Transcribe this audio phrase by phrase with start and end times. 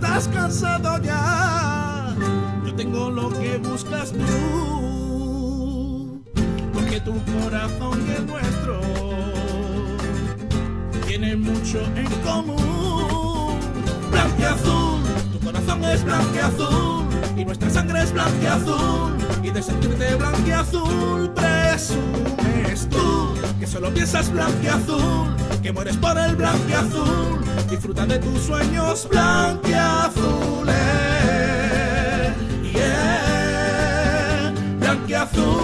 [0.00, 2.14] estás cansado ya.
[2.64, 4.22] Yo tengo lo que buscas tú,
[6.72, 8.80] porque tu corazón y el nuestro
[11.06, 13.58] tienen mucho en común.
[14.10, 15.02] Blanqueazul,
[15.32, 17.04] tu corazón es blanqueazul
[17.36, 25.36] y nuestra sangre es blanqueazul y de sentirte blanqueazul presumes tú que solo piensas blanqueazul,
[25.62, 30.74] que mueres por el blanqueazul, disfruta de tus sueños blanqueazules.
[32.72, 35.60] Yeah, blanqueazules.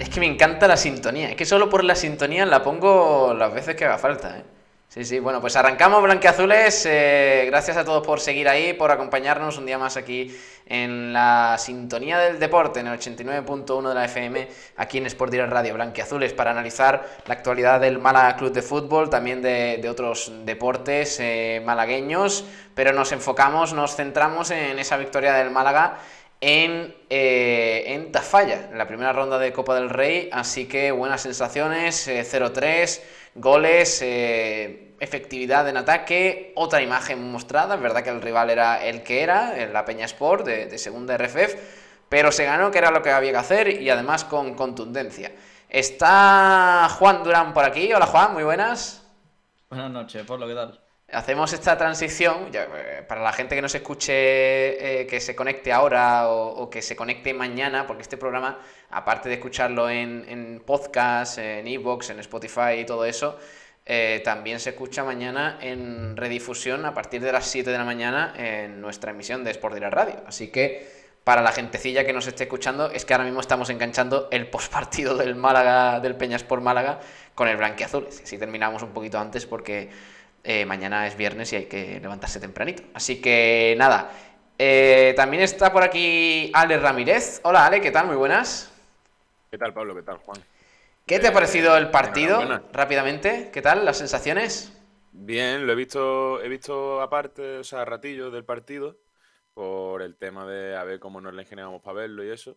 [0.00, 1.30] Es que me encanta la sintonía.
[1.30, 4.59] Es que solo por la sintonía la pongo las veces que haga falta, ¿eh?
[4.92, 6.84] Sí, sí, bueno, pues arrancamos Blanqueazules.
[6.84, 11.54] Eh, gracias a todos por seguir ahí, por acompañarnos un día más aquí en la
[11.60, 16.32] sintonía del deporte, en el 89.1 de la FM, aquí en Sport Direct Radio Blanqueazules,
[16.32, 22.44] para analizar la actualidad del Málaga Club de Fútbol, también de, otros deportes eh, malagueños,
[22.74, 25.98] pero nos enfocamos, nos centramos en esa victoria del Málaga
[26.40, 31.20] en, eh, en Tafalla, en la primera ronda de Copa del Rey, así que buenas
[31.20, 33.00] sensaciones, 0-3
[33.34, 39.02] goles, eh, efectividad en ataque, otra imagen mostrada, es verdad que el rival era el
[39.02, 41.54] que era, la Peña Sport de, segunda RFF,
[42.08, 45.32] pero se ganó que era lo que había que hacer y además con contundencia.
[45.68, 49.06] Está Juan Durán por aquí, hola Juan, muy buenas.
[49.68, 50.89] Buenas noches, por lo que tal.
[51.12, 54.12] Hacemos esta transición, eh, para la gente que nos escuche,
[55.02, 59.36] eh, que se conecte ahora o, que se conecte mañana, porque este programa, aparte de
[59.36, 63.38] escucharlo en, podcast, en Evox, en Spotify y todo eso,
[63.86, 68.32] eh, también se escucha mañana en redifusión a partir de las 7 de la mañana
[68.36, 70.22] en nuestra emisión de Sport Direct Radio.
[70.26, 74.28] Así que para la gentecilla que nos esté escuchando, es que ahora mismo estamos enganchando
[74.30, 77.00] el postpartido del Málaga, del Peñasport Málaga,
[77.34, 78.06] con el blanquiazul.
[78.10, 79.90] Si terminamos un poquito antes porque
[80.42, 82.82] eh, mañana es viernes y hay que levantarse tempranito.
[82.94, 84.10] Así que nada.
[84.58, 87.40] Eh, también está por aquí Ale Ramírez.
[87.44, 88.06] Hola Ale, ¿qué tal?
[88.06, 88.72] Muy buenas.
[89.50, 89.94] ¿Qué tal Pablo?
[89.94, 90.38] ¿Qué tal Juan?
[91.06, 92.40] ¿Qué te ha parecido el partido?
[92.72, 93.84] Rápidamente, ¿qué tal?
[93.84, 94.72] ¿Las sensaciones?
[95.12, 98.98] Bien, lo he visto, he visto aparte, o sea, ratillo del partido,
[99.54, 102.56] por el tema de a ver cómo nos le ingeniamos para verlo y eso.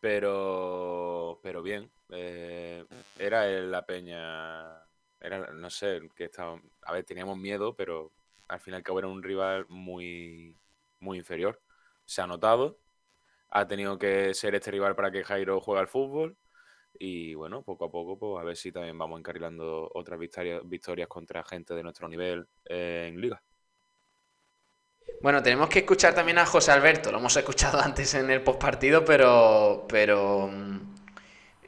[0.00, 2.84] Pero, pero bien, eh,
[3.18, 4.87] era la peña
[5.20, 8.12] era, no sé, que estaba, a ver, teníamos miedo, pero
[8.48, 10.56] al fin y al cabo era un rival muy,
[11.00, 11.60] muy inferior.
[12.04, 12.78] Se ha notado,
[13.50, 16.36] ha tenido que ser este rival para que Jairo juegue al fútbol
[16.98, 21.08] y bueno, poco a poco, pues a ver si también vamos encarrilando otras victorias, victorias
[21.08, 23.42] contra gente de nuestro nivel en liga.
[25.20, 29.04] Bueno, tenemos que escuchar también a José Alberto, lo hemos escuchado antes en el postpartido,
[29.04, 30.94] pero, pero mm,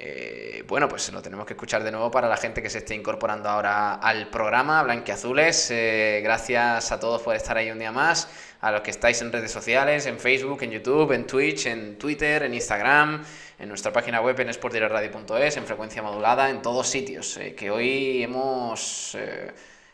[0.03, 2.95] eh, bueno, pues lo tenemos que escuchar de nuevo para la gente que se esté
[2.95, 5.71] incorporando ahora al programa Blanquiazules.
[5.71, 8.27] Eh, gracias a todos por estar ahí un día más,
[8.63, 12.45] a los que estáis en redes sociales, en Facebook, en YouTube, en Twitch, en Twitter,
[12.45, 13.23] en Instagram,
[13.59, 17.37] en nuestra página web en sportdireradio.es, en frecuencia modulada, en todos sitios.
[17.37, 19.19] Eh, que hoy hemos,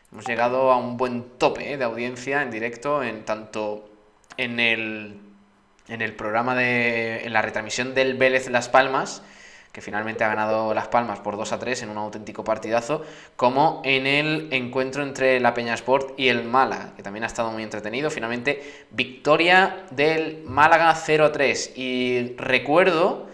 [0.09, 3.89] hemos llegado a un buen tope de audiencia en directo, en tanto
[4.37, 5.19] en el,
[5.89, 7.25] en el programa de.
[7.25, 9.21] en la retransmisión del Vélez Las Palmas
[9.71, 13.03] que finalmente ha ganado Las Palmas por 2 a 3 en un auténtico partidazo,
[13.35, 17.51] como en el encuentro entre la Peña Sport y el Málaga, que también ha estado
[17.51, 18.09] muy entretenido.
[18.09, 21.73] Finalmente, victoria del Málaga 0 a 3.
[21.75, 23.27] Y recuerdo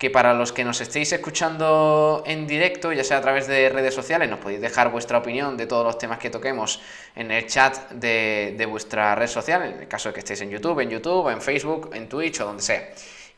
[0.00, 3.92] que para los que nos estéis escuchando en directo, ya sea a través de redes
[3.92, 6.80] sociales, nos podéis dejar vuestra opinión de todos los temas que toquemos
[7.14, 10.80] en el chat de, vuestra red social, en el caso de que estéis en YouTube,
[10.80, 12.88] en YouTube, en Facebook, en Twitch o donde sea.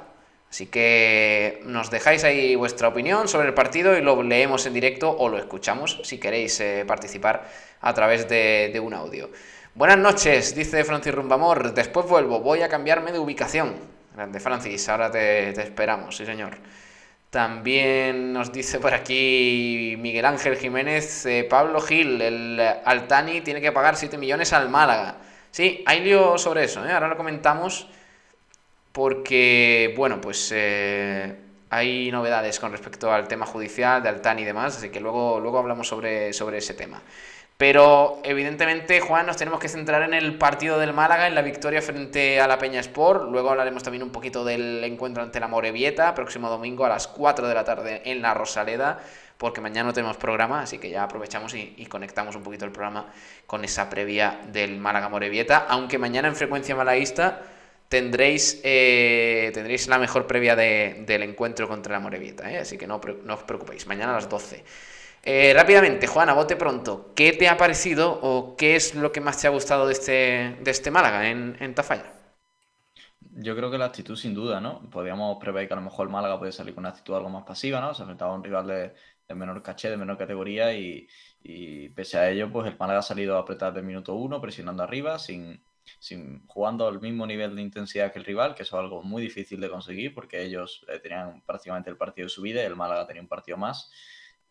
[0.49, 5.15] Así que nos dejáis ahí vuestra opinión sobre el partido y lo leemos en directo
[5.15, 7.47] o lo escuchamos si queréis eh, participar
[7.81, 9.29] a través de un audio.
[9.75, 11.73] Buenas noches, dice Francis Rumbamor.
[11.73, 13.75] Después vuelvo, voy a cambiarme de ubicación.
[14.15, 16.57] Grande Francis, ahora te, esperamos, sí señor.
[17.29, 23.73] También nos dice por aquí Miguel Ángel Jiménez, eh, Pablo Gil, el Altani tiene que
[23.73, 25.17] pagar 7 millones al Málaga.
[25.51, 26.93] Sí, hay lío sobre eso, ¿eh?
[26.93, 27.89] ahora lo comentamos
[28.93, 31.35] porque, bueno, pues eh,
[31.69, 35.59] hay novedades con respecto al tema judicial de Altani y demás, así que luego, luego
[35.59, 37.01] hablamos sobre, sobre ese tema.
[37.57, 41.81] Pero evidentemente, Juan, nos tenemos que centrar en el partido del Málaga, en la victoria
[41.81, 43.31] frente a la Peña Sport.
[43.31, 47.47] Luego hablaremos también un poquito del encuentro ante la Morevieta, próximo domingo a las 4
[47.47, 48.99] de la tarde en la Rosaleda,
[49.37, 53.07] porque mañana no tenemos programa, así que ya aprovechamos y, conectamos un poquito el programa
[53.47, 55.65] con esa previa del Málaga Morevieta.
[55.69, 57.41] Aunque mañana en frecuencia malaísta
[57.87, 62.57] tendréis, eh, tendréis la mejor previa del encuentro contra la Morevieta, ¿eh?
[62.57, 64.61] así que no, no os preocupéis, mañana a las 12.
[65.27, 69.41] Eh, rápidamente, Juana, bote pronto, ¿qué te ha parecido o qué es lo que más
[69.41, 72.13] te ha gustado de este, de este Málaga en, en Tafalla?
[73.37, 74.89] Yo creo que la actitud sin duda, ¿no?
[74.89, 77.43] Podríamos prever que a lo mejor el Málaga puede salir con una actitud algo más
[77.43, 77.93] pasiva, ¿no?
[77.93, 78.93] Se enfrentaba a un rival de,
[79.35, 81.07] menor caché, de menor categoría y,
[81.95, 85.19] pese a ello, pues el Málaga ha salido a apretar del minuto uno, presionando arriba,
[85.19, 85.61] sin,
[85.99, 89.21] sin jugando al mismo nivel de intensidad que el rival, que eso es algo muy
[89.23, 92.75] difícil de conseguir porque ellos eh, tenían prácticamente el partido de su vida y el
[92.75, 93.91] Málaga tenía un partido más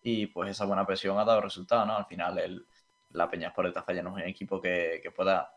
[0.05, 1.97] y pues esa buena presión ha dado resultado, ¿no?
[1.97, 2.67] Al final el,
[3.11, 5.55] la Peña Sport de Tafalla no es un equipo que, que pueda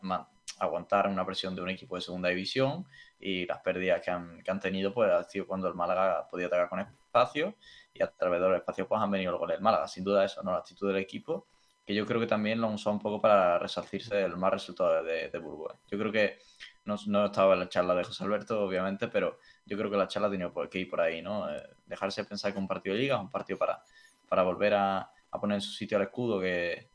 [0.58, 2.86] aguantar una presión de un equipo de segunda división
[3.20, 6.46] y las pérdidas que han, que han tenido pues ha sido cuando el Málaga podía
[6.46, 7.56] atacar con espacio
[7.92, 9.86] y a través de los espacios pues han venido los goles del Málaga.
[9.86, 10.52] Sin duda eso, ¿no?
[10.52, 11.46] La actitud del equipo
[11.84, 15.02] que yo creo que también lo han usado un poco para resarcirse del mal resultado
[15.02, 15.74] de, de Burgos.
[15.90, 16.38] Yo creo que
[16.84, 20.06] no, no, estaba en la charla de José Alberto, obviamente, pero yo creo que la
[20.06, 21.50] charla ha tenido que ir por ahí, ¿no?
[21.50, 23.82] Eh, dejarse pensar que un partido de liga es un partido para
[24.28, 25.10] para volver a,
[25.40, 26.88] poner en su sitio al escudo que,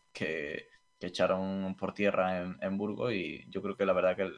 [0.99, 4.31] echaron por tierra en, en, Burgos y yo creo que la verdad que,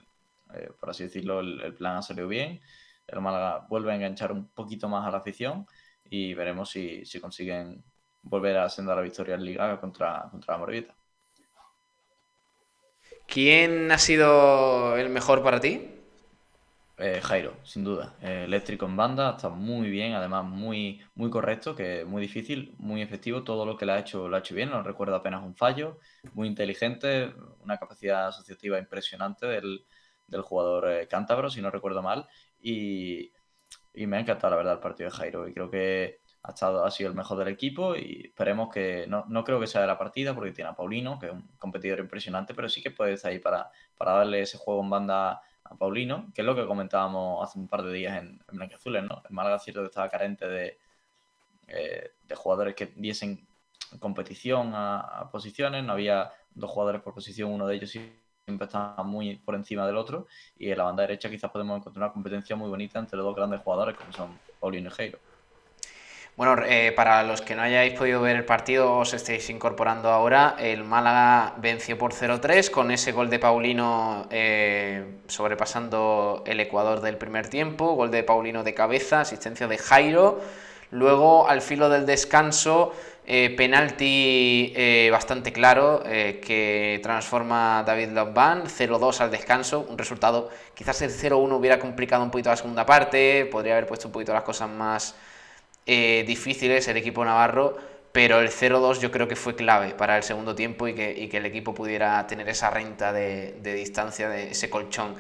[0.56, 2.60] eh, por así decirlo, el, plan ha salido bien.
[3.06, 5.68] El Málaga vuelve a enganchar un poquito más a la afición
[6.10, 7.84] y veremos si, consiguen
[8.24, 10.96] volver a senda la victoria en Liga contra, contra la Morevieta.
[13.28, 15.95] ¿Quién ha sido el mejor para ti?
[16.98, 18.16] Eh, Jairo, sin duda.
[18.22, 23.02] Eh, eléctrico en banda, está muy bien, además muy, muy correcto, que muy difícil, muy
[23.02, 23.44] efectivo.
[23.44, 26.00] Todo lo que le ha hecho lo ha hecho bien, no recuerdo apenas un fallo.
[26.34, 29.86] Muy inteligente, una capacidad asociativa impresionante del,
[30.44, 32.28] jugador eh, cántabro, si no recuerdo mal.
[32.62, 33.32] Y,
[33.94, 35.48] me ha encantado, la verdad, el partido de Jairo.
[35.48, 37.96] Y creo que ha, estado, ha sido el mejor del equipo.
[37.96, 41.20] Y esperemos que, no, no creo que sea de la partida, porque tiene a Paulino,
[41.20, 44.58] que es un competidor impresionante, pero sí que puede estar ahí para, para darle ese
[44.58, 48.18] juego en banda a Paulino, que es lo que comentábamos hace un par de días
[48.22, 49.22] en, en Blanquiazules, ¿no?
[49.28, 50.80] El Málaga cierto que estaba carente de,
[51.68, 53.48] eh, de jugadores que diesen
[54.00, 59.38] competición a, posiciones, no había dos jugadores por posición, uno de ellos siempre estaba muy
[59.38, 60.28] por encima del otro,
[60.58, 63.36] y en la banda derecha quizás podemos encontrar una competencia muy bonita entre los dos
[63.36, 65.20] grandes jugadores como son Paulino y Jairo.
[66.38, 70.58] Bueno, eh, para los que no hayáis podido ver el partido, os estáis incorporando ahora.
[70.60, 77.16] El Málaga venció por 0-3 con ese gol de Paulino eh, sobrepasando el Ecuador del
[77.16, 77.94] primer tiempo.
[77.94, 80.42] Gol de Paulino de cabeza, asistencia de Jairo.
[80.92, 82.92] Luego, al filo del descanso,
[83.26, 84.74] eh, penalti
[85.10, 91.80] bastante claro que transforma David Lobban, 0-2 al descanso, un resultado, quizás el 0-1 hubiera
[91.80, 95.16] complicado un poquito la segunda parte, podría haber puesto un poquito las cosas más,
[95.86, 97.78] eh, difíciles el equipo navarro,
[98.12, 101.46] pero el 0-2 yo creo que fue clave para el segundo tiempo y que, el
[101.46, 105.16] equipo pudiera tener esa renta de, distancia, de ese colchón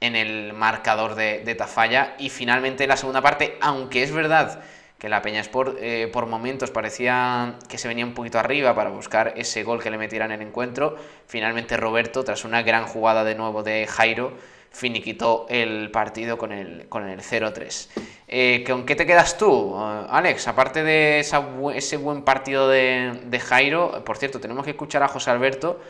[0.00, 2.16] en el marcador de, Tafalla.
[2.18, 4.60] Y finalmente la segunda parte, aunque es verdad
[4.98, 8.90] que la Peña Sport eh, por momentos parecía que se venía un poquito arriba para
[8.90, 13.22] buscar ese gol que le metieran en el encuentro, finalmente Roberto, tras una gran jugada
[13.22, 14.32] de nuevo de Jairo,
[14.72, 17.88] finiquitó el partido con el, con el 0-3.
[18.28, 20.48] Eh, ¿Con qué te quedas tú, eh, Alex?
[20.48, 25.80] Aparte de ese buen partido de, Jairo, por cierto, tenemos que escuchar a José Alberto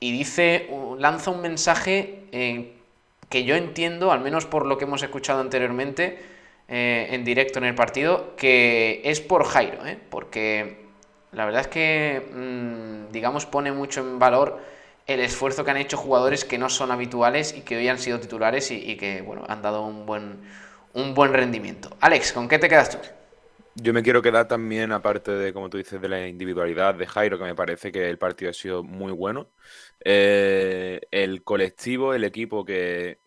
[0.00, 0.68] y dice,
[0.98, 2.72] lanza un mensaje eh,
[3.28, 6.34] que yo entiendo, al menos por lo que hemos escuchado anteriormente
[6.68, 9.78] en directo en el partido, que es por Jairo,
[10.10, 10.86] porque
[11.30, 14.58] la verdad es que, mm, digamos, pone mucho en valor
[15.06, 18.18] el esfuerzo que han hecho jugadores que no son habituales y que hoy han sido
[18.18, 20.40] titulares y, que bueno, han dado un buen,
[20.94, 21.96] un buen rendimiento.
[22.00, 22.98] Alex, ¿con qué te quedas tú?
[23.76, 27.38] Yo me quiero quedar también, aparte de, como tú dices, de la individualidad de Jairo,
[27.38, 29.50] que me parece que el partido ha sido muy bueno.
[30.02, 33.18] Eh, el colectivo, el equipo que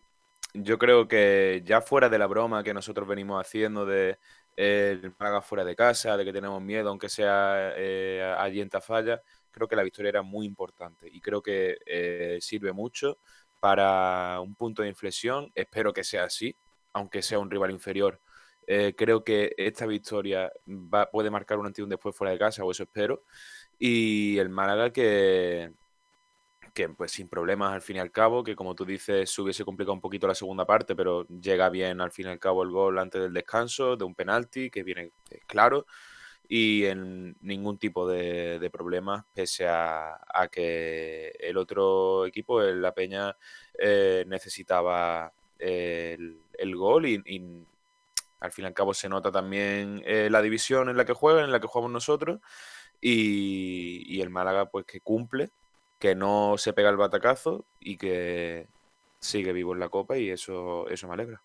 [0.52, 4.18] yo creo que ya fuera de la broma que nosotros venimos haciendo de
[4.56, 9.22] el paga fuera de casa, de que tenemos miedo, aunque sea eh, allí en Tafalla,
[9.50, 13.18] creo que la victoria era muy importante y creo que eh, sirve mucho
[13.60, 15.50] para un punto de inflexión.
[15.54, 16.56] Espero que sea así,
[16.92, 18.20] aunque sea un rival inferior.
[18.66, 22.38] Eh, creo que esta victoria va, puede marcar un antes y un después fuera de
[22.38, 23.24] casa, o eso espero.
[23.78, 25.72] Y el Málaga que,
[26.74, 29.64] que pues sin problemas al fin y al cabo, que como tú dices se hubiese
[29.64, 32.70] complicado un poquito la segunda parte, pero llega bien al fin y al cabo el
[32.70, 35.86] gol antes del descanso, de un penalti, que viene eh, claro
[36.52, 40.18] y en ningún tipo de, problemas, pese a,
[40.50, 43.36] que el otro equipo, la Peña,
[43.78, 46.36] eh, necesitaba el,
[46.74, 47.64] gol y,
[48.40, 51.44] al fin y al cabo se nota también eh, la división en la que juegan,
[51.44, 52.40] en la que jugamos nosotros
[53.00, 55.50] y, el Málaga pues que cumple,
[56.00, 58.66] que no se pega el batacazo y que
[59.20, 61.40] sigue vivo en la Copa y eso, eso me alegra.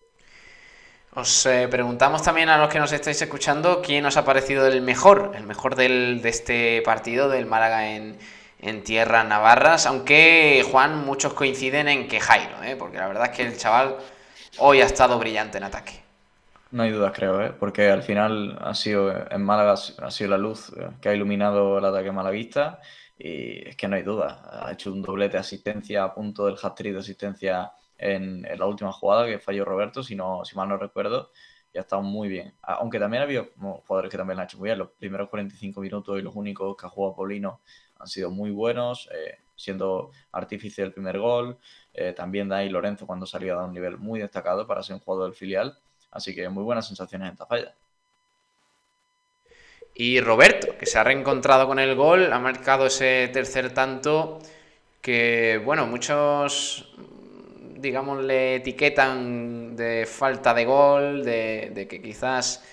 [1.15, 4.81] Os eh, preguntamos también a los que nos estáis escuchando quién os ha parecido el
[4.81, 8.17] mejor, el mejor del, de este partido del Málaga en,
[8.60, 12.75] en tierras navarras, aunque Juan, muchos coinciden en que Jairo, ¿eh?
[12.75, 13.95] porque la verdad es que el chaval
[14.57, 16.03] hoy ha estado brillante en ataque.
[16.72, 17.53] No hay dudas, creo, ¿eh?
[17.57, 21.86] porque al final ha sido en Málaga ha sido la luz que ha iluminado el
[21.86, 22.81] ataque malaguista
[23.17, 24.41] y es que no hay duda.
[24.65, 27.72] Ha hecho un doblete de asistencia a punto del hat-trick de asistencia
[28.05, 31.31] en, la última jugada que falló Roberto, si, si mal no recuerdo,
[31.74, 32.53] y ha estado muy bien.
[32.62, 34.77] Aunque también ha habido jugadores que también lo han hecho muy bien.
[34.79, 37.62] Los primeros 45 minutos y los únicos que ha jugado Paulino
[38.00, 41.57] han sido muy buenos, eh, siendo artífice del primer gol.
[41.93, 45.01] Eh, también Dani Lorenzo cuando salió a dar un nivel muy destacado para ser un
[45.01, 45.77] jugador del filial.
[46.12, 47.75] Así que muy buenas sensaciones en Tafalla.
[49.95, 54.39] Y Roberto, que se ha reencontrado con el gol, ha marcado ese tercer tanto
[55.01, 56.91] que, bueno, muchos,
[57.77, 62.63] digamos, le etiquetan de falta de gol, de, que quizás...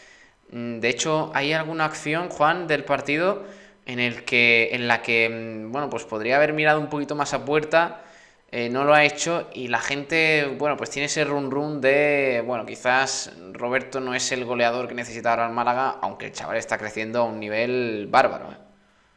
[0.50, 3.44] Mm, de hecho, hay alguna acción, Juan, del partido
[3.86, 7.34] en el que en la que mm, bueno pues podría haber mirado un poquito más
[7.34, 8.02] a puerta
[8.50, 12.42] eh, no lo ha hecho y la gente bueno pues tiene ese run run de
[12.46, 16.56] bueno quizás Roberto no es el goleador que necesita ahora el Málaga aunque el chaval
[16.56, 18.56] está creciendo a un nivel bárbaro ¿eh?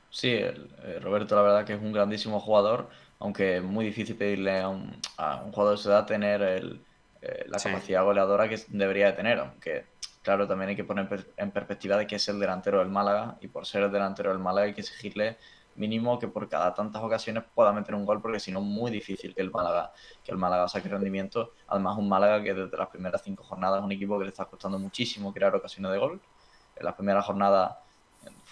[0.10, 4.60] sí eh, Roberto la verdad que es un grandísimo jugador aunque es muy difícil pedirle
[4.60, 5.00] a un,
[5.52, 6.80] jugador de su edad tener
[7.48, 9.86] la capacidad goleadora que debería de tener aunque
[10.26, 11.08] claro, también hay que poner
[11.38, 14.40] en perspectiva de que es el delantero del Málaga y por ser el delantero del
[14.40, 15.38] Málaga hay que exigirle
[15.76, 18.92] mínimo que por cada tantas ocasiones pueda meter un gol porque si no es muy
[18.92, 19.94] difícil que el Málaga
[20.24, 21.54] que el Málaga saque rendimiento.
[21.68, 24.46] Además un Málaga que desde las primeras cinco jornadas es un equipo que le está
[24.46, 26.20] costando muchísimo crear ocasiones de gol.
[26.76, 27.76] En las primeras jornadas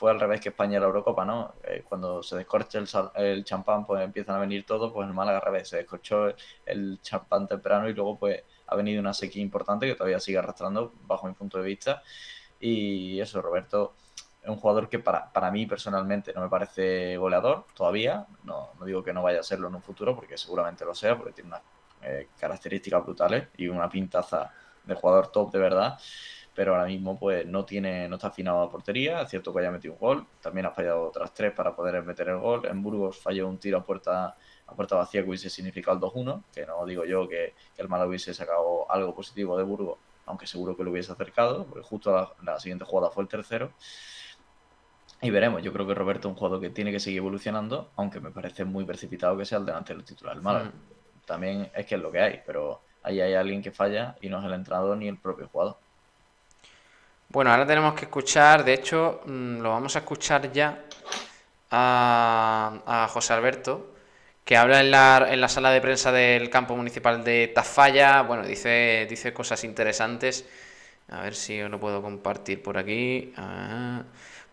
[0.03, 1.53] fue al revés que España en la Eurocopa, ¿no?
[1.63, 5.37] Eh, cuando se descorcha el, el, champán, pues empiezan a venir todos, pues el Málaga
[5.37, 6.27] al revés, se descorchó
[6.65, 10.91] el champán temprano y luego pues ha venido una sequía importante que todavía sigue arrastrando
[11.07, 12.03] bajo mi punto de vista.
[12.59, 13.93] Y eso, Roberto
[14.41, 18.27] es un jugador que para, para mí personalmente no me parece goleador todavía.
[18.43, 21.15] No, no, digo que no vaya a serlo en un futuro, porque seguramente lo sea,
[21.15, 21.61] porque tiene unas
[22.01, 24.51] eh, características brutales y una pintaza
[24.83, 25.97] de jugador top de verdad.
[26.55, 29.21] Pero ahora mismo pues no tiene, no está afinado a la portería.
[29.21, 30.27] Es cierto que haya metido un gol.
[30.41, 32.65] También ha fallado otras tres para poder meter el gol.
[32.65, 34.35] En Burgos falló un tiro a puerta
[34.67, 38.09] a puerta vacía que hubiese significado el 2-1, que no digo yo que, el Málaga
[38.09, 42.59] hubiese sacado algo positivo de Burgos, aunque seguro que lo hubiese acercado, porque justo la,
[42.59, 43.71] siguiente jugada fue el tercero.
[45.21, 48.19] Y veremos, yo creo que Roberto es un jugador que tiene que seguir evolucionando, aunque
[48.19, 50.65] me parece muy precipitado que sea el delantero titular del Málaga.
[50.65, 51.25] Mm.
[51.25, 54.39] También es que es lo que hay, pero ahí hay alguien que falla y no
[54.39, 55.77] es el entrenador ni el propio jugador.
[57.33, 60.83] Bueno, ahora tenemos que escuchar, de hecho, mm, lo vamos a escuchar ya
[61.71, 63.95] a, José Alberto,
[64.45, 68.21] que habla en la, en la sala de prensa del campo municipal de Tafalla.
[68.21, 70.45] Bueno, dice, dice cosas interesantes.
[71.09, 73.33] A ver si os lo puedo compartir por aquí.
[73.35, 74.03] Ah,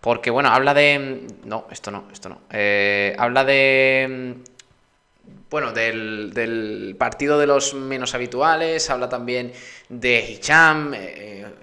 [0.00, 1.26] porque, bueno, habla de...
[1.44, 2.40] No, esto no, esto no.
[2.50, 4.38] Eh, habla de...
[5.50, 8.88] Bueno, del, del, partido de los menos habituales.
[8.90, 9.52] Habla también
[9.88, 10.98] de Hicham, eh,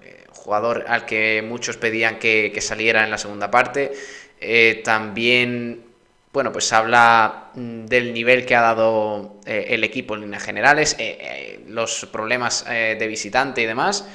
[0.04, 3.92] eh, jugador al que muchos pedían que, que saliera en la segunda parte.
[4.84, 5.88] también
[6.32, 10.94] bueno, pues habla mm, del nivel que ha dado eh, el equipo en líneas generales,
[10.98, 14.06] eh, eh, los problemas de visitante y demás.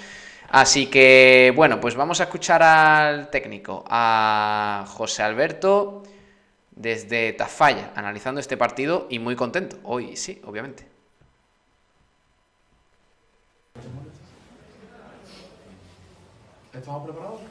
[0.49, 6.03] Así que, bueno, pues vamos a escuchar al técnico, a José Alberto,
[6.75, 9.77] desde Tafalla, analizando este partido y muy contento.
[9.83, 10.87] Hoy sí, obviamente.
[16.73, 17.41] ¿Estamos preparados?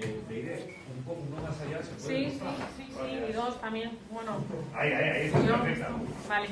[0.00, 0.06] Sí,
[1.98, 2.40] sí,
[2.76, 3.98] sí, sí, y dos también.
[4.10, 4.38] Bueno.
[4.74, 5.88] Ahí, ahí, ahí, está perfecta.
[6.28, 6.48] Vale.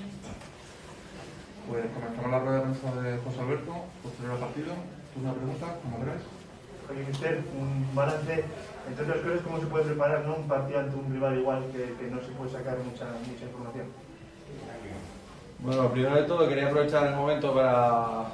[1.68, 4.75] Pues comenzamos la rueda de prensa de José Alberto, posterior al partido.
[5.14, 5.78] ¿Tú una pregunta?
[5.82, 6.23] ¿Cómo crees?
[6.90, 8.45] Oye, Mister, un balance,
[8.88, 10.37] entre otras cosas, ¿cómo se puede preparar ¿no?
[10.37, 13.87] un partido ante un rival igual que, que no se puede sacar mucha, mucha información?
[15.59, 18.25] Bueno, primero de todo quería aprovechar el momento para,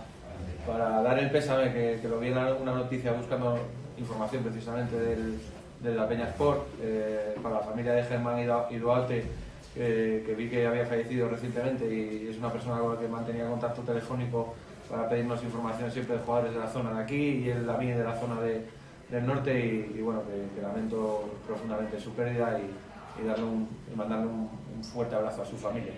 [0.66, 3.58] para dar el pésame, que, que lo vi en una noticia buscando
[3.98, 5.40] información precisamente del,
[5.80, 9.24] de la Peña Sport, eh, para la familia de Germán y Duarte,
[9.74, 13.82] que vi que había fallecido recientemente y es una persona con la que mantenía contacto
[13.82, 14.54] telefónico
[14.88, 17.86] para pedirnos información siempre de jugadores de la zona de aquí y él a mí
[17.86, 18.64] de la zona de,
[19.10, 24.48] del norte y, bueno, que, lamento profundamente su pérdida y, mandarle un,
[24.82, 25.92] fuerte abrazo a su familia.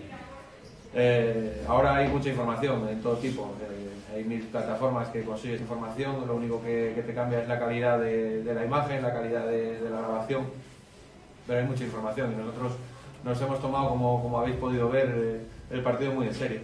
[0.93, 3.53] Eh, ahora hay mucha información de todo tipo.
[3.61, 7.99] eh, hay mil plataformas que consigues información, lo único que, te cambia es la calidad
[7.99, 10.45] de, la imagen, la calidad de, de la grabación,
[11.45, 12.73] pero hay mucha información y nosotros
[13.23, 15.41] nos hemos tomado, como, como habéis podido ver, eh,
[15.71, 16.61] el partido muy en serio.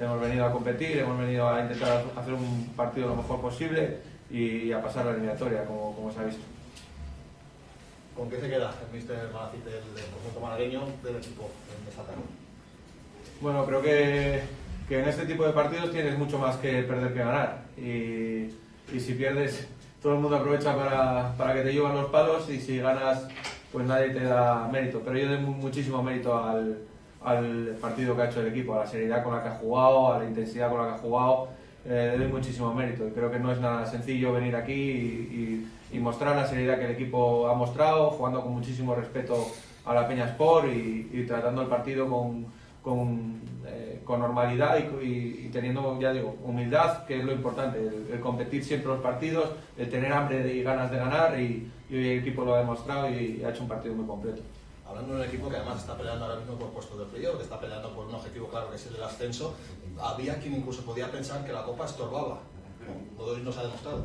[0.00, 3.98] Hemos venido a competir, hemos venido a intentar hacer un partido lo mejor posible
[4.30, 6.42] y a pasar la eliminatoria, como, como se ha visto.
[8.16, 11.50] ¿Con qué se queda el míster Malacite del conjunto malagueño del equipo
[11.82, 12.20] en esta tarde?
[13.42, 14.40] Bueno, creo que,
[14.88, 17.62] que en este tipo de partidos tienes mucho más que perder que ganar.
[17.76, 18.48] Y,
[18.94, 19.68] y si pierdes,
[20.02, 23.26] todo el mundo aprovecha para, para que te llevan los palos y si ganas,
[23.72, 25.00] pues nadie te da mérito.
[25.04, 26.78] Pero yo doy mu- muchísimo mérito al,
[27.22, 30.12] al partido que ha hecho el equipo, a la seriedad con la que ha jugado,
[30.14, 31.48] a la intensidad con la que ha jugado.
[31.84, 35.66] Eh, le doy muchísimo mérito y creo que no es nada sencillo venir aquí y,
[35.92, 39.50] y- y mostrar la seriedad que el equipo ha mostrado, jugando con muchísimo respeto
[39.84, 42.46] a la Peña Sport y, y tratando el partido con,
[42.82, 48.20] con, eh, con normalidad y, teniendo, ya digo, humildad, que es lo importante, el, el
[48.20, 52.44] competir siempre los partidos, el tener hambre y ganas de ganar y hoy el equipo
[52.44, 54.42] lo ha demostrado y ha hecho un partido muy completo.
[54.90, 57.44] Hablando de un equipo que además está peleando ahora mismo por puestos de playoff, que
[57.44, 59.54] está peleando por un objetivo claro que es el del ascenso,
[60.02, 62.40] había quien incluso podía pensar que la Copa estorbaba.
[63.16, 64.02] Todo nos ha demostrado.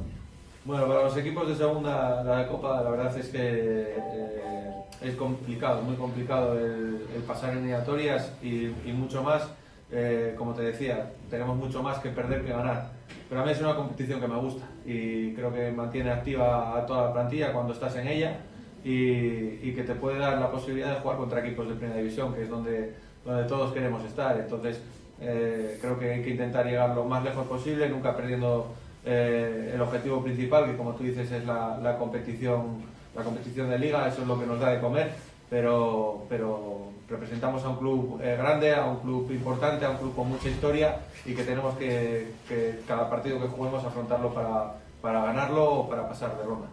[0.64, 5.82] Bueno, para los equipos de segunda, la Copa, la verdad es que eh, es complicado,
[5.82, 9.48] muy complicado el, el pasar eliminatorias y, y mucho más,
[9.92, 12.92] eh, como te decía, tenemos mucho más que perder que ganar.
[13.28, 16.86] Pero a mí es una competición que me gusta y creo que mantiene activa a
[16.86, 18.38] toda la plantilla cuando estás en ella
[18.86, 22.44] y, que te puede dar la posibilidad de jugar contra equipos de primera división, que
[22.44, 22.94] es donde,
[23.26, 24.40] donde todos queremos estar.
[24.40, 24.80] Entonces,
[25.20, 28.68] eh, creo que hay que intentar llegar lo más lejos posible, nunca perdiendo
[29.04, 32.84] eh, el objetivo principal, que como tú dices es la, la competición,
[33.16, 35.14] la competición de liga, eso es lo que nos da de comer,
[35.50, 40.16] pero, pero representamos a un club eh, grande, a un club importante, a un club
[40.16, 45.26] con mucha historia y que tenemos que, que cada partido que juguemos afrontarlo para, para
[45.26, 46.68] ganarlo o para pasar de ronda.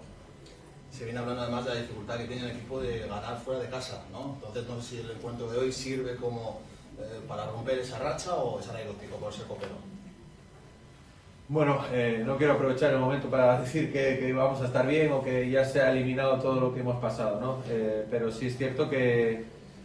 [0.92, 3.68] Se viene hablando además de la dificultad que tiene el equipo de ganar fuera de
[3.68, 4.34] casa, ¿no?
[4.34, 6.60] Entonces no sé si el encuentro de hoy sirve como
[7.00, 9.72] eh, para romper esa racha o es anecdótico por ser copero.
[11.48, 15.10] Bueno, eh, no quiero aprovechar el momento para decir que, que vamos a estar bien
[15.12, 17.62] o que ya se ha eliminado todo lo que hemos pasado, ¿no?
[17.68, 19.44] Eh, pero sí es cierto que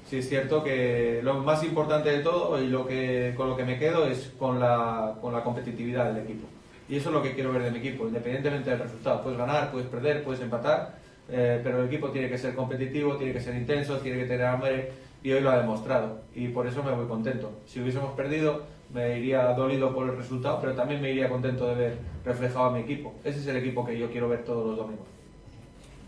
[0.09, 3.63] sí es cierto que lo más importante de todo y lo que con lo que
[3.63, 6.47] me quedo es con la, con la competitividad del equipo.
[6.89, 9.21] Y eso es lo que quiero ver de mi equipo, independientemente del resultado.
[9.21, 10.95] Puedes ganar, puedes perder, puedes empatar,
[11.29, 14.45] eh, pero el equipo tiene que ser competitivo, tiene que ser intenso, tiene que tener
[14.45, 16.21] hambre y hoy lo ha demostrado.
[16.33, 17.51] Y por eso me voy contento.
[17.65, 21.75] Si hubiésemos perdido, me iría dolido por el resultado, pero también me iría contento de
[21.75, 23.13] ver reflejado a mi equipo.
[23.23, 25.07] Ese es el equipo que yo quiero ver todos los domingos.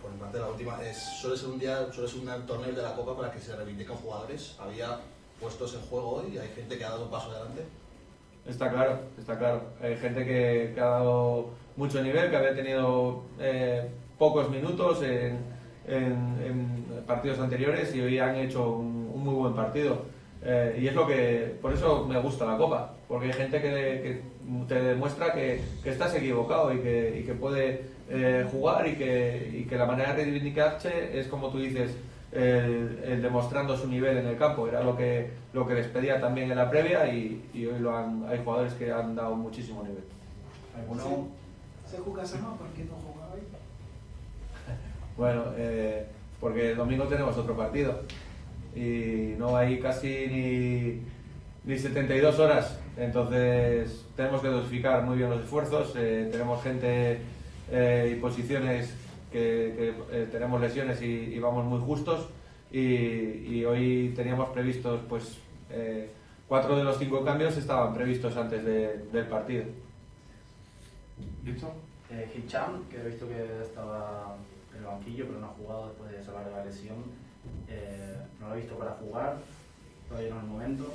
[0.01, 2.81] Por mi parte, la última es, suele ser un día, suele ser un torneo de
[2.81, 4.55] la Copa para que se reivindiquen jugadores.
[4.59, 4.97] Había
[5.39, 7.63] puestos en juego hoy hay gente que ha dado un paso adelante.
[8.47, 9.61] Está claro, está claro.
[9.81, 15.59] Hay gente que, ha dado mucho nivel, que había tenido eh, pocos minutos en,
[17.07, 20.05] partidos anteriores y hoy han hecho un, muy buen partido.
[20.41, 24.21] Eh, y es lo que, por eso me gusta la Copa, porque hay gente que,
[24.67, 29.51] te demuestra que, que estás equivocado y que, y que puede eh, jugar y que,
[29.53, 31.95] y que la manera de reivindicarse es como tú dices,
[32.31, 34.67] el, el demostrando su nivel en el campo.
[34.67, 37.95] Era lo que, lo que les pedía también en la previa y, y hoy lo
[37.95, 40.03] han, hay jugadores que han dado muchísimo nivel.
[40.77, 41.27] ¿Alguno
[41.89, 42.55] se juega no?
[42.57, 43.41] ¿Por qué no jugaba hoy?
[45.17, 46.05] Bueno, eh,
[46.39, 48.03] porque el domingo tenemos otro partido
[48.73, 51.01] y no hay casi ni,
[51.65, 57.19] ni 72 horas, entonces tenemos que dosificar muy bien los esfuerzos, eh, tenemos gente
[57.71, 58.93] eh, y posiciones
[59.31, 62.27] que, que, eh, tenemos lesiones y, y vamos muy justos
[62.71, 65.37] y, y hoy teníamos previstos pues
[65.69, 66.09] eh,
[66.47, 69.65] cuatro de los cinco cambios estaban previstos antes de- del partido.
[71.43, 71.71] ¿Listo?
[72.11, 74.35] Eh, Hicham, que he visto que estaba
[74.73, 76.95] en el banquillo, pero no ha jugado después de salvar de la lesión.
[77.67, 79.37] Eh, no lo he visto para jugar,
[80.07, 80.93] todavía no es el momento.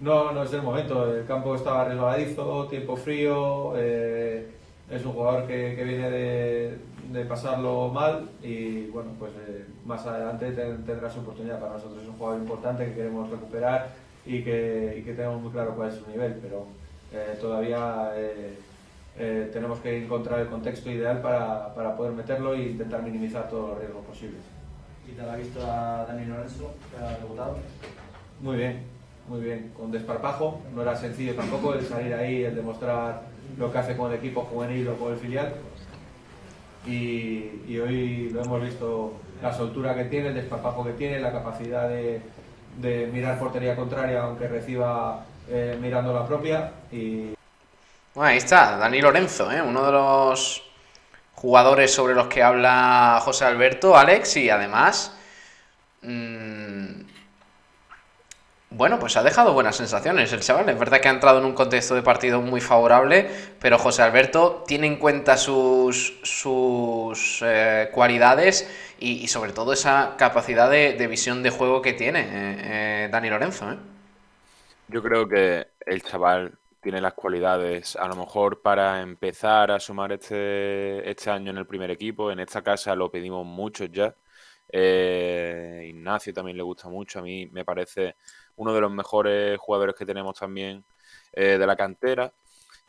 [0.00, 1.14] No, no es el momento.
[1.14, 3.72] El campo estaba resbaladizo, tiempo frío.
[3.76, 4.48] eh,
[4.90, 6.78] es un jugador que, que viene de,
[7.12, 11.60] de pasarlo mal y bueno, pues eh, más adelante ten- tendrá su oportunidad.
[11.60, 13.88] Para nosotros es un jugador importante que queremos recuperar
[14.26, 16.66] y que, y que tenemos muy claro cuál es su nivel, pero
[17.12, 18.54] eh, todavía eh,
[19.16, 23.70] eh, tenemos que encontrar el contexto ideal para, para poder meterlo e intentar minimizar todos
[23.70, 24.40] los riesgos posibles.
[25.08, 27.56] ¿Y te la ha visto a Dani Lorenzo, que ha debutado?
[28.40, 28.82] Muy bien,
[29.28, 30.60] muy bien, con desparpajo.
[30.74, 33.22] No era sencillo tampoco el salir ahí, el demostrar
[33.58, 35.54] lo que hace con el equipo juvenil o con el filial.
[36.86, 41.32] y, y hoy lo hemos visto la soltura que tiene, el desparpajo que tiene, la
[41.32, 42.20] capacidad de,
[42.78, 47.34] de mirar portería contraria aunque reciba eh, mirando la propia y
[48.14, 49.60] Bueno, ahí está, Dani Lorenzo, ¿eh?
[49.62, 50.62] uno de los
[51.34, 55.16] jugadores sobre los que habla José Alberto, Alex, y además,
[56.02, 56.99] mm,
[58.80, 60.66] bueno, pues ha dejado buenas sensaciones el chaval.
[60.70, 63.28] Es verdad que ha entrado en un contexto de partido muy favorable,
[63.60, 70.70] pero José Alberto tiene en cuenta sus, sus eh, cualidades y, sobre todo esa capacidad
[70.70, 72.24] de, visión de juego que tiene eh,
[73.04, 73.70] eh, Dani Lorenzo.
[73.70, 73.76] ¿eh?
[74.88, 80.10] Yo creo que el chaval tiene las cualidades, a lo mejor para empezar a sumar
[80.12, 82.32] este, este año en el primer equipo.
[82.32, 84.14] En esta casa lo pedimos muchos ya.
[84.72, 87.18] Eh, Ignacio también le gusta mucho.
[87.18, 88.16] A mí me parece
[88.60, 90.84] uno de los mejores jugadores que tenemos también
[91.32, 92.32] eh, de la cantera.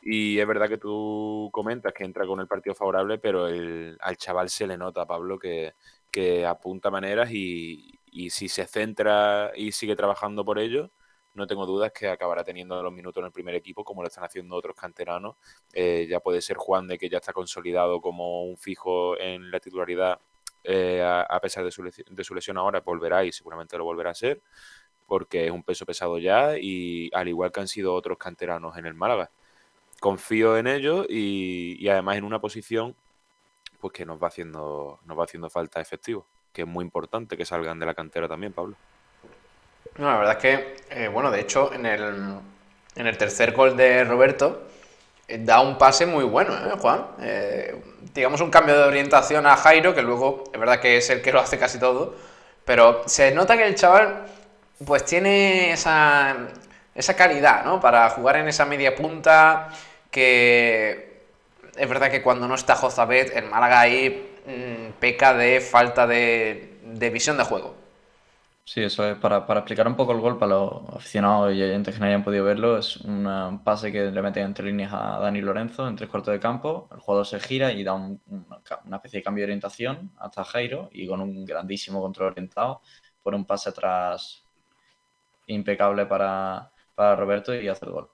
[0.01, 4.17] Y es verdad que tú comentas que entra con el partido favorable, pero el- al
[4.17, 5.73] chaval se le nota, Pablo, que,
[6.11, 10.89] que apunta maneras y, y si se centra y sigue trabajando por ello,
[11.33, 14.23] no tengo dudas que acabará teniendo los minutos en el primer equipo, como lo están
[14.25, 15.35] haciendo otros canteranos.
[15.73, 19.59] Eh, ya puede ser Juan de que ya está consolidado como un fijo en la
[19.59, 20.19] titularidad,
[20.63, 24.11] eh, a, a pesar de su, de su lesión ahora, volverá y seguramente lo volverá
[24.11, 24.41] a ser,
[25.11, 28.85] porque es un peso pesado ya y al igual que han sido otros canteranos en
[28.85, 29.29] el Málaga.
[29.99, 32.95] Confío en ellos y, además en una posición
[33.81, 37.43] pues que nos va haciendo, nos va haciendo falta efectivo, que es muy importante que
[37.43, 38.77] salgan de la cantera también, Pablo.
[39.97, 42.37] No, la verdad es que, eh, bueno, de hecho, en el,
[42.95, 44.65] en el tercer gol de Roberto,
[45.27, 47.07] eh, da un pase muy bueno, ¿eh, Juan?
[47.19, 51.21] Eh, digamos un cambio de orientación a Jairo, que luego es verdad que es el
[51.21, 52.15] que lo hace casi todo,
[52.63, 54.25] pero se nota que el chaval,
[54.85, 56.35] pues tiene esa,
[56.95, 57.79] esa calidad, ¿no?
[57.79, 59.69] Para jugar en esa media punta,
[60.11, 61.23] que
[61.77, 66.79] es verdad que cuando no está Jozabet, el Málaga ahí mm, peca de falta de,
[66.83, 67.75] de visión de juego.
[68.63, 71.93] Sí, eso es para, para explicar un poco el gol para los aficionados y oyentes
[71.95, 72.77] que no hayan podido verlo.
[72.77, 76.39] Es un pase que le meten entre líneas a Dani Lorenzo en tres cuartos de
[76.39, 76.87] campo.
[76.91, 80.43] El jugador se gira y da un- una, una especie de cambio de orientación hasta
[80.45, 82.81] Jairo y con un grandísimo control orientado
[83.21, 84.45] pone un pase atrás
[85.47, 88.09] impecable para, para Roberto y hace el gol.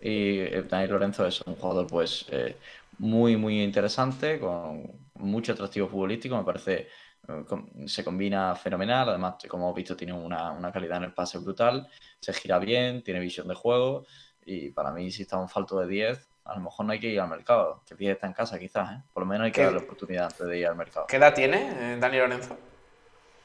[0.00, 2.56] Y eh, Dani Lorenzo es un jugador pues eh,
[2.98, 4.82] muy muy interesante, con
[5.14, 6.88] mucho atractivo futbolístico, me parece
[7.28, 7.44] eh,
[7.86, 11.86] se combina fenomenal, además como hemos visto tiene una, una calidad en el pase brutal,
[12.20, 14.06] se gira bien, tiene visión de juego
[14.42, 17.08] y para mí si está un falto de 10, a lo mejor no hay que
[17.08, 19.02] ir al mercado, que 10 está en casa quizás, ¿eh?
[19.12, 21.06] por lo menos hay que ¿Qué- darle oportunidad antes de ir al mercado.
[21.06, 22.56] ¿Qué edad tiene eh, Dani Lorenzo?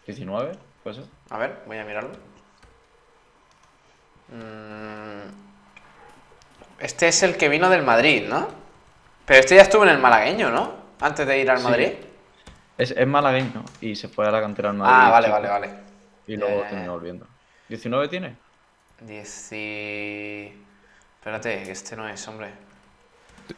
[0.05, 0.53] 19,
[0.85, 0.99] pues.
[1.31, 2.11] A ver, voy a mirarlo.
[4.29, 5.29] Mm,
[6.79, 8.47] Este es el que vino del Madrid, ¿no?
[9.25, 10.73] Pero este ya estuvo en el malagueño, ¿no?
[11.01, 11.63] Antes de ir al Sí.
[11.63, 11.89] Madrid.
[12.77, 14.93] Es, es malagueño y se fue a la cantera del Madrid.
[14.95, 15.69] Ah, vale, chico, vale, vale.
[16.27, 16.67] Y luego Eh.
[16.69, 17.27] terminó volviendo.
[17.69, 18.35] ¿19 tiene?
[19.01, 20.53] Dieci...
[21.19, 22.51] Espérate, este no es, hombre.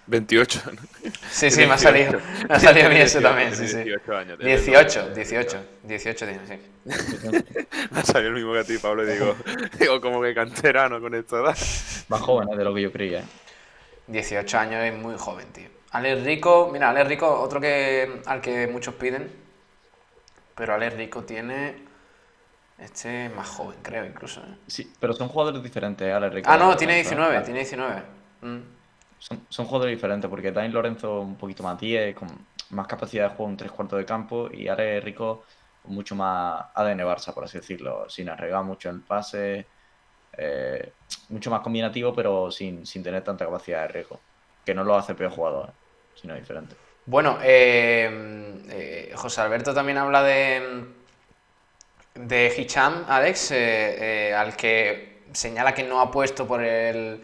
[0.08, 0.62] 28.
[0.74, 0.82] ¿no?
[1.30, 3.78] Sí, sí, me ha salido, me ha salido ese 18, también, sí, sí.
[3.84, 4.38] 18 años.
[4.38, 6.62] tiene 18, 18, 18 tiene, sí.
[7.92, 9.36] Me ha salido el mismo que a ti, Pablo, y digo,
[9.80, 11.58] digo como que canterano con esta edad.
[12.08, 12.58] Más joven ¿eh?
[12.58, 13.20] de lo que yo creía.
[13.20, 13.26] ¿eh?
[14.08, 15.70] 18 años es muy joven, tío.
[15.92, 19.32] Alex Rico, mira, Alex Rico, otro que al que muchos piden,
[20.56, 21.88] pero Alex Rico tiene
[22.78, 24.42] este es más joven, creo, incluso.
[24.42, 24.56] ¿eh?
[24.68, 26.50] Sí, pero son jugadores diferentes, Ale Rico.
[26.50, 27.46] Ah, no, tiene 19, claro.
[27.46, 28.04] tiene 19.
[28.42, 28.58] Mm.
[29.20, 32.28] Son, son jugadores diferentes porque Dani Lorenzo un poquito más 10, con
[32.70, 35.44] más capacidad de juego en tres cuartos de campo y Ale Rico
[35.86, 39.66] mucho más ADN Barça, por así decirlo, sin arriesgar mucho el pase,
[40.38, 40.92] eh,
[41.30, 44.20] mucho más combinativo, pero sin, sin tener tanta capacidad de riesgo.
[44.66, 45.72] Que no lo hace el peor jugador,
[46.16, 46.76] sino diferente.
[47.06, 50.86] Bueno, eh, eh, José Alberto también habla de,
[52.16, 57.24] de Hicham, Alex, eh, al que señala que no ha puesto por el,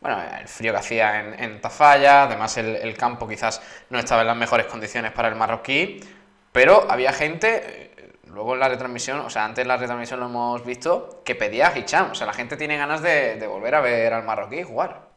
[0.00, 4.28] bueno, el frío que hacía en, en Tafalla, además el, campo quizás no estaba en
[4.28, 6.00] las mejores condiciones para el marroquí,
[6.52, 10.26] pero había gente, eh, luego en la retransmisión, o sea, antes en la retransmisión lo
[10.26, 13.80] hemos visto, que pedía a Hicham, o sea, la gente tiene ganas de, volver a
[13.80, 15.10] ver al marroquí jugar.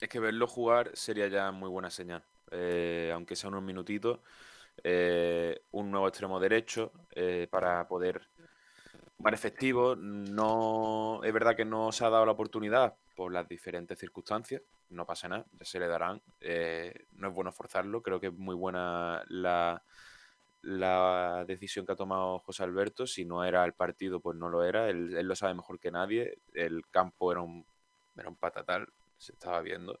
[0.00, 2.22] Es que verlo jugar sería ya muy buena señal.
[2.50, 4.20] Eh, aunque sea unos minutitos,
[4.82, 6.92] eh, un nuevo extremo derecho
[7.50, 8.28] para poder
[9.16, 9.96] jugar efectivo.
[9.96, 14.62] No, es verdad que no se ha dado la oportunidad por las diferentes circunstancias.
[14.90, 16.22] No pasa nada, ya se le darán.
[16.40, 18.02] Eh, no es bueno forzarlo.
[18.02, 19.82] Creo que es muy buena la,
[20.62, 23.06] la decisión que ha tomado José Alberto.
[23.06, 24.88] Si no era el partido, pues no lo era.
[24.88, 26.38] Él, él lo sabe mejor que nadie.
[26.52, 27.64] El campo era un,
[28.16, 30.00] era un patatal, se estaba viendo.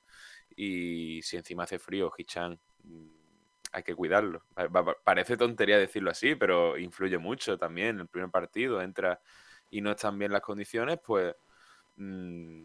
[0.56, 3.23] Y si encima hace frío, Hichan, mm,
[3.74, 4.42] hay que cuidarlo.
[4.54, 7.98] Pa- pa- Parece tontería decirlo así, pero influye mucho también.
[8.00, 9.20] El primer partido entra
[9.70, 11.34] y no están bien las condiciones, pues
[11.96, 12.64] mm,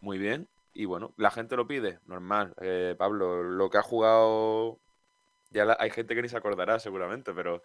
[0.00, 0.46] muy bien.
[0.74, 2.54] Y bueno, la gente lo pide, normal.
[2.60, 4.78] Eh, Pablo, lo que ha jugado,
[5.50, 7.62] ya hay gente que ni se acordará seguramente, pero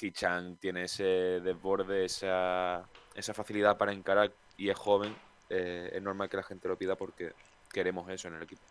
[0.00, 1.04] Hichan tiene ese
[1.42, 5.14] desborde, esa, esa facilidad para encarar y es joven.
[5.50, 7.32] eh, es normal que la gente lo pida porque
[7.70, 8.62] queremos eso en el equipo.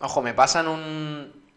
[0.00, 1.47] Ojo, me pasan un.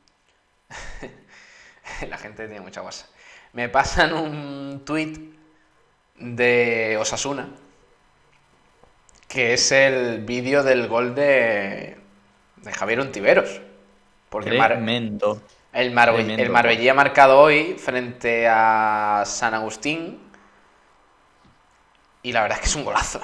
[2.10, 3.08] La gente tiene mucha guasa.
[3.54, 5.14] Me pasan un tweet
[6.18, 7.50] de Osasuna,
[9.28, 11.98] que es el vídeo del gol de,
[12.58, 13.62] de Javier Ontiveros.
[14.30, 15.42] Porque Mar- Tremendo.
[15.74, 16.50] el, Marbe- tremendo el.
[16.50, 20.20] Marbellí ha marcado hoy frente a San Agustín.
[22.24, 23.20] Y la verdad es que es un golazo.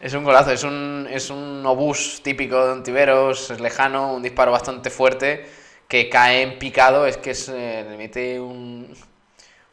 [0.00, 4.52] Es un golazo, es un, es un obús típico de Ontiveros, es lejano, un disparo
[4.52, 5.48] bastante fuerte
[5.88, 8.94] que cae en picado, es que es, eh, le mete un-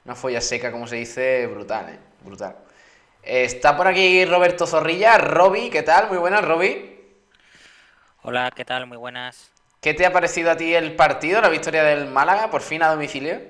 [0.06, 2.00] una folla seca, como se dice, brutal, ¿eh?
[2.26, 2.56] Brutal.
[3.24, 6.10] Está por aquí Roberto Zorrilla, Roby, ¿qué tal?
[6.10, 7.00] Muy buenas, Roby.
[8.24, 8.88] Hola, ¿qué tal?
[8.88, 9.52] Muy buenas.
[9.82, 12.90] ¿Qué te ha parecido a ti el partido, la victoria del Málaga, por fin a
[12.90, 13.42] domicilio?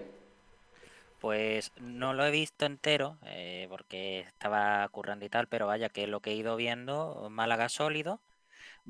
[1.19, 6.07] Pues no lo he visto entero eh, porque estaba currando y tal, pero vaya que
[6.07, 8.21] lo que he ido viendo, Málaga sólido,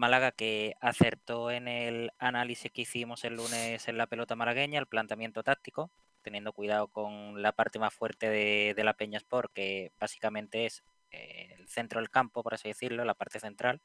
[0.02, 4.88] Málaga que acertó en el análisis que hicimos el lunes en la pelota malagueña, el
[4.88, 5.92] planteamiento táctico,
[6.24, 11.56] teniendo cuidado con la parte más fuerte de, la Peña Sport, que básicamente es eh,
[11.60, 13.80] el centro del campo, por así decirlo, la parte central,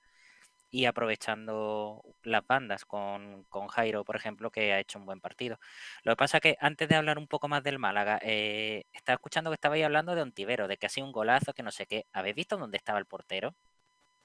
[0.70, 5.58] y aprovechando las bandas con, con Jairo, por ejemplo, que ha hecho un buen partido.
[6.02, 9.50] Lo que pasa que antes de hablar un poco más del Málaga, eh, estaba escuchando
[9.50, 12.06] que estabais hablando de Ontivero, de que ha sido un golazo, que no sé qué.
[12.14, 13.54] ¿Habéis visto dónde estaba el portero?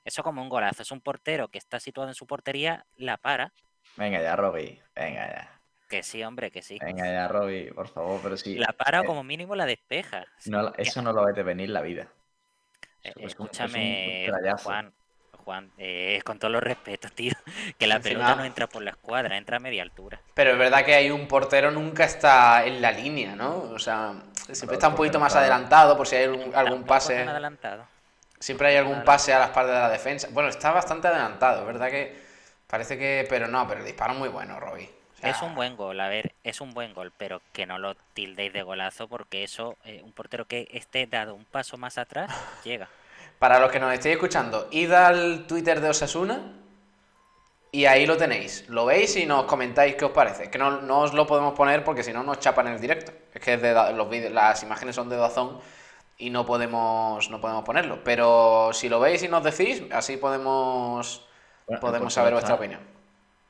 [0.03, 3.53] Eso como un golazo, es un portero que está situado en su portería, la para,
[3.97, 4.81] Venga ya, Robbie.
[4.95, 5.59] Venga ya.
[5.89, 6.77] que sí, hombre, que sí.
[6.81, 8.55] Venga ya, Robbie, por favor, pero sí.
[8.55, 10.25] La para o eh, como mínimo la despeja.
[10.45, 12.07] no la- eso no lo ves de venir la vida.
[13.03, 14.29] Eh, es un- es un Escúchame.
[14.63, 14.93] Juan,
[15.43, 17.33] Juan, eh, con todos los respetos, tío,
[17.77, 20.21] que la Encima- pelota no entra por la escuadra, entra a media altura.
[20.33, 23.57] Pero es verdad que hay un portero nunca está en la línea, ¿no?
[23.71, 24.13] O sea,
[24.51, 27.15] siempre está un poquito más adelantado por si hay algún, algún pase.
[27.17, 27.85] tan adelantado.
[28.41, 30.27] Siempre hay algún pase a las partes de la defensa.
[30.31, 32.19] Bueno, está bastante adelantado, verdad que
[32.67, 33.25] parece que...
[33.29, 34.89] Pero no, pero el disparo es muy bueno, Robbie.
[35.17, 37.77] O sea, Es un buen gol, a ver, es un buen gol, pero que no
[37.77, 41.97] lo tildéis de golazo porque eso, eh, un portero que esté dado un paso más
[41.99, 42.31] atrás,
[42.63, 42.89] llega.
[43.37, 46.41] Para los que nos estéis escuchando, id al Twitter de Osasuna
[47.71, 48.67] y ahí lo tenéis.
[48.69, 50.49] Lo veis y nos comentáis qué os parece.
[50.49, 53.11] Que no, no os lo podemos poner porque si no nos chapan en el directo.
[53.33, 55.59] Es que es de da- los vídeos- las imágenes son de Dazón
[56.21, 58.03] y no podemos, no podemos ponerlo.
[58.03, 61.25] Pero si lo veis y nos decís, así podemos,
[61.67, 62.81] Bueno, podemos saber vuestra está- opinión.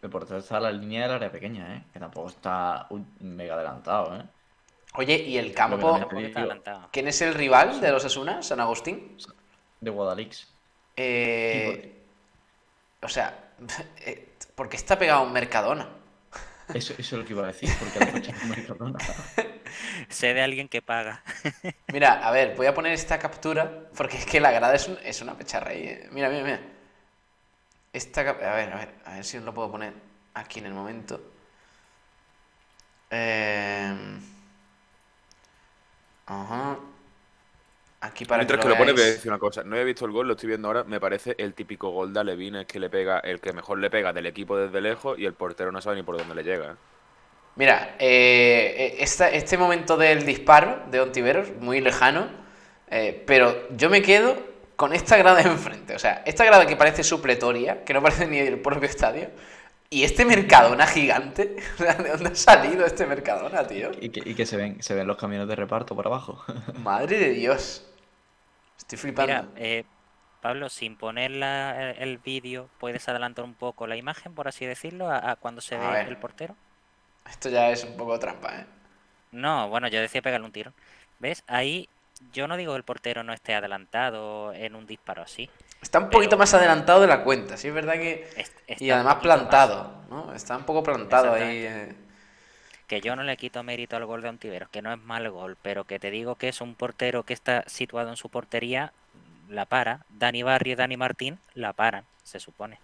[0.01, 1.83] El portero está a la línea del área pequeña, ¿eh?
[1.93, 2.87] Que tampoco está
[3.19, 4.23] mega adelantado, ¿eh?
[4.95, 5.99] Oye, ¿y el campo?
[6.91, 8.41] ¿Quién es el rival de los Osasuna?
[8.41, 9.17] ¿San Agustín?
[9.79, 10.47] de Guadalix.
[10.95, 12.01] Eh,
[13.01, 13.51] o sea,
[14.05, 15.87] eh, ¿por qué está pegado a un Mercadona?
[16.73, 18.99] Eso, eso es lo que iba a decir, porque la fecha es muy cabrona.
[20.09, 21.23] Sé de alguien que paga.
[21.91, 24.97] Mira, a ver, voy a poner esta captura porque es que la grada es, un-
[25.03, 25.73] es una pecharra.
[25.73, 26.59] y, eh, Mira, mira, mira.
[27.93, 29.93] Esta a ver, a ver, a ver si os lo puedo poner
[30.33, 31.21] aquí en el momento.
[33.09, 33.93] Eh,
[36.25, 36.77] Ajá.
[38.01, 39.63] Aquí para Mientras que que lo lo pones, voy a decir una cosa.
[39.63, 40.83] No he visto el gol, lo estoy viendo ahora.
[40.83, 44.11] Me parece el típico gol de Alevines que le pega, el que mejor le pega
[44.11, 46.71] del equipo desde lejos y el portero no sabe ni por dónde le llega.
[46.71, 46.75] ¿eh?
[47.55, 52.27] Mira, eh, eh, esta- este momento del disparo de Ontiveros, muy lejano,
[52.89, 54.35] eh, pero yo me quedo
[54.75, 55.93] con esta grada enfrente.
[55.95, 59.29] O sea, esta grada que parece supletoria, que no parece ni el propio estadio,
[59.91, 61.55] y este Mercadona gigante.
[61.75, 63.91] O sea, ¿De dónde ha salido este Mercadona, tío?
[63.99, 66.43] Y que, y que se ven, se ven los camiones de reparto por abajo.
[66.73, 67.85] Madre de Dios.
[68.81, 69.33] Estoy flipando.
[69.33, 69.83] Mira, eh,
[70.41, 75.09] Pablo, sin poner la- el vídeo, ¿puedes adelantar un poco la imagen, por así decirlo,
[75.09, 76.07] a, a cuando se A ve ver.
[76.07, 76.55] el portero?
[77.29, 78.65] Esto ya es un poco trampa, ¿eh?
[79.31, 80.73] No, bueno, yo decía pegarle un tiro.
[81.19, 81.43] ¿Ves?
[81.47, 81.87] Ahí
[82.33, 85.49] yo no digo que el portero no esté adelantado en un disparo así.
[85.81, 88.27] Está un poquito Pero- más adelantado de la cuenta, sí, es verdad que...
[88.35, 89.23] Es- Y además más.
[89.23, 90.33] plantado, ¿no?
[90.33, 91.65] Está un poco plantado ahí.
[91.65, 91.95] eh.
[92.91, 95.55] Que yo no le quito mérito al gol de Ontiveros, que no es mal gol,
[95.61, 98.91] pero que te digo que es un portero que está situado en su portería,
[99.47, 100.05] la para.
[100.09, 102.79] Dani Barrio y Dani Martín la paran, se supone.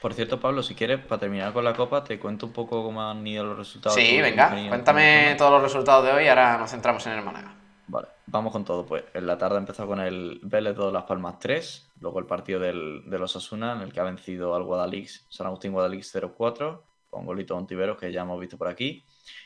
[0.00, 3.02] Por cierto, Pablo, si quieres, para terminar con la copa, te cuento un poco cómo
[3.02, 3.96] han ido los resultados.
[3.96, 7.52] Sí, venga, cuéntame todos los resultados de hoy, ahora nos centramos en el Málaga.
[7.88, 9.02] Vale, Vamos con todo, pues.
[9.14, 13.02] En la tarde empezó con el Vélez de Las Palmas 3, luego el partido del,
[13.10, 17.26] de los Asuna, en el que ha vencido al Guadalix, San Agustín Guadalix 0-4, con
[17.26, 19.04] golito Ontiveros, que ya hemos visto por aquí.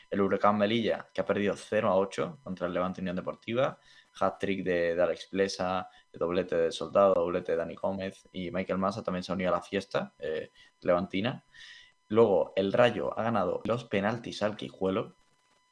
[0.09, 3.79] El Huracán Melilla, que ha perdido 0-8 contra el Levante Unión Deportiva.
[4.19, 9.23] Hat-trick de, Alex Plesa, doblete de Soldado, doblete de Dani Gómez y Michael Massa también
[9.23, 11.43] se ha unido a la fiesta eh, levantina.
[12.07, 15.15] Luego, el Rayo ha ganado los penaltis al Quijuelo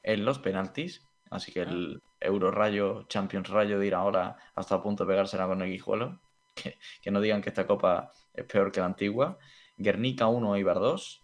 [0.01, 4.81] en los penaltis, así que el Euro Rayo, Champions Rayo de ir ahora hasta a
[4.81, 6.19] punto de pegársela con el Guijuelo.
[6.55, 9.39] Que, que, no digan que esta copa es peor que la antigua.
[9.75, 11.22] Guernica 1, Ibar 2.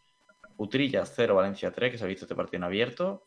[0.60, 3.24] Utrilla 0, Valencia 3, que se ha visto este partido en abierto.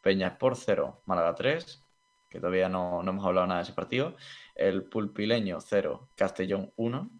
[0.00, 1.84] Peña por 0, Málaga 3,
[2.30, 4.14] que todavía no, no, hemos hablado nada de ese partido.
[4.54, 7.10] El Pulpileño 0, Castellón 1.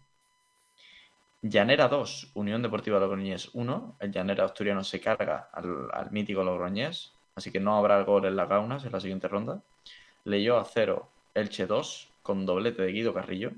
[1.41, 3.97] Llanera 2, Unión Deportiva Logroñés 1.
[3.99, 8.37] El Llanera Asturiano se carga al, al mítico Logroñés, así que no habrá gol en
[8.37, 9.61] las gaunas en la siguiente ronda.
[10.23, 13.51] Leyó a 0, Elche 2, con doblete de Guido Carrillo,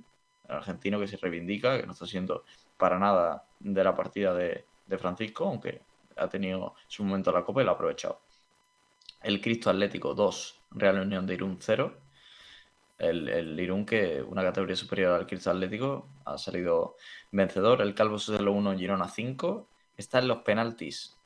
[0.50, 2.44] el argentino que se reivindica, que no está siendo
[2.78, 7.45] para nada de la partida de, de Francisco, aunque ha tenido su momento en la
[7.45, 8.21] Copa y lo ha aprovechado.
[9.21, 11.93] El Cristo Atlético 2, Real Unión de Irún 0.
[12.97, 16.97] El, el, Irún, que una categoría superior al Cristo Atlético, ha salido
[17.32, 17.82] vencedor.
[17.82, 19.67] El Calvo Sotelo 1, Girona 5.
[19.97, 21.17] Está en los penaltis,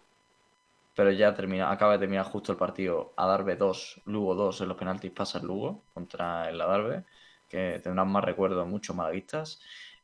[0.96, 3.14] pero ya termina, acaba de terminar justo el partido.
[3.18, 4.62] Adarve 2, Lugo 2.
[4.62, 7.06] En los penaltis pasa el Lugo contra el Adarve,
[7.50, 9.62] que tendrán más recuerdos muchos malaguistas.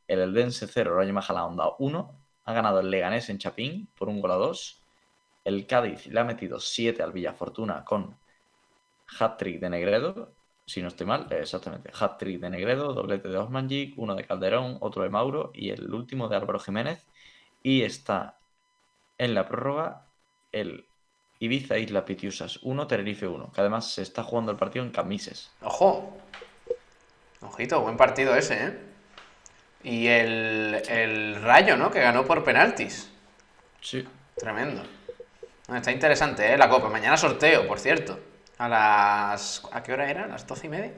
[0.08, 2.21] El Eldense 0, Rayo Majadahonda 1.
[2.46, 4.82] Ha ganado el Leganés en Chapín por un gol a 2.
[5.46, 8.18] El Cádiz le ha metido 7 al Villafortuna con
[9.20, 10.34] hat-trick de Negredo,
[10.66, 15.04] si no estoy mal, exactamente, hat-trick de Negredo, doblete de Osmanjic, uno de Calderón, otro
[15.04, 17.06] de Mauro y el último de Álvaro Jiménez.
[17.62, 18.40] Y está
[19.18, 20.08] en la prórroga
[20.52, 20.88] el
[21.40, 25.52] Ibiza Isla Pitiusas 1, Tenerife 1, que además se está jugando el partido en camises.
[25.62, 26.18] ¡Ojo!
[27.42, 28.91] Ojito, buen partido ese, ¿eh?
[29.84, 31.92] Y el, el Rayo, ¿no?
[31.92, 33.12] Que ganó por penaltis.
[33.82, 34.08] Sí.
[34.38, 34.84] Tremendo.
[35.74, 36.58] Está interesante, ¿eh?
[36.58, 36.90] La Copa.
[36.90, 38.20] Mañana sorteo, por cierto.
[38.58, 39.64] A las...
[39.72, 40.26] ¿A qué hora era?
[40.26, 40.92] ¿A las doce y media?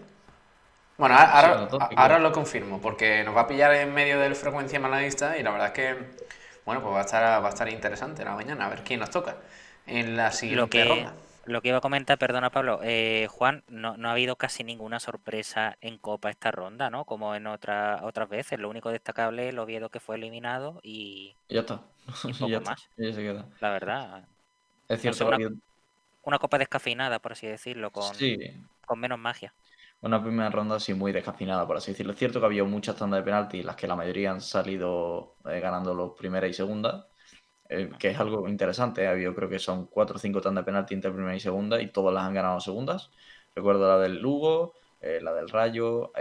[0.98, 4.80] Bueno, ahora, sí, ahora lo confirmo, porque nos va a pillar en medio del frecuencia
[4.80, 5.96] malaguista y la verdad es que,
[6.66, 9.10] bueno, pues va a estar, va a estar interesante la mañana, a ver quién nos
[9.10, 9.38] toca
[9.88, 11.14] en la siguiente lo que, ronda.
[11.46, 15.00] Lo que iba a comentar, perdona Pablo, eh, Juan, no, no, ha habido casi ninguna
[15.00, 17.04] sorpresa en Copa esta ronda, ¿no?
[17.04, 18.60] Como en otra, otras veces.
[18.60, 21.82] Lo único destacable es el Oviedo que fue eliminado y, y ya está.
[22.24, 22.82] y poco ya más.
[22.82, 23.04] Está.
[23.04, 23.46] Ya se queda.
[23.60, 24.28] La verdad.
[24.88, 25.56] Es cierto, no sé, una,
[26.24, 28.38] una, copa descafeinada, por así decirlo, con, sí.
[28.86, 29.54] con menos magia.
[30.02, 32.14] Una primera ronda así muy descafeinada, por así decirlo.
[32.14, 35.36] Es cierto que había muchas tandas de penalti, en las que la mayoría han salido
[35.46, 37.08] eh, ganando los primera y segunda,
[37.74, 39.04] eh, que es algo interesante.
[39.04, 39.22] ¿eh?
[39.24, 41.88] Yo creo que son cuatro o cinco tandas de penalti entre primera y segunda y
[41.88, 43.10] todas las han ganado segundas.
[43.56, 46.12] Recuerdo la del Lugo, eh, la del Rayo,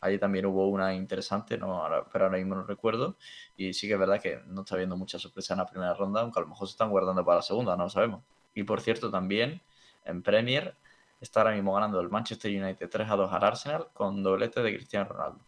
[0.00, 3.16] allí también hubo una interesante, no, pero ahora mismo no recuerdo.
[3.56, 6.20] Y sí que es verdad que no está habiendo mucha sorpresa en la primera ronda,
[6.20, 8.22] aunque a lo mejor se están guardando para la segunda, no lo sabemos.
[8.54, 9.62] Y por cierto, también
[10.04, 10.76] en Premier
[11.20, 14.74] está ahora mismo ganando el Manchester United 3 a 2 al Arsenal con doblete de
[14.74, 15.40] Cristiano Ronaldo.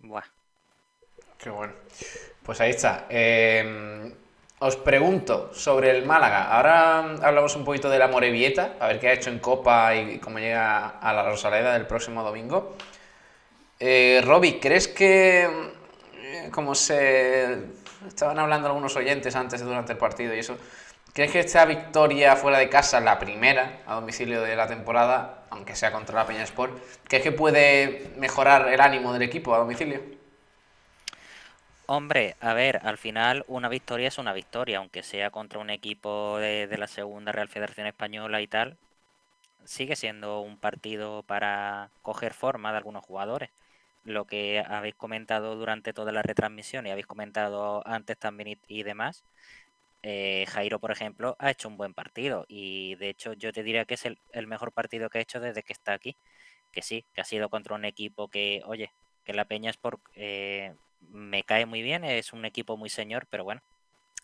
[0.00, 0.24] Buah.
[1.46, 1.74] Qué bueno.
[2.42, 3.06] Pues ahí está.
[3.08, 4.12] Eh,
[4.58, 6.50] os pregunto sobre el Málaga.
[6.50, 10.18] Ahora hablamos un poquito de la Morevieta, a ver qué ha hecho en Copa y
[10.18, 12.74] cómo llega a la Rosaleda del próximo domingo.
[13.78, 15.44] Eh, Roby, ¿crees que,
[16.16, 17.58] eh, como se
[18.08, 20.58] estaban hablando algunos oyentes antes durante el partido y eso,
[21.12, 25.76] ¿crees que esta victoria fuera de casa, la primera a domicilio de la temporada, aunque
[25.76, 30.15] sea contra la Peña Sport, ¿crees que puede mejorar el ánimo del equipo a domicilio?
[31.88, 36.36] Hombre, a ver, al final una victoria es una victoria, aunque sea contra un equipo
[36.38, 38.76] de, la segunda Real Federación Española y tal,
[39.64, 43.50] sigue siendo un partido para coger forma de algunos jugadores.
[44.04, 48.82] Lo que habéis comentado durante toda la retransmisión y habéis comentado antes también y, y
[48.82, 49.24] demás,
[50.02, 53.84] eh, Jairo, por ejemplo, ha hecho un buen partido y de hecho yo te diría
[53.86, 56.16] que es el, el mejor partido que ha hecho desde que está aquí.
[56.72, 58.92] Que sí, que ha sido contra un equipo que, oye,
[59.24, 60.00] que la Peña es por...
[60.14, 60.74] Eh,
[61.10, 63.62] me cae muy bien, es un equipo muy señor, pero bueno,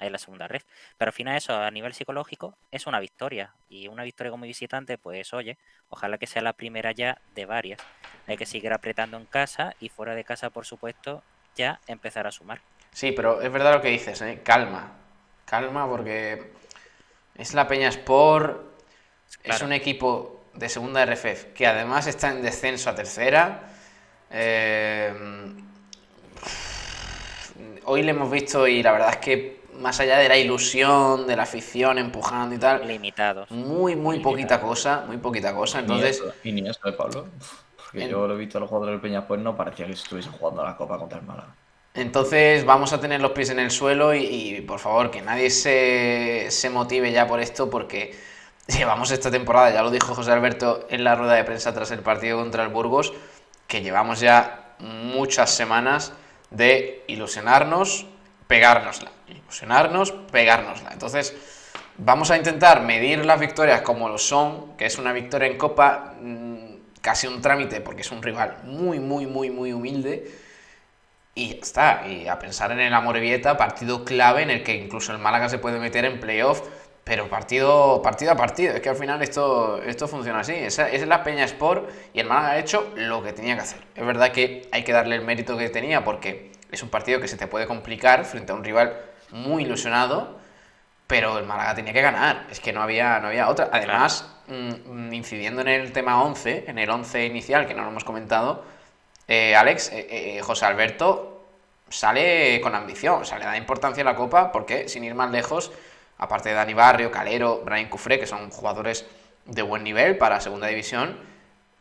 [0.06, 0.62] es la segunda red.
[0.98, 3.54] Pero al final eso, a nivel psicológico, es una victoria.
[3.68, 7.80] Y una victoria como visitante, pues oye, ojalá que sea la primera ya de varias.
[8.26, 11.22] Hay que seguir apretando en casa y fuera de casa, por supuesto,
[11.56, 12.60] ya empezar a sumar.
[12.92, 14.40] Sí, pero es verdad lo que dices, ¿eh?
[14.44, 14.92] calma.
[15.44, 16.52] Calma porque
[17.34, 18.62] es la Peña Sport,
[19.42, 19.56] claro.
[19.56, 23.68] es un equipo de segunda RFF que además está en descenso a tercera.
[24.30, 25.12] Eh,
[27.84, 31.36] hoy le hemos visto y la verdad es que más allá de la ilusión, de
[31.36, 33.48] la afición empujando y tal, Limitados.
[33.48, 35.80] muy, muy poquita cosa, muy poquita cosa.
[35.80, 37.32] Entonces, Y ni eso, ¿eh, Pablo?
[37.76, 39.92] Porque En- yo lo he visto a los jugadores del Peñas, pues no parecía que
[39.92, 41.56] estuviesen jugando a la Copa contra el Málaga.
[41.94, 45.50] Entonces vamos a tener los pies en el suelo y, y, por favor que nadie
[45.50, 48.16] se, se motive ya por esto porque
[48.68, 52.00] llevamos esta temporada, ya lo dijo José Alberto en la rueda de prensa tras el
[52.00, 53.12] partido contra el Burgos,
[53.66, 56.12] que llevamos ya muchas semanas
[56.54, 58.06] de ilusionarnos,
[58.46, 60.92] pegárnosla, ilusionarnos, pegárnosla.
[60.92, 61.34] Entonces
[61.98, 66.14] vamos a intentar medir las victorias como lo son, que es una victoria en Copa,
[66.20, 70.30] mm, casi un trámite porque es un rival muy, muy, muy, muy humilde.
[71.34, 75.12] Y ya está, y a pensar en el Amorebieta, partido clave en el que incluso
[75.12, 76.60] el Málaga se puede meter en playoff,
[77.04, 78.74] pero partido, partido a partido.
[78.74, 80.54] Es que al final esto, esto funciona así.
[80.54, 83.62] Esa, esa es la Peña Sport y el Málaga ha hecho lo que tenía que
[83.62, 83.80] hacer.
[83.94, 87.28] Es verdad que hay que darle el mérito que tenía porque es un partido que
[87.28, 88.96] se te puede complicar frente a un rival
[89.30, 90.38] muy ilusionado,
[91.06, 92.46] pero el Málaga tenía que ganar.
[92.50, 93.68] Es que no había, no había otra.
[93.72, 97.88] Además, mm, mm, incidiendo en el tema 11, en el 11 inicial, que no lo
[97.88, 98.64] hemos comentado,
[99.28, 101.46] eh, Alex, eh, eh, José Alberto
[101.88, 105.30] sale con ambición, o sea, le da importancia a la Copa porque, sin ir más
[105.30, 105.72] lejos,
[106.22, 109.04] aparte de Dani Barrio, Calero, Brian Cufré, que son jugadores
[109.44, 111.18] de buen nivel para Segunda División,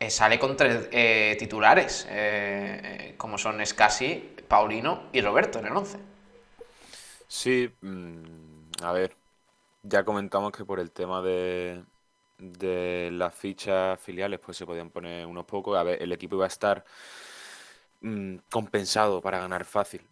[0.00, 5.76] eh, sale con tres eh, titulares, eh, como son Scassi, Paulino y Roberto en el
[5.76, 5.98] 11.
[7.28, 9.14] Sí, mm, a ver,
[9.84, 11.84] ya comentamos que por el tema de,
[13.12, 15.78] las fichas filiales, pues se podían poner unos pocos.
[15.78, 16.84] A ver, el equipo iba a estar
[18.00, 20.04] mm, compensado para ganar fácil.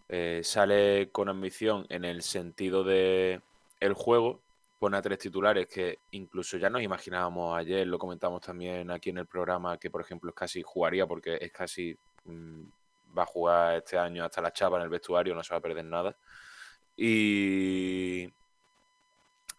[0.45, 3.41] Sale con ambición en el sentido de
[3.81, 4.43] el juego,
[4.78, 9.18] pone a tres titulares que incluso ya nos imaginábamos ayer, lo comentamos también aquí en
[9.18, 13.99] el programa, que por ejemplo es casi jugaría porque es casi va a jugar este
[13.99, 16.16] año hasta la chapa en el vestuario, no se va a perder nada.
[16.97, 18.28] Y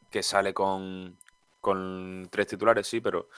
[0.09, 1.17] que sale con,
[1.59, 3.29] con tres titulares, sí, pero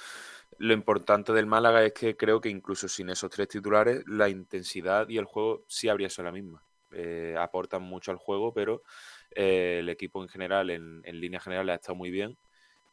[0.57, 5.09] lo importante del Málaga es que creo que incluso sin esos tres titulares, la intensidad
[5.09, 6.63] y el juego sí habría sido la misma.
[6.91, 8.84] Eh, aportan mucho al juego, pero
[9.36, 12.38] eh, el equipo en general, en, en línea general, ha estado muy bien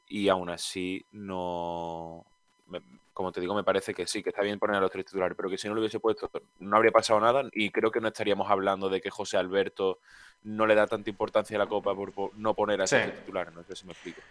[0.06, 2.24] y aún así no...
[2.66, 2.82] me-
[3.12, 5.36] como te digo, me parece que sí, que está bien poner a los tres titulares,
[5.36, 8.08] pero que si no lo hubiese puesto no habría pasado nada y creo que no
[8.08, 10.00] estaríamos hablando de que José Alberto
[10.42, 12.96] no le da tanta importancia a la Copa por, por no poner a Sí.
[12.96, 14.22] tres titulares, no sé si me explico.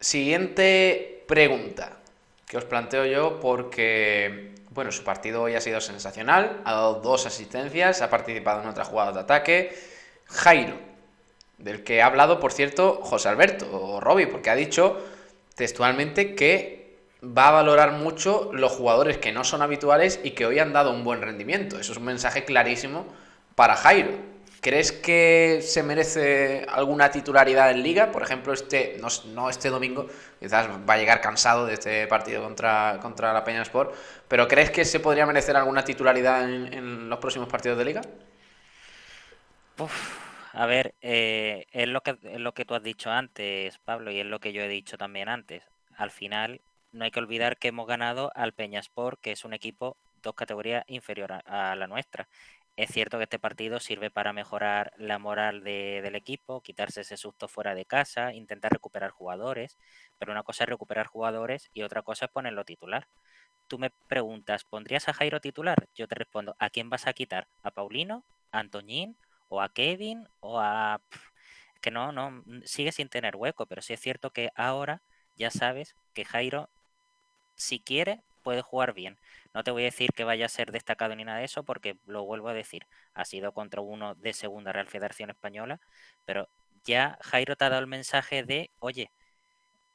[0.00, 1.98] Siguiente pregunta
[2.46, 7.26] que os planteo yo porque, bueno, su partido hoy ha sido sensacional, ha dado dos
[7.26, 9.74] asistencias, ha participado en otras jugadas de ataque.
[10.26, 10.78] Jairo,
[11.58, 15.02] del que ha hablado, por cierto, José Alberto o Robbie, porque ha dicho
[15.54, 20.58] textualmente que va a valorar mucho los jugadores que no son habituales y que hoy
[20.58, 21.78] han dado un buen rendimiento.
[21.78, 23.06] Eso es un mensaje clarísimo
[23.54, 24.36] para Jairo.
[24.60, 28.10] ¿Crees que se merece alguna titularidad en liga?
[28.10, 30.08] Por ejemplo, este, no, no este domingo,
[30.40, 33.94] quizás va a llegar cansado de este partido contra, contra la Peña Sport,
[34.26, 38.00] pero ¿crees que se podría merecer alguna titularidad en, los próximos partidos de liga?
[39.78, 40.25] Uf,
[40.58, 44.20] a ver, eh, es lo que es lo que tú has dicho antes, Pablo, y
[44.20, 45.62] es lo que yo he dicho también antes.
[45.96, 49.98] Al final, no hay que olvidar que hemos ganado al Peñasport, que es un equipo
[50.22, 52.28] dos categorías inferior a, la nuestra.
[52.76, 57.16] Es cierto que este partido sirve para mejorar la moral de- del equipo, quitarse ese
[57.18, 59.78] susto fuera de casa, intentar recuperar jugadores,
[60.18, 63.08] pero una cosa es recuperar jugadores y otra cosa es ponerlo titular.
[63.68, 65.88] Tú me preguntas, ¿pondrías a Jairo titular?
[65.94, 67.48] Yo te respondo, ¿a quién vas a quitar?
[67.62, 68.24] ¿A Paulino?
[68.52, 69.16] ¿A Antoñín?
[69.48, 70.26] ¿O a Kevin?
[70.40, 71.00] ¿O a...?
[71.80, 75.02] Que no, no, sigue sin tener hueco, pero sí es cierto que ahora
[75.36, 76.70] ya sabes que Jairo,
[77.54, 79.18] si quiere, puede jugar bien.
[79.54, 81.98] No te voy a decir que vaya a ser destacado ni nada de eso, porque
[82.06, 85.80] lo vuelvo a decir, ha sido contra uno de segunda Real Federación Española,
[86.24, 86.48] pero
[86.84, 89.10] ya Jairo te ha dado el mensaje de, oye,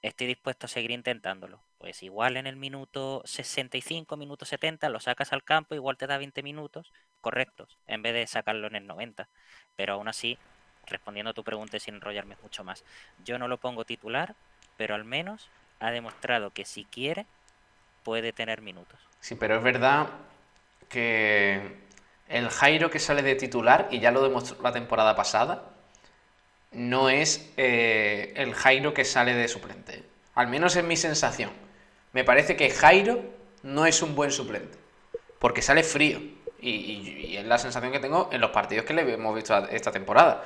[0.02, 1.64] estoy dispuesto a seguir intentándolo.
[1.82, 6.20] Pues igual en el minuto 65, minuto 70, lo sacas al campo, igual te da
[6.20, 9.28] 20 minutos correctos, en vez de sacarlo en el 90.
[9.76, 10.38] Pero aún así,
[10.86, 12.84] respondiendo a tu pregunta y sin enrollarme mucho más,
[13.26, 14.36] yo no lo pongo titular,
[14.78, 17.26] pero al menos ha demostrado que si quiere,
[18.04, 19.00] puede tener minutos.
[19.20, 20.08] Sí, pero es verdad
[20.88, 21.80] que
[22.30, 25.64] el Jairo que sale de titular, y ya lo demostró la temporada pasada,
[26.74, 30.04] no es eh, el Jairo que sale de suplente.
[30.36, 31.71] Al menos es mi sensación.
[32.14, 33.22] Me parece que Jairo
[33.64, 34.78] no es un buen suplente,
[35.40, 36.20] porque sale frío.
[36.60, 39.58] Y, y- y es la sensación que tengo en los partidos que le hemos visto
[39.70, 40.44] esta temporada.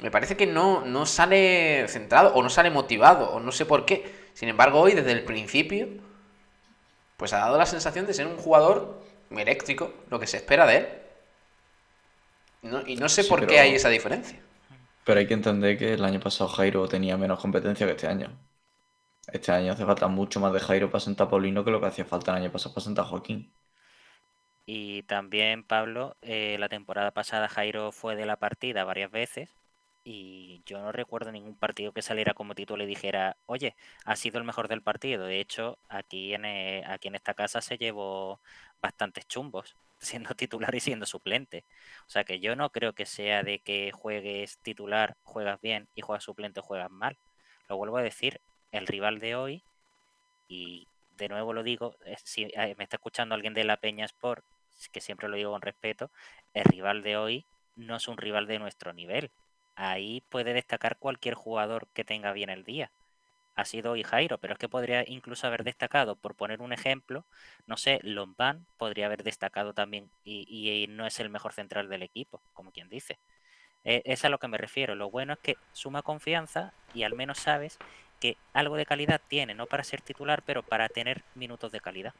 [0.00, 3.86] Me parece que no, no sale centrado o no sale motivado o no sé por
[3.86, 4.04] qué.
[4.34, 5.88] Sin embargo, hoy desde el principio
[7.16, 9.00] pues ha dado la sensación de ser un jugador
[9.30, 10.88] eléctrico, lo que se espera de él.
[12.62, 14.38] No- y no sé Sí, por qué hay esa diferencia.
[15.04, 18.36] Pero hay que entender que el año pasado Jairo tenía menos competencia que este año.
[19.32, 21.86] Este año hace falta mucho más de Jairo para sentar a Paulino que lo que
[21.86, 23.52] hacía falta el año pasado para sentar a Joaquín.
[24.66, 29.54] Y también, Pablo, eh, la temporada pasada Jairo fue de la partida varias veces
[30.08, 33.74] y yo no recuerdo ningún partido que saliera como título y dijera, oye,
[34.04, 35.26] ha sido el mejor del partido.
[35.26, 38.40] De hecho, aquí en, eh, aquí en esta casa se llevó
[38.80, 41.64] bastantes chumbos, siendo titular y siendo suplente.
[42.06, 46.02] O sea que yo no creo que sea de que juegues titular, juegas bien y
[46.02, 47.18] juegas suplente, juegas mal.
[47.68, 48.40] Lo vuelvo a decir,
[48.76, 49.64] el rival de hoy,
[50.48, 54.04] y de nuevo lo digo, eh, si eh, me está escuchando alguien de la Peña
[54.04, 54.44] Sport,
[54.92, 56.10] que siempre lo digo con respeto,
[56.52, 57.46] el rival de hoy
[57.76, 59.30] no es un rival de nuestro nivel
[59.76, 62.90] ahí puede destacar cualquier jugador que tenga bien el día.
[63.54, 67.24] Ha sido hoy Jairo, pero es que podría incluso haber destacado, por poner un ejemplo,
[67.66, 72.42] no sé, Lombán podría haber destacado también y, no es el mejor central del equipo,
[72.52, 73.18] como quien dice.
[73.84, 74.94] E, es a lo que me refiero.
[74.94, 77.78] Lo bueno es que suma confianza y al menos sabes
[78.20, 82.12] que algo de calidad tiene, no para ser titular, pero para tener minutos de calidad.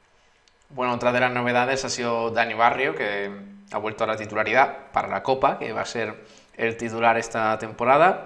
[0.70, 3.30] Bueno, otra de las novedades ha sido Dani Barrio, que
[3.70, 6.24] ha vuelto a la titularidad para la Copa, que va a ser
[6.56, 8.24] el titular esta temporada.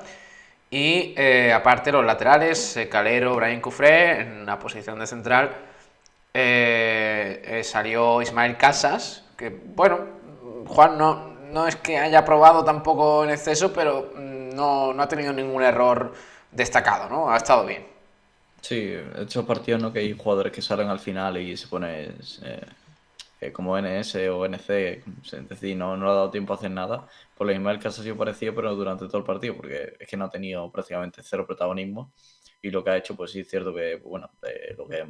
[0.70, 5.50] Y eh, aparte los laterales, eh, Calero, Brian Cufré, en la posición de central,
[6.32, 9.98] eh, salió Ismael Casas, que bueno,
[10.66, 15.08] Juan no, no es que haya probado tampoco en exceso, pero mm, no, no ha
[15.08, 16.14] tenido ningún error
[16.52, 17.30] destacado, ¿no?
[17.30, 17.86] Ha estado bien.
[18.60, 22.12] Sí, hecho partidos no que hay jugadores que salen al final y se pone
[23.52, 27.08] como NS o NC, es decir, no, no ha dado tiempo a hacer nada.
[27.34, 30.06] Por lo mismo el caso ha sido parecido, pero durante todo el partido, porque es
[30.06, 32.12] que no ha tenido prácticamente cero protagonismo.
[32.60, 34.30] Y lo que ha hecho, pues sí es cierto que, bueno,
[34.76, 35.06] lo que es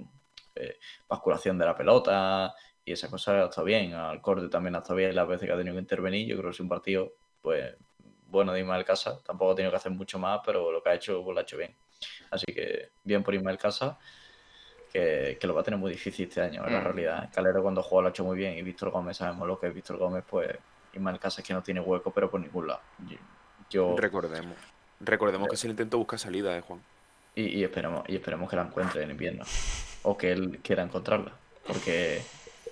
[0.55, 0.79] eh,
[1.09, 3.95] basculación de la pelota y esa cosa ha estado bien.
[3.95, 6.29] Al corte también ha estado bien las veces que ha tenido que intervenir.
[6.29, 7.13] Yo creo que es un partido,
[7.43, 7.75] pues,
[8.31, 9.21] bueno de Ismael Casa.
[9.23, 11.43] Tampoco ha tenido que hacer mucho más, pero lo que ha hecho, pues lo ha
[11.43, 11.75] hecho bien.
[12.31, 13.99] Así que bien por Ismael Casa
[14.93, 16.85] que, lo va a tener muy difícil este año, en la mm.
[16.85, 17.31] realidad.
[17.33, 19.75] Calero cuando juega lo ha hecho muy bien y Víctor Gómez sabemos lo que es
[19.75, 20.49] Víctor Gómez, pues
[20.93, 22.81] Ismael Casa es que no tiene hueco, pero por ningún lado.
[23.69, 23.97] Yo...
[23.97, 24.57] Recordemos,
[24.99, 26.83] recordemos que se le intentó buscar salida, ¿eh, Juan?
[27.37, 29.45] Y, esperemos, y esperemos que la encuentre en invierno.
[30.03, 31.33] O que él quiera encontrarla.
[31.65, 32.21] Porque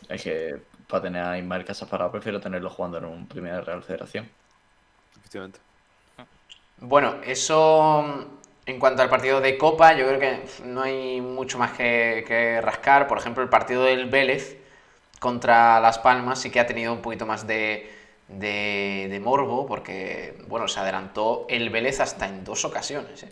[0.08, 3.82] es que para tener a Ismael Casa parado prefiero tenerlo jugando en un Primera Real
[3.82, 4.28] Federación.
[6.80, 8.28] Bueno, eso
[8.66, 13.08] en cuanto al partido de Copa, yo creo que no hay mucho más que, rascar.
[13.08, 14.58] Por ejemplo, el partido del Vélez
[15.18, 17.90] contra Las Palmas sí que ha tenido un poquito más de,
[19.22, 23.22] morbo, porque, bueno, se adelantó el Vélez hasta en dos ocasiones.
[23.22, 23.30] ¿eh?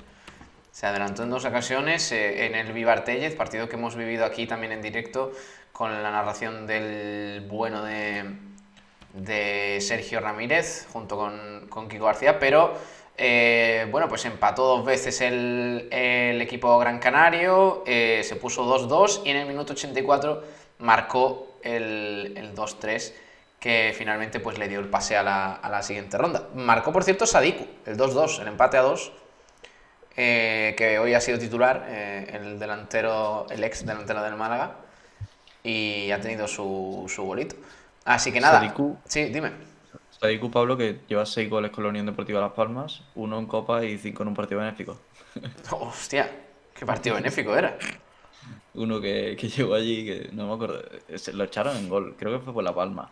[0.73, 4.47] Se adelantó en dos ocasiones eh, en el Vivar Tellez, partido que hemos vivido aquí
[4.47, 5.33] también en directo
[5.71, 8.25] con la narración del bueno de,
[9.17, 12.75] de Sergio Ramírez junto con, con Kiko García, pero
[13.19, 15.89] eh, bueno, pues empató dos veces el,
[16.41, 20.45] equipo Gran Canario, eh, se puso 2-2 y en el minuto 84
[20.79, 23.13] marcó el, 2-3
[23.59, 26.49] que finalmente pues le dio el pase a la, siguiente ronda.
[26.55, 29.13] Marcó, por cierto, Sadiku, el 2-2, el empate a 2,
[30.19, 34.77] eh, que hoy ha sido titular, el delantero, el ex delantero del Málaga,
[35.65, 37.57] y ha tenido su, su bolito.
[38.07, 38.73] Así que nada.
[39.05, 39.51] Sí, dime.
[40.21, 43.85] Sadiku Pablo que lleva seis goles con la Unión Deportiva Las Palmas, uno en Copa
[43.85, 44.99] y cinco en un partido benéfico.
[45.71, 46.31] Hostia,
[46.73, 47.77] ¿qué partido benéfico era?
[48.75, 50.83] Uno que, que llegó allí, que no me acuerdo,
[51.17, 53.11] se lo echaron en gol, creo que fue por La Palma.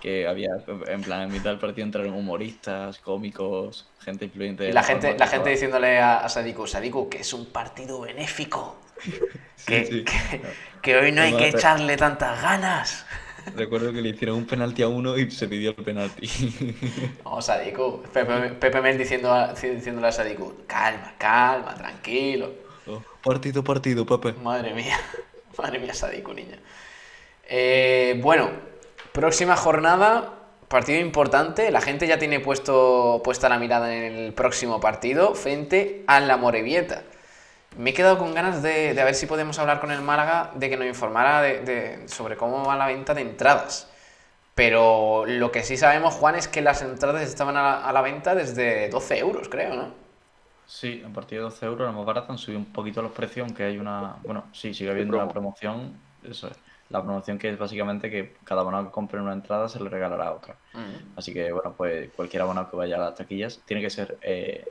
[0.00, 0.50] Que había,
[0.86, 4.68] en plan, en mitad del partido entraron humoristas, cómicos, gente influyente.
[4.68, 8.76] Y la, gente, la gente diciéndole a, Sadiku, Sadiku, que es un partido benéfico.
[9.66, 10.04] que,
[10.80, 13.06] que, hoy no hay que echarle tantas ganas.
[13.54, 16.28] Recuerdo que le hicieron un penalti a uno y se pidió el penalti.
[17.24, 18.02] Vamos, Sadiku.
[18.12, 22.52] Pepe, Pepe Mel diciendo diciéndole a Sadiku, calma, calma, tranquilo.
[22.86, 24.32] Oh, partido, partido, Pepe.
[24.40, 24.98] Madre mía.
[25.58, 26.58] Madre mía, Sadiku, niña.
[27.46, 28.50] Eh, bueno,
[29.12, 30.34] próxima jornada,
[30.68, 31.70] partido importante.
[31.70, 36.36] La gente ya tiene puesto, puesta la mirada en el próximo partido frente a la
[36.36, 37.02] Morevieta.
[37.76, 40.70] Me he quedado con ganas de, de, ver si podemos hablar con el Málaga, de
[40.70, 43.90] que nos informara de, sobre cómo va la venta de entradas.
[44.54, 48.88] Pero lo que sí sabemos, Juan, es que las entradas estaban a la, venta desde
[48.88, 49.88] 12 euros, creo, ¿no?
[50.66, 53.46] Sí, a partir de 12 euros, la más barata, han subido un poquito los precios,
[53.46, 54.16] aunque hay una...
[54.22, 56.56] Bueno, sí, sigue habiendo una promoción, eso es.
[56.90, 60.32] La promoción que es básicamente que cada abonado que compre una entrada se le regalará
[60.32, 60.54] otra.
[61.16, 64.64] Así que, bueno, pues cualquier abonado que vaya a las taquillas tiene que ser eh,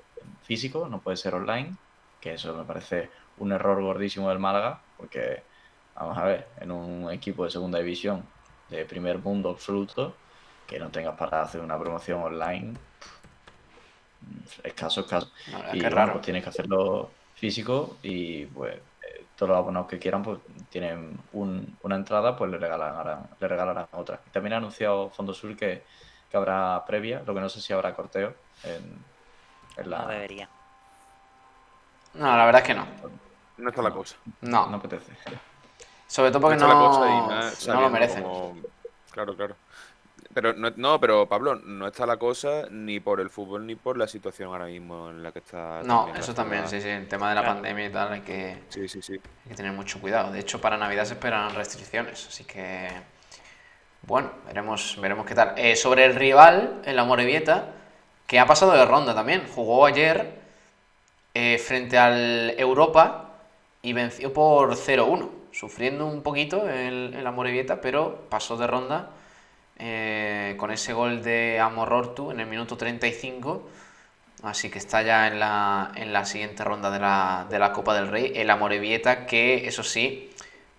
[0.43, 1.75] físico, no puede ser online
[2.23, 5.43] que eso me parece un error gordísimo del Málaga, porque,
[5.95, 8.33] vamos a ver, en un equipo de segunda división
[8.69, 10.23] de primer mundo absoluto,
[10.67, 12.75] que no tengas para hacer una promoción online,
[14.63, 15.31] escaso, escaso.
[15.71, 16.13] Y que bueno, raro.
[16.13, 18.79] pues tienes que hacerlo físico y pues
[19.35, 23.87] todos los abonados que quieran pues tienen un- una entrada, pues le regalarán, le regalarán
[23.91, 24.21] otra.
[24.27, 25.85] Y también ha anunciado Fondo Sur que,
[26.29, 29.05] que habrá previa, lo que no sé si habrá corteo en,
[29.77, 29.99] en la...
[29.99, 30.49] No debería.
[32.15, 32.85] No, la verdad es que no.
[33.57, 34.15] No está la cosa.
[34.41, 34.67] No.
[34.67, 35.11] No apetece.
[36.07, 38.23] Sobre todo porque está la no, cosa y no lo merecen.
[38.23, 38.55] cómo-
[39.11, 39.55] Claro, claro.
[40.33, 43.97] Pero no, no, pero Pablo, no está la cosa ni por el fútbol ni por
[43.97, 45.81] la situación ahora mismo en la que está.
[45.83, 46.89] No, también eso también, sí, sí.
[46.89, 47.55] El tema de la Claro.
[47.55, 49.13] pandemia y tal hay que, Sí, sí, sí.
[49.13, 50.31] hay que tener mucho cuidado.
[50.31, 52.89] De hecho, para Navidad se esperan restricciones, así que.
[54.01, 55.53] Bueno, veremos, veremos qué tal.
[55.55, 57.67] Eh, sobre el rival, el Amorebieta,
[58.25, 59.47] que ha pasado de ronda también.
[59.53, 60.41] Jugó ayer
[61.33, 63.31] eh, frente al Europa
[63.81, 65.29] y venció por 0-1.
[65.51, 69.11] Sufriendo un poquito el, el Amorebieta, pero pasó de ronda
[69.77, 73.69] eh, con ese gol de Amorortu en el minuto 35.
[74.43, 77.93] Así que está ya en la, en la siguiente ronda de la, de la Copa
[77.95, 78.33] del Rey.
[78.35, 80.31] El Amorebieta, que eso sí,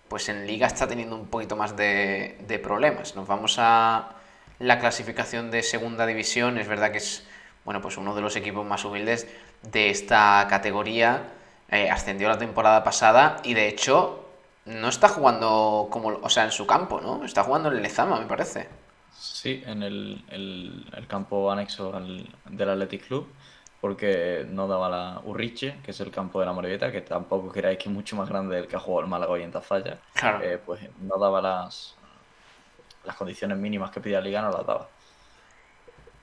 [0.08, 3.16] pues en Liga está teniendo un poquito más de, de problemas.
[3.16, 4.16] Nos vamos a
[4.58, 6.58] la clasificación de Segunda División.
[6.58, 7.26] Es verdad que es
[7.64, 9.26] bueno, pues uno de los equipos más humildes
[9.62, 11.30] de esta categoría.
[11.70, 14.28] Eh, ascendió la temporada pasada y de hecho
[14.66, 17.24] no está jugando como, o sea, en su campo, ¿no?
[17.24, 18.68] Está jugando en el Lezama, me parece.
[19.10, 23.34] Sí, en el, el- el campo anexo al- del Athletic Club,
[23.80, 27.78] porque no daba la Urriche, que es el campo de la Morevieta, que tampoco queráis
[27.78, 30.00] que es mucho más grande del que ha jugado el Málaga hoy en Tafalla.
[30.14, 30.38] Claro.
[30.38, 31.96] eh, pues no daba las,
[33.04, 34.90] las condiciones mínimas que pedía la Liga, no las daba.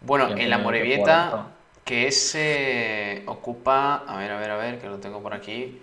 [0.04, 1.49] Bueno, en la Morevieta,
[1.86, 5.80] que es, eh, ocupa, a ver, a ver, a ver, que lo tengo por aquí,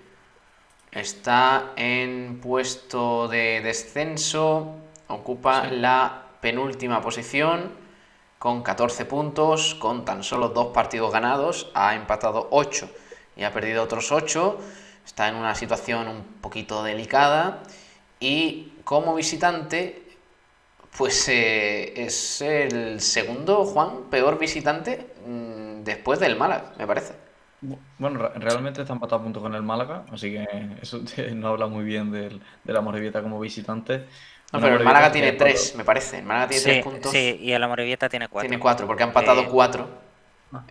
[0.91, 4.75] está en puesto de descenso,
[5.07, 7.71] ocupa la penúltima posición
[8.41, 12.91] con 14 puntos, con tan solo dos partidos ganados, ha empatado 8
[13.37, 14.59] y ha perdido otros 8,
[15.07, 17.62] está en una situación un poquito delicada
[18.19, 20.07] y como visitante
[20.99, 27.14] pues eh, es el segundo, Juan, peor visitante mm, después del Málaga, me parece.
[27.99, 30.46] Bueno, re- realmente está empatado a puntos con el Málaga, así que
[30.82, 34.07] eso te- no habla muy bien del, de la Morevieta como visitante.
[34.53, 36.18] No, Una pero el Morevieta Málaga tiene tres, me parece.
[36.18, 37.26] El Málaga tiene Sí, tres puntos.
[37.26, 38.57] sí, y el Amorebieta tiene cuatro.
[38.57, 39.88] Tiene cuatro, porque ha empatado Eh, cuatro.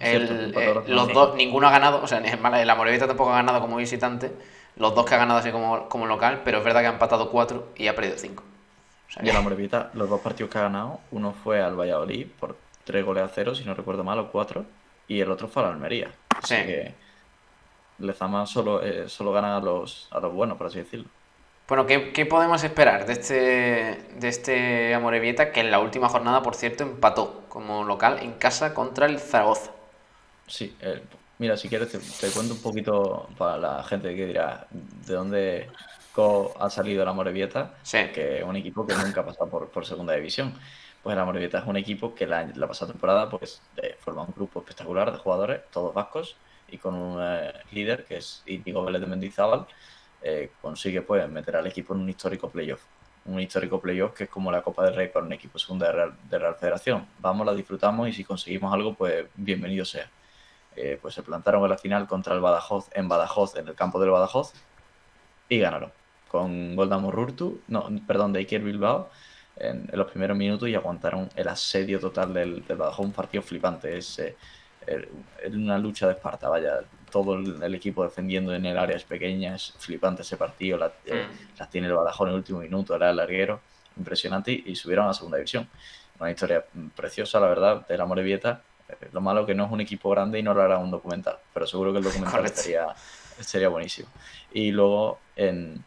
[0.02, 1.38] cierto, El, empató eh, los dos.
[1.38, 4.32] ninguno ha ganado, o sea, ni el Málaga- el Amorebieta tampoco ha ganado como visitante.
[4.76, 7.32] Los dos que ha ganado así como, como local, pero es verdad que ha empatado
[7.32, 8.44] cuatro y ha perdido cinco.
[9.10, 11.76] O sea Y el que- Amorebieta, los dos partidos que ha ganado, uno fue al
[11.80, 14.66] Valladolid por tres goles a cero, si no recuerdo mal, o cuatro,
[15.08, 16.12] y el otro fue al Almería.
[16.30, 16.62] Así Sí.
[16.64, 16.94] que
[18.00, 21.10] Lezama solo, eh, solo gana a los, a los buenos, por así decirlo.
[21.68, 23.34] Bueno, ¿qué, qué podemos esperar de este,
[24.20, 28.74] de este Amorebieta que en la última jornada, por cierto, empató como local en casa
[28.74, 29.72] contra el Zaragoza?
[30.46, 31.02] Sí, eh,
[31.40, 35.70] mira, si quieres te, te cuento un poquito para la gente que dirá de dónde
[36.60, 37.76] ha salido el Amorebieta,
[38.14, 40.54] que es un equipo que nunca ha pasado por, por segunda división.
[41.04, 44.34] Pues el Amorebieta es un equipo que la, la pasada temporada pues eh, forma un
[44.36, 46.36] grupo espectacular de jugadores, todos vascos,
[46.70, 49.66] y con un eh, líder que es Íñigo Vélez de Mendizábal,
[50.22, 52.82] eh, consigue pues meter al equipo en un histórico playoff.
[53.26, 55.92] Un histórico playoff que es como la Copa del Rey para un equipo segunda de
[55.94, 57.08] Real, de Real Federación.
[57.20, 60.10] Vamos, la disfrutamos y si conseguimos algo, pues bienvenido sea.
[60.76, 64.00] Eh, pues se plantaron en la final contra el Badajoz en Badajoz, en el campo
[64.00, 64.54] del Badajoz,
[65.50, 65.92] y ganaron.
[66.28, 69.10] Con gol de Amorurtu, no, perdón, de Iker Bilbao,
[69.56, 73.42] en, en los primeros minutos y aguantaron el asedio total del, del Badajoz, un partido
[73.42, 73.98] flipante.
[73.98, 74.36] Es eh,
[75.52, 76.80] una lucha de Esparta, vaya,
[77.12, 80.92] todo el, el equipo defendiendo en el área es pequeña, es flipante ese partido, la-
[81.06, 81.26] eh,
[81.58, 83.60] las tiene el Badajoz en el último minuto, era el larguero,
[83.98, 85.68] impresionante, y, y subieron a la segunda división.
[86.20, 88.62] Una historia mm, preciosa, la verdad, de la Morevieta.
[88.90, 91.38] Eh, Lo malo que no es un equipo grande y no lo hará un documental,
[91.54, 92.88] pero seguro que el documental sería,
[93.40, 94.08] sería buenísimo.
[94.54, 95.84] Y luego en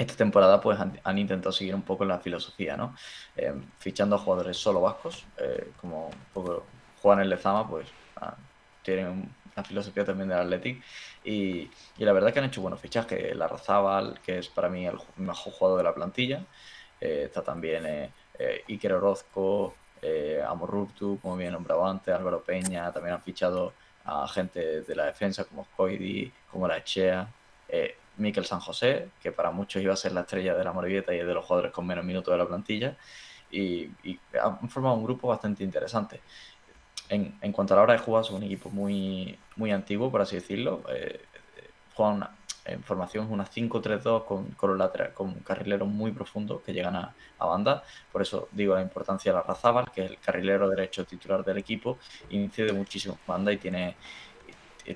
[0.00, 2.96] esta temporada pues han, intentado seguir un poco la filosofía, ¿no?
[3.36, 6.64] Eh, fichando a jugadores solo vascos, eh, como un poco
[7.02, 7.86] juegan en Lezama, pues
[8.16, 8.34] ah,
[8.82, 10.82] tienen una filosofía también del Athletic
[11.22, 13.36] y, y la verdad que han hecho buenos fichajes.
[13.36, 16.44] La Razábal, que es para mí el mejor jugador de la plantilla,
[17.00, 18.10] eh, está también
[18.68, 19.74] Iker Orozco,
[20.48, 23.74] Amorruptu, como bien nombrado antes, Álvaro Peña, también han fichado
[24.06, 27.28] a gente de la defensa como Coidi, como la Echea,
[28.20, 31.18] Miquel San José, que para muchos iba a ser la estrella de la Morevieta y
[31.18, 32.96] es de los jugadores con menos minutos de la plantilla,
[33.50, 36.20] y, y han formado un grupo bastante interesante.
[37.08, 40.20] En, en cuanto a la hora de jugar, son un equipo muy, muy antiguo, por
[40.20, 40.84] así decirlo.
[40.88, 41.20] Eh,
[41.94, 42.28] juegan
[42.64, 47.14] en formación es una 5-3-2 con, con, lateral, con carrileros muy profundos que llegan a,
[47.38, 47.82] a, banda.
[48.12, 51.58] Por eso digo la importancia de la Razábal, que es el carrilero derecho titular del
[51.58, 51.98] equipo,
[52.30, 53.96] incide muchísimo banda y tiene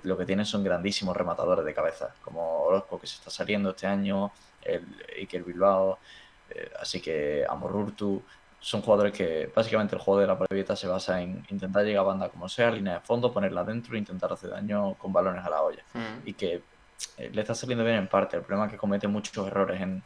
[0.03, 3.87] lo que tiene son grandísimos rematadores de cabeza, como Orozco que se está saliendo este
[3.87, 4.33] año,
[4.63, 4.85] el
[5.19, 5.99] Iker Bilbao,
[6.51, 8.23] eh, así que Amorurtu,
[8.61, 12.07] son jugadores que básicamente el juego de la previeta se basa en intentar llegar a
[12.09, 15.51] banda como sea, línea de fondo, ponerla dentro e intentar hacer daño con balones a
[15.51, 15.83] la olla.
[15.93, 16.27] Mm.
[16.29, 16.63] Y que
[17.19, 18.37] eh, le está saliendo bien en parte.
[18.39, 20.03] El problema es que comete muchos errores en,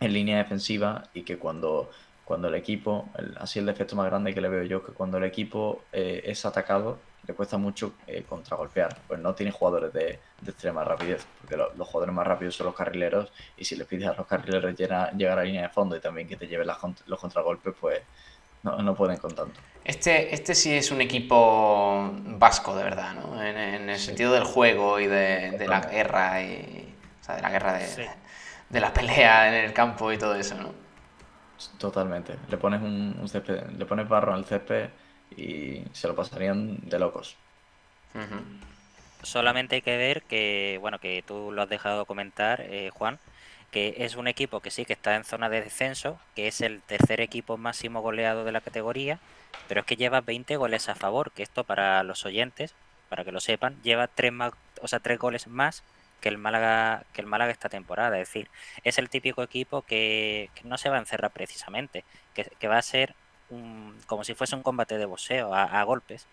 [0.00, 1.90] en línea defensiva y que cuando,
[2.24, 5.18] cuando el equipo, el- así el defecto más grande que le veo yo, que cuando
[5.18, 9.02] el equipo eh, es atacado, le cuesta mucho eh, contragolpear.
[9.06, 12.66] Pues no tiene jugadores de, de extrema rapidez, porque lo- los jugadores más rápidos son
[12.66, 15.68] los carrileros y si le pides a los carrileros llena- llegar a la línea de
[15.70, 18.02] fondo y también que te lleven las los contragolpes, pues
[18.62, 19.60] no, no pueden con tanto.
[19.84, 23.42] Este, este sí es un equipo vasco, de verdad, ¿no?
[23.42, 26.96] En, en el sentido del juego y de, de la guerra y.
[27.20, 28.08] O sea, de la guerra de,
[28.70, 30.72] de la pelea en el campo y todo eso, ¿no?
[31.78, 32.38] Totalmente.
[32.48, 34.90] Le pones un, un césped, le pones barro al césped
[35.36, 37.36] y se lo pasarían de locos.
[39.22, 43.18] Solamente hay que ver que, bueno, que tú lo has dejado comentar, eh, Juan,
[43.70, 46.80] que es un equipo que sí que está en zona de descenso, que es el
[46.82, 49.18] tercer equipo máximo goleado de la categoría,
[49.66, 52.74] pero es que lleva 20 goles a favor, que esto para los oyentes,
[53.08, 55.82] para que lo sepan, lleva tres más, o sea, tres goles más
[56.20, 58.18] que el Málaga, que el Málaga esta temporada.
[58.20, 58.48] Es decir,
[58.84, 62.04] es el típico equipo que, que no se va a encerrar precisamente,
[62.34, 63.14] que, que va a ser
[63.48, 66.28] un- como si fuese un combate de boxeo a, a golpes.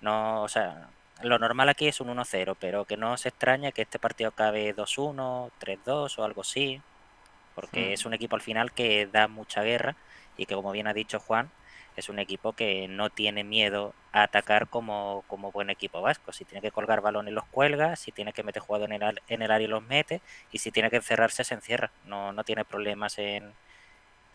[0.00, 0.90] No, o sea,
[1.22, 4.72] lo normal aquí es un 1-0, pero que no se extraña que este partido acabe
[4.74, 6.82] 2-1, 3-2 o algo así,
[7.54, 9.96] porque es un equipo al final que da mucha guerra
[10.36, 11.52] y que, como bien ha dicho Juan,
[11.96, 16.32] es un equipo que no tiene miedo a atacar como, como buen equipo vasco.
[16.32, 19.42] Si tiene que colgar balones, los cuelga, si tiene que meter jugadores en el, en
[19.42, 20.20] el área, los mete,
[20.50, 21.92] y si tiene que encerrarse, se encierra.
[22.04, 23.56] No, no tiene problemas en,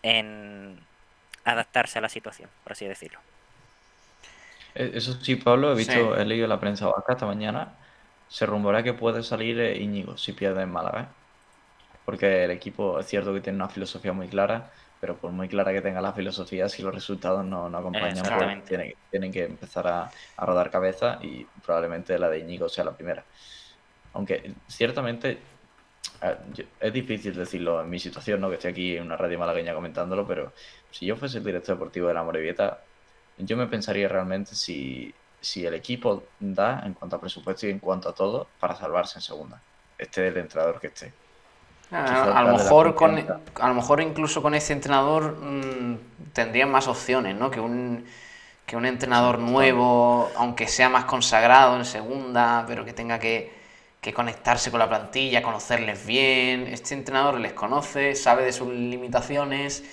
[0.01, 0.88] en
[1.51, 3.19] adaptarse a la situación, por así decirlo.
[4.75, 6.21] E- Eso sí, Pablo, he visto, Sí.
[6.21, 7.73] he leído la prensa vasca esta mañana.
[8.27, 11.01] Se rumorea que puede salir eh, Íñigo si pierde en Málaga.
[11.01, 11.05] ¿eh?
[12.05, 14.71] Porque el equipo es cierto que tiene una filosofía muy clara,
[15.01, 18.65] pero por muy clara que tenga la filosofía, si los resultados no, no acompañan, pues
[18.65, 22.91] tienen, tienen que empezar a, a rodar cabeza y probablemente la de Íñigo sea la
[22.95, 23.23] primera.
[24.13, 25.39] Aunque ciertamente
[26.21, 26.35] eh,
[26.79, 28.49] es difícil decirlo en mi situación, ¿no?
[28.49, 30.51] Que estoy aquí en una radio malagueña comentándolo, pero
[30.91, 32.79] si yo fuese el director deportivo de la Morevieta,
[33.37, 37.79] yo me pensaría realmente si, si el equipo da en cuanto a presupuesto y en
[37.79, 39.61] cuanto a todo para salvarse en segunda.
[39.97, 41.13] Esté el entrenador que esté.
[41.91, 45.97] Ah, a lo mejor con, a lo mejor incluso con este entrenador mm,
[46.33, 47.49] tendrían más opciones, ¿no?
[47.49, 48.05] Que un,
[48.65, 53.51] que un entrenador nuevo, aunque sea más consagrado en segunda, pero que tenga que,
[54.01, 56.67] que conectarse con la plantilla, conocerles bien.
[56.67, 59.83] Este entrenador les conoce, sabe de sus limitaciones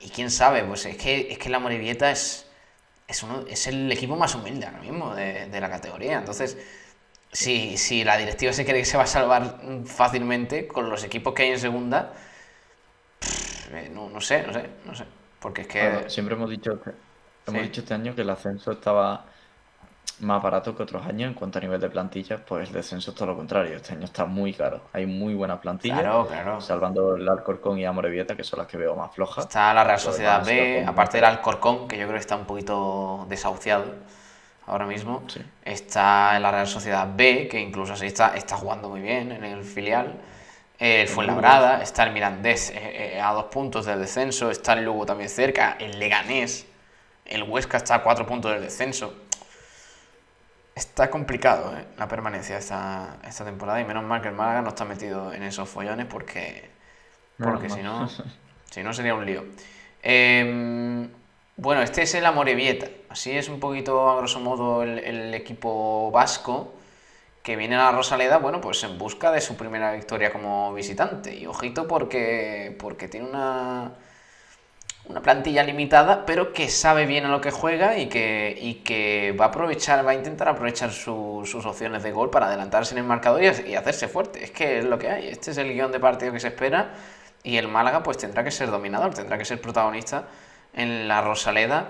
[0.00, 2.46] y quién sabe, pues es que, es que la Morevieta es,
[3.08, 6.18] es, uno, es el equipo más humilde ahora mismo de, de la categoría.
[6.18, 6.58] Entonces,
[7.32, 11.34] si, si la directiva se cree que se va a salvar fácilmente con los equipos
[11.34, 12.12] que hay en segunda,
[13.20, 15.04] pff, eh, no, no sé, no sé, no sé.
[15.40, 15.82] Porque es que.
[15.88, 16.90] Bueno, siempre hemos dicho, que-
[17.46, 17.68] hemos Sí.
[17.68, 19.26] dicho este año que el ascenso estaba
[20.20, 23.16] más barato que otros años en cuanto a nivel de plantillas, pues el descenso es
[23.16, 23.76] todo lo contrario.
[23.76, 24.82] Este año está muy caro.
[24.92, 26.60] Hay muy buenas plantillas, Claro, claro.
[26.60, 29.44] salvando el Alcorcón y Amorebieta, que son las que veo más flojas.
[29.46, 33.26] Está la Real Sociedad B, aparte del Alcorcón, que yo creo que está un poquito
[33.28, 33.84] desahuciado
[34.66, 35.22] ahora mismo.
[35.64, 39.64] Está la Real Sociedad B, que incluso así está, está jugando muy bien en el
[39.64, 40.14] filial.
[40.78, 45.04] El Fuenlabrada, está el Mirandés eh, eh, a dos puntos del descenso, está el Lugo
[45.04, 46.66] también cerca, el Leganés,
[47.26, 49.12] el Huesca está a cuatro puntos del descenso.
[50.74, 54.68] Está complicado eh, la permanencia esta, esta temporada y menos mal que el Málaga no
[54.68, 56.70] está metido en esos follones porque,
[57.38, 58.08] porque si no,
[58.70, 59.44] si no sería un lío.
[60.02, 61.10] Em,
[61.56, 62.88] bueno, este es el Amorebieta.
[63.08, 66.74] Así es un poquito, a grosso modo, el, el equipo vasco
[67.42, 71.34] que viene a la Rosaleda, bueno, pues en busca de su primera victoria como visitante.
[71.34, 73.92] Y ojito porque, porque tiene una,
[75.06, 79.34] una plantilla limitada, pero que sabe bien a lo que juega y que, y que
[79.38, 82.98] va a aprovechar, va a intentar aprovechar su- sus opciones de gol para adelantarse en
[82.98, 84.44] el marcador y, y hacerse fuerte.
[84.44, 85.28] Es que es lo que hay.
[85.28, 86.92] Este es el guion de partido que se espera
[87.42, 90.24] y el Málaga pues tendrá que ser dominador, tendrá que ser protagonista
[90.74, 91.88] en la Rosaleda,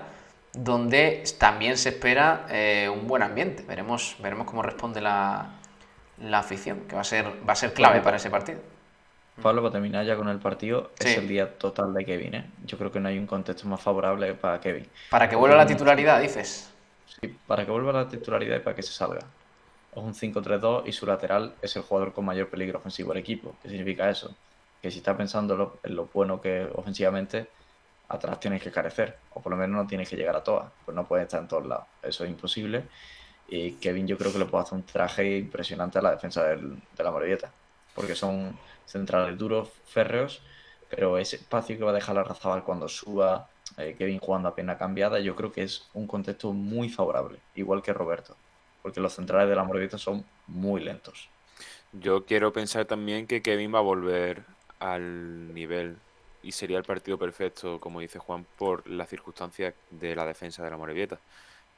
[0.53, 3.63] donde también se espera eh, un buen ambiente.
[3.67, 5.49] Veremos, veremos cómo responde la,
[6.19, 8.59] la afición, que va a ser, va a ser clave para ese partido.
[9.39, 12.51] Pablo, para terminar ya con el partido, es el día total de Kevin, ¿eh?
[12.65, 14.87] Yo creo que no hay un contexto más favorable para Kevin.
[15.09, 16.69] Para que vuelva la un- titularidad, dices.
[17.05, 19.19] Sí, para que vuelva a la titularidad y para que se salga.
[19.93, 23.57] es un 5-3-2 y su lateral es el jugador con mayor peligro ofensivo del equipo.
[23.61, 24.33] ¿Qué significa eso?
[24.81, 27.49] Que si estás pensando lo- en lo bueno que es ofensivamente,
[28.07, 30.95] atrás tienes que carecer, o por lo menos no tienes que llegar a todas, pues
[30.95, 31.87] no puedes estar en todos lados.
[32.03, 32.83] Eso es imposible.
[33.49, 36.77] Y Kevin yo creo que le puede hacer un traje impresionante a la defensa del-
[36.95, 37.51] de la Morevieta,
[37.93, 40.41] porque son centrales duros, férreos,
[40.89, 44.55] pero ese espacio que va a dejar la Razabal cuando suba eh, Kevin jugando a
[44.55, 48.35] pena cambiada, yo creo que es un contexto muy favorable, igual que Roberto,
[48.81, 51.29] porque los centrales de la Morevieta son muy lentos.
[51.91, 54.45] Yo quiero pensar también que Kevin va a volver
[54.79, 55.97] al nivel
[56.41, 60.69] y sería el partido perfecto, como dice Juan, por las circunstancias de la defensa de
[60.71, 61.19] la Morevieta.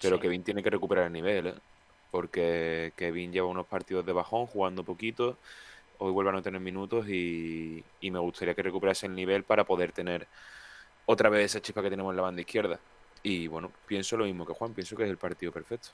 [0.01, 0.19] Pero Sí.
[0.19, 1.55] Kevin tiene que recuperar el nivel, ¿eh?
[2.11, 5.39] porque Kevin lleva unos partidos de bajón, jugando poquito,
[5.99, 9.63] hoy vuelve a no tener minutos y, y me gustaría que recuperase el nivel para
[9.63, 10.27] poder tener
[11.05, 12.79] otra vez esa chispa que tenemos en la banda izquierda.
[13.23, 15.89] Y bueno, pienso lo mismo que Juan, pienso que es el partido perfecto.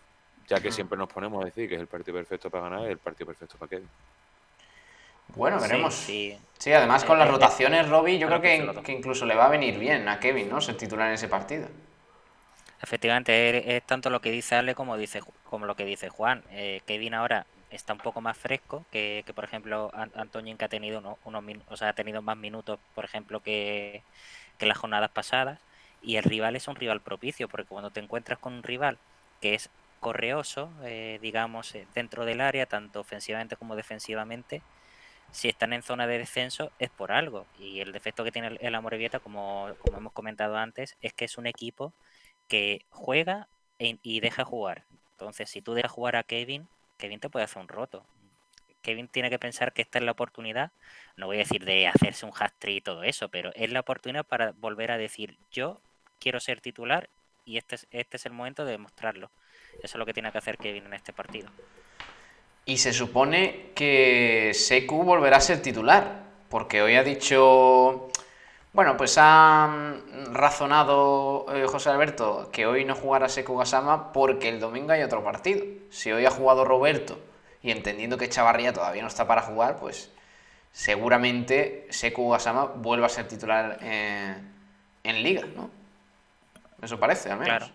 [0.48, 2.92] Ya que siempre nos ponemos a decir que es el partido perfecto para ganar, es
[2.92, 3.90] el partido perfecto para Kevin.
[5.36, 5.94] Bueno, veremos.
[5.94, 6.38] sí.
[6.58, 9.50] Sí, además con Eh, las eh, rotaciones, Robbie, yo creo que incluso le va a
[9.50, 10.60] venir bien a Kevin, ¿no?
[10.62, 11.70] Ser titular en ese partido.
[12.82, 16.44] Efectivamente, es, es tanto lo que dice Ale como dice como lo que dice Juan.
[16.52, 20.70] Eh, Kevin ahora está un poco más fresco que, por ejemplo An- Antoñín que ha
[20.70, 24.06] tenido uno- unos min- o sea, ha tenido más minutos, por ejemplo, que,
[24.58, 25.62] que las jornadas pasadas.
[26.02, 29.00] Y el rival es un rival propicio, porque cuando te encuentras con un rival
[29.42, 34.66] que es correoso, eh, digamos, eh, dentro del área, tanto ofensivamente como defensivamente,
[35.32, 37.50] si están en zona de descenso es por algo.
[37.54, 41.38] Y el defecto que tiene el, Amorebieta, como, como hemos comentado antes, es que es
[41.38, 41.96] un equipo
[42.48, 43.50] que juega
[43.80, 44.86] y deja jugar.
[45.14, 46.70] Entonces, si tú dejas jugar a Kevin,
[47.00, 48.06] Kevin te puede hacer un roto.
[48.84, 50.72] Kevin tiene que pensar que esta es la oportunidad,
[51.18, 54.26] no voy a decir de hacerse un hat-trick y todo eso, pero es la oportunidad
[54.26, 55.82] para volver a decir, yo
[56.20, 57.10] quiero ser titular
[57.46, 59.32] y este es, este es el momento de demostrarlo.
[59.82, 61.50] Eso es lo que tiene que hacer Kevin en este partido.
[62.66, 68.10] Y se supone que Seku volverá a ser titular, porque hoy ha dicho,
[68.74, 74.50] bueno, pues ha mm, razonado eh, José Alberto que hoy no jugará Seku Gasama porque
[74.50, 75.66] el domingo hay otro partido.
[75.90, 77.20] Si hoy ha jugado Roberto
[77.62, 80.12] y entendiendo que Chavarría todavía no está para jugar, pues
[80.72, 84.36] seguramente Seku Gasama vuelva a ser titular eh,
[85.04, 85.70] en liga, ¿no?
[86.82, 87.72] Eso parece, al menos.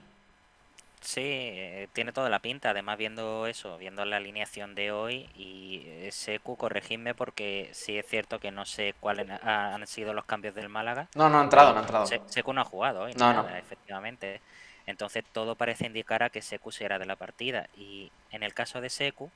[1.05, 2.71] Sí, eh, tiene toda la pinta.
[2.71, 8.07] Además, viendo eso, viendo la alineación de hoy y eh, Seku, corregidme porque sí es
[8.07, 11.09] cierto que no sé cuáles ha- han sido los cambios del Málaga.
[11.15, 12.07] No, no ha entrado, no ha entrado.
[12.07, 13.47] Se- Seku no ha jugado hoy, No, no.
[13.57, 14.41] efectivamente.
[14.87, 17.69] Entonces todo parece indicar a que Seku será de la partida.
[17.75, 19.31] Y en el caso de Seku,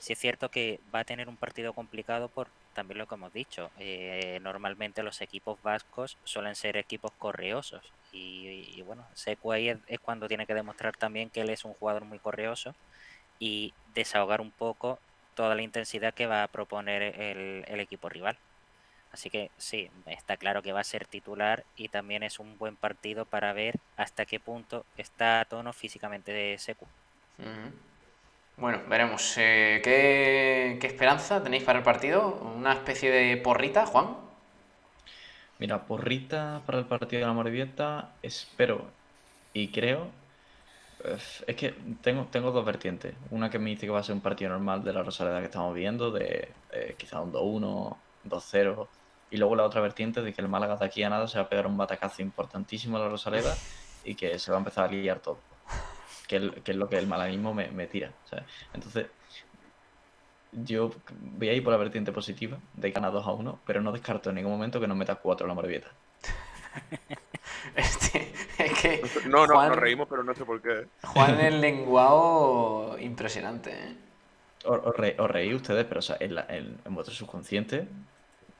[0.00, 3.32] sí es cierto que va a tener un partido complicado por también lo que hemos
[3.32, 3.70] dicho.
[3.78, 7.94] Eh, normalmente los equipos vascos suelen ser equipos correosos.
[8.16, 12.04] Y, bueno, Seku ahí es, cuando tiene que demostrar también que él es un jugador
[12.04, 12.74] muy correoso
[13.38, 14.98] y desahogar un poco
[15.34, 18.38] toda la intensidad que va a proponer el, equipo rival.
[19.10, 22.76] Así que sí, está claro que va a ser titular y también es un buen
[22.76, 26.58] partido para ver hasta qué punto está a tono físicamente de.
[27.38, 27.72] Ujú.
[28.56, 29.34] Bueno, veremos.
[29.38, 32.40] Eh, ¿qué, qué esperanza tenéis para el partido?
[32.56, 34.25] ¿Una especie de porrita, Juan?
[35.58, 38.84] Mira, porrita para el partido de la Morevieta, espero
[39.54, 40.08] y creo.
[41.46, 43.14] Es que tengo, tengo dos vertientes.
[43.30, 45.46] Una que me dice que va a ser un partido normal de la Rosaleda que
[45.46, 47.96] estamos viendo, de eh, quizá un 2-1,
[48.28, 48.88] 2-0.
[49.30, 51.44] Y luego la otra vertiente de que el Málaga de aquí a nada se va
[51.44, 53.56] a pegar un batacazo importantísimo a la Rosaleda
[54.04, 55.38] y que se va a empezar a liar todo.
[56.28, 58.12] Que, es lo que el malaguismo me, me tira.
[58.74, 59.06] Entonces,
[60.52, 63.80] yo voy a ir por la vertiente positiva de que gana 2 a 1, pero
[63.82, 65.96] no descarto en ningún momento que nos meta 4 la Morevieta.
[67.76, 70.88] Este, es que No, no, Juan, nos reímos, pero no sé por qué.
[71.02, 73.96] Juan el lenguao impresionante, ¿eh?
[74.72, 77.76] Os, os re- os reís ustedes, pero o sea, en, la- en- en vuestro subconsciente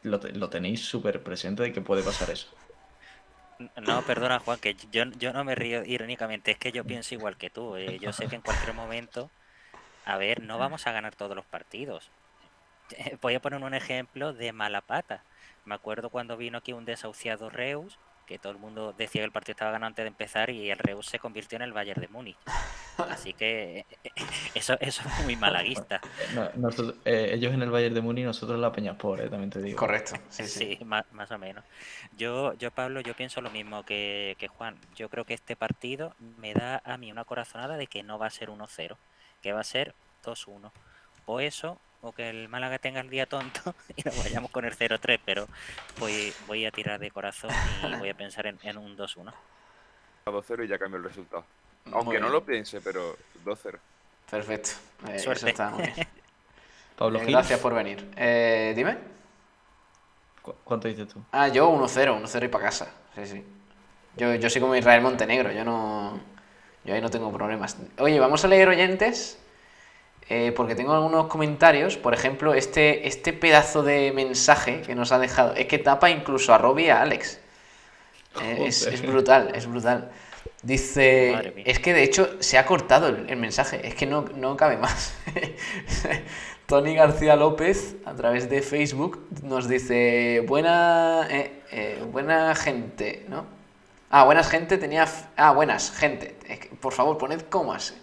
[0.03, 2.49] lo, te- lo tenéis súper presente de que puede pasar eso.
[3.81, 7.37] No, perdona Juan, que yo, yo no me río irónicamente, es que yo pienso igual
[7.39, 7.77] que tú.
[7.77, 9.33] eh, Yo sé que en cualquier momento,
[10.07, 12.11] a ver, no vamos a ganar todos los partidos.
[13.21, 15.23] Voy a poner un ejemplo de mala pata.
[15.65, 19.31] Me acuerdo cuando vino aquí un desahuciado Reus, que todo el mundo decía que el
[19.33, 22.09] partido estaba ganando antes de empezar y el Reus se convirtió en el Bayern de
[22.09, 22.37] Múnich.
[22.99, 23.85] Así que
[24.55, 26.01] eso, eso es muy malaguista.
[26.35, 29.51] No, nosotros- eh, ellos en el Bayern de Muni, nosotros en la Peñaspor, eh, también
[29.51, 29.77] te digo.
[29.79, 31.65] Correcto, Sí, ma- más, o menos.
[32.17, 34.77] Yo, yo, Pablo, yo pienso lo mismo que, que Juan.
[34.97, 38.27] Yo creo que este partido me da a mí una corazonada de que no va
[38.27, 38.97] a ser 1-0,
[39.43, 40.71] que va a ser 2-1.
[41.27, 44.77] O eso, o que el Málaga tenga el día tonto y nos vayamos con el
[44.77, 45.49] 0-3, pero
[45.99, 47.51] voy, voy a tirar de corazón
[47.83, 49.33] y voy a pensar en, en un 2-1.
[50.27, 51.45] A 2-0 y ya cambió el resultado.
[51.93, 53.79] Aunque no lo piense, pero 2-0.
[54.31, 54.71] Perfecto.
[55.09, 55.39] Eh, Suerte.
[55.41, 56.09] Eso está muy bien.
[56.97, 58.11] Pablo Eh, gracias por venir.
[58.17, 58.99] Eh, dime.
[60.43, 61.23] ¿cu- ¿cuánto dices tú?
[61.31, 62.93] Ah, yo 1-0, 1-0 y para casa.
[63.15, 63.45] Sí, sí.
[64.17, 66.19] Yo, yo soy como Israel Montenegro, yo no.
[66.87, 67.79] Yo ahí no tengo problemas.
[67.99, 69.39] Oye, vamos a leer oyentes.
[70.29, 71.97] eh, porque tengo algunos comentarios.
[71.99, 75.55] Por ejemplo, este, este pedazo de mensaje que nos ha dejado.
[75.55, 77.41] Es que tapa incluso a Robbie y a Alex.
[78.41, 80.13] Eh, es, brutal, es brutal.
[80.63, 81.55] Dice.
[81.67, 83.87] Es que de hecho se ha cortado el, el mensaje.
[83.87, 85.15] Es que no, no cabe más.
[86.67, 93.47] Tony García López, a través de Facebook, nos dice: Buena, eh, eh, buena gente, ¿no?
[94.11, 95.07] Ah, buenas gente tenía.
[95.37, 96.37] Ah, buenas gente.
[96.49, 97.95] Es que, por favor, poned comas.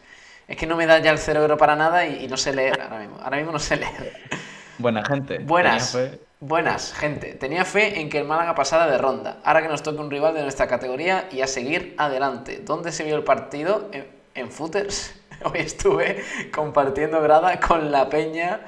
[0.47, 2.81] Es que no me da ya el cerebro para nada y, y no sé leer
[2.81, 3.17] ahora mismo.
[3.21, 4.13] Ahora mismo no sé leer.
[4.77, 5.39] Buena gente.
[5.39, 5.97] Buenas.
[6.39, 7.35] Buenas, gente.
[7.35, 9.37] Tenía fe en que el Málaga pasara de ronda.
[9.45, 12.59] Ahora que nos toque un rival de nuestra categoría y a seguir adelante.
[12.65, 13.89] ¿Dónde se vio el partido?
[13.93, 15.15] En, en Footers.
[15.45, 16.21] Hoy estuve
[16.53, 18.59] compartiendo grada con la Peña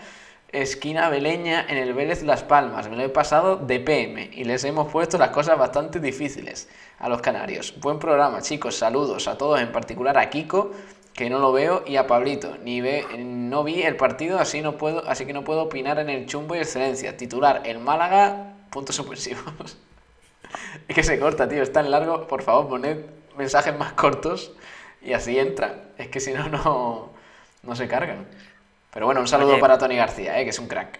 [0.55, 2.89] esquina Beleña en el Vélez Las Palmas.
[2.89, 7.09] Me lo he pasado de PM y les hemos puesto las cosas bastante difíciles a
[7.09, 7.73] los canarios.
[7.81, 8.75] Buen programa, chicos.
[8.75, 10.71] Saludos a todos, en particular a Kiko,
[11.13, 12.57] que no lo veo, y a Pablito.
[12.63, 16.09] Ni ve, no vi el partido, así no puedo, así que no puedo opinar en
[16.09, 17.17] el chumbo y excelencia.
[17.17, 19.77] Titular, el Málaga, puntos suspensivos.
[20.87, 22.27] es que se corta, tío, es tan largo.
[22.27, 23.05] Por favor, poned
[23.37, 24.53] mensajes más cortos
[25.01, 25.81] y así entran.
[25.97, 27.09] Es que si no, no,
[27.63, 28.25] no se cargan.
[28.95, 29.59] Pero bueno, un saludo Oye.
[29.59, 30.99] para Tony García, eh, que es un crack.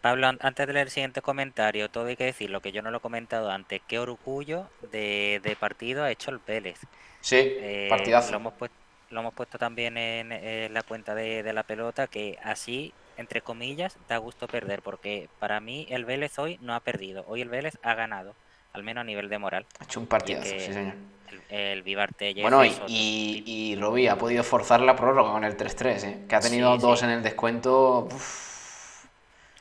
[0.00, 2.90] Pablo, an- antes de leer el siguiente comentario, todo hay que decirlo, que yo no
[2.90, 6.86] lo he comentado antes, qué orgullo de, de partido ha hecho el Vélez.
[7.20, 8.32] Sí, Eh, partidazo.
[8.32, 8.76] Lo hemos, puesto,
[9.10, 13.42] lo hemos puesto también en, en la cuenta de, de la pelota, que así, entre
[13.42, 17.50] comillas, da gusto perder, porque para mí el Vélez hoy no ha perdido, hoy el
[17.50, 18.38] Vélez ha ganado,
[18.72, 19.68] al menos a nivel de moral.
[19.80, 20.94] Ha hecho un partidazo, que sí, señor.
[21.30, 25.44] El, el Vivar Tellez Bueno, y, y, y Robbie ha podido forzar la prórroga con
[25.44, 26.26] el 3-3, ¿eh?
[26.28, 27.04] que ha tenido Sí, dos sí.
[27.04, 28.08] en el descuento.
[28.12, 29.04] uf,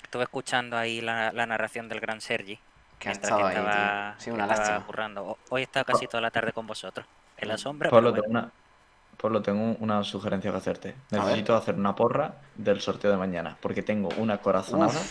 [0.03, 2.59] Estuve escuchando ahí la, la narración del gran Sergi.
[2.99, 4.19] que ha mientras estado ahí, estaba, tío.
[4.19, 4.85] Sí, que una estaba lástima.
[4.87, 5.25] currando.
[5.25, 7.05] Ho- Hoy he estado casi toda la tarde con vosotros.
[7.37, 8.47] En la sombra, Pablo, pero tengo bueno.
[8.47, 8.53] una,
[9.17, 10.95] Pablo, tengo una sugerencia que hacerte.
[11.11, 15.01] Necesito hacer una porra del sorteo de mañana, porque tengo una corazonada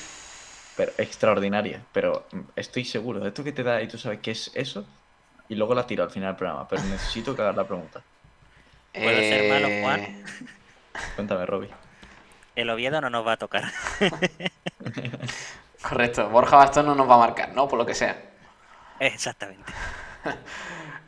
[0.76, 1.84] pero extraordinaria.
[1.92, 4.86] Pero estoy seguro de esto que te da y tú sabes qué es eso,
[5.49, 6.68] y luego la tiro al final del programa.
[6.68, 8.01] Pero necesito que hagas la pregunta.
[8.92, 10.24] ¿Puedo ser malo, Eh, Juan?
[11.14, 11.70] Cuéntame, Robbie.
[12.57, 13.64] El Oviedo no nos va a tocar.
[15.82, 17.68] Correcto, Borja Bastón no nos va a marcar, ¿no?
[17.68, 18.16] Por lo que sea.
[19.01, 19.72] Exactamente.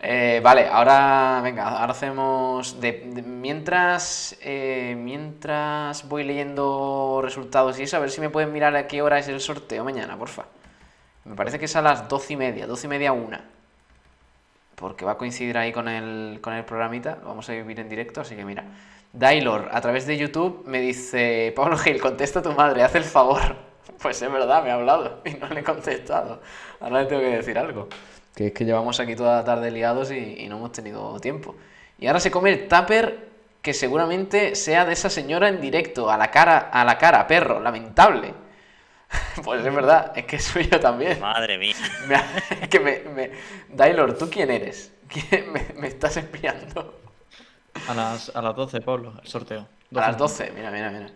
[0.03, 2.81] Eh, vale, ahora, venga, ahora hacemos.
[2.81, 8.51] de- de- mientras, eh, mientras voy leyendo resultados y eso, a ver si me pueden
[8.51, 10.47] mirar a qué hora es el sorteo mañana, porfa.
[11.27, 13.45] Me parece que es a las doce y media, doce y media una.
[14.81, 17.19] Porque va a coincidir ahí con el, con el programita.
[17.23, 18.65] Vamos a vivir en directo, así que mira.
[19.13, 23.05] Dailor, a través de YouTube, me dice: Pablo Gil, contesta a tu madre, haz el
[23.05, 23.41] favor.
[24.01, 26.41] Pues es verdad, me ha hablado y no le he contestado.
[26.81, 27.89] Ahora le tengo que decir algo.
[28.35, 31.55] Que es que llevamos aquí toda la tarde liados y, y no hemos tenido tiempo.
[31.99, 33.29] Y ahora se come el tupper
[33.61, 37.61] que seguramente sea de esa señora en directo, a la cara, a la cara, perro,
[37.61, 38.33] lamentable.
[39.45, 41.19] Pues es verdad, es que es suyo también.
[41.21, 41.75] Madre mía.
[42.61, 43.31] Me que me, me...
[43.69, 44.93] Dailor, ¿tú quién eres?
[45.09, 47.01] ¿Quién me, me estás espiando?
[47.89, 49.67] A las, a las 12, Pablo, el sorteo.
[49.95, 51.11] A las 12, mira, mira, mira.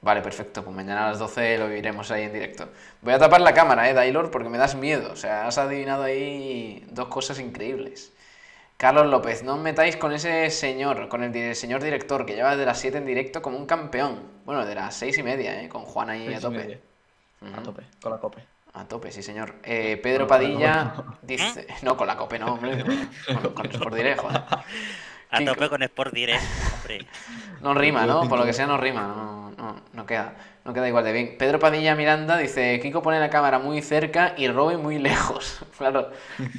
[0.00, 0.62] Vale, perfecto.
[0.62, 2.68] Pues mañana a las 12 lo viviremos ahí en directo.
[3.02, 5.12] Voy a tapar la cámara, eh, Dailor, porque me das miedo.
[5.12, 8.12] O sea, has adivinado ahí dos cosas increíbles.
[8.76, 12.52] Carlos López, no os metáis con ese señor, con el di- señor director que lleva
[12.52, 14.22] desde las 7 en directo como un campeón.
[14.44, 16.78] Bueno, de las 6 y media, eh, con Juan ahí a y
[17.56, 18.44] A tope, con la cope.
[18.74, 19.56] A tope, sí, señor.
[19.62, 21.18] Eh, Pedro Padilla no.
[21.22, 21.66] dice.
[21.82, 22.84] No, con la cope no, hombre.
[23.42, 24.42] Con, con Sport Direct, joder.
[25.30, 25.52] A Kiko.
[25.54, 26.42] tope con Sport Direct,
[26.74, 27.06] hombre.
[27.60, 28.26] No rima, ¿no?
[28.28, 29.02] Por lo que sea, no rima.
[29.02, 30.34] No, no, no queda.
[30.64, 31.36] No queda igual de bien.
[31.38, 35.60] Pedro Padilla Miranda dice: Kiko pone la cámara muy cerca y Robbie muy lejos.
[35.78, 36.10] Claro.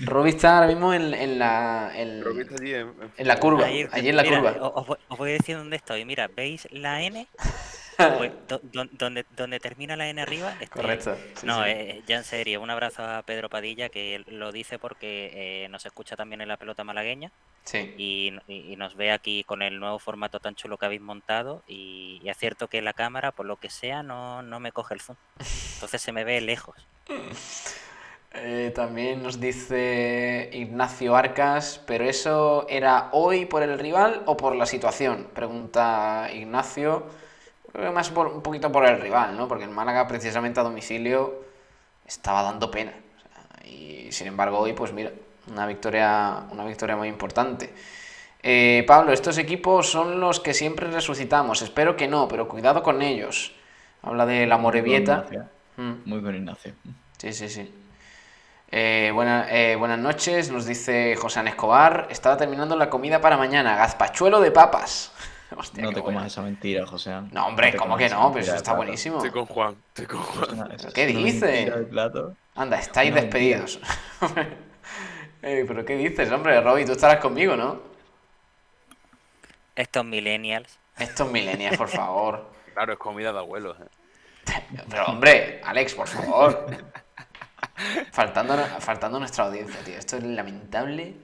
[0.05, 1.91] Robbie está ahora mismo en, en la.
[1.95, 2.23] En,
[3.17, 3.65] en, la curva.
[3.65, 4.51] Allí en la mira, curva.
[4.67, 6.05] o- Os, voy- os voy a decir dónde estoy.
[6.05, 7.27] Mira, ¿veis la N?
[8.47, 10.81] Do- do- donde, donde termina la N arriba, estoy.
[10.81, 11.15] Correcto.
[11.35, 11.69] sí, No, sí.
[11.69, 15.31] eh, ya en serio, un abrazo a Pedro Padilla que lo dice porque
[15.65, 17.31] eh, nos escucha también en la pelota malagueña
[17.65, 17.93] Sí.
[17.97, 22.29] y, nos ve aquí con el nuevo formato tan chulo que habéis montado y, y
[22.29, 25.17] es cierto que la cámara, por lo que sea, no, no me coge el zoom.
[25.75, 26.75] Entonces se me ve lejos.
[28.31, 34.55] Eh, también nos dice Ignacio Arcas, pero eso era hoy por el rival o por
[34.55, 35.27] la situación?
[35.33, 37.07] Pregunta Ignacio.
[37.93, 39.47] Más por- un poquito por el rival, ¿no?
[39.47, 41.43] Porque el Málaga precisamente a domicilio
[42.05, 42.93] estaba dando pena.
[43.17, 43.19] O
[43.61, 45.11] sea, y sin embargo hoy, pues mira,
[45.51, 47.73] una victoria, una victoria muy importante.
[48.41, 51.61] Eh, Pablo, estos equipos son los que siempre resucitamos.
[51.61, 53.53] Espero que no, pero cuidado con ellos.
[54.01, 55.25] Habla de la Morevieta.
[55.77, 55.93] Mm.
[56.09, 56.73] Muy buen Ignacio.
[57.17, 57.73] Sí, sí, sí.
[58.71, 62.07] Eh, buena- eh, buenas noches, nos dice José Escobar.
[62.09, 63.75] Estaba terminando la comida para mañana.
[63.75, 65.11] Gazpachuelo de papas.
[65.57, 66.17] Hostia, no te bueno.
[66.19, 67.11] comas esa mentira, José.
[67.31, 68.31] No, hombre, ¿cómo que no?
[68.31, 69.17] Pero eso está buenísimo.
[69.17, 70.53] Estoy con Juan, estoy con Juan.
[70.59, 71.45] Una- ¿Qué es una dice?
[71.45, 72.35] mentira de plato.
[72.55, 73.79] Anda, estáis Una despedidos.
[75.41, 76.59] ¿Pero qué dices, hombre?
[76.61, 77.81] Robbie, tú estarás conmigo, ¿no?
[79.75, 80.77] Estos millennials.
[80.97, 82.49] Estos millennials, por favor.
[82.73, 83.75] Claro, es comida de abuelos.
[83.81, 84.61] ¿eh?
[84.89, 86.65] Pero, hombre, Alex, por favor.
[88.13, 89.97] Faltando, faltando a nuestra audiencia, tío.
[89.97, 91.15] Esto es lamentable.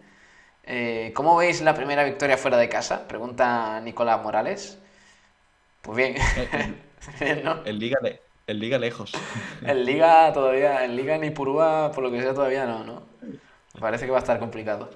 [0.65, 3.07] Eh, ¿Cómo veis la primera victoria fuera de casa?
[3.07, 4.79] Pregunta Nicolás Morales.
[5.81, 6.15] Pues bien.
[7.19, 7.61] Bien, ¿no?
[7.63, 9.11] El Liga, le- el Liga lejos.
[9.63, 13.03] En Liga todavía, en Liga ni Purúa, por lo que sea, todavía no, ¿no?
[13.73, 14.89] Me Parece que va a estar complicado.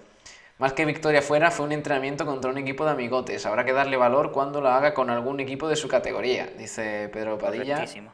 [0.59, 3.45] Más que victoria fuera, fue un entrenamiento contra un equipo de amigotes.
[3.45, 7.37] Habrá que darle valor cuando lo haga con algún equipo de su categoría, dice Pedro
[7.39, 7.75] Padilla.
[7.75, 8.11] Correctísimo.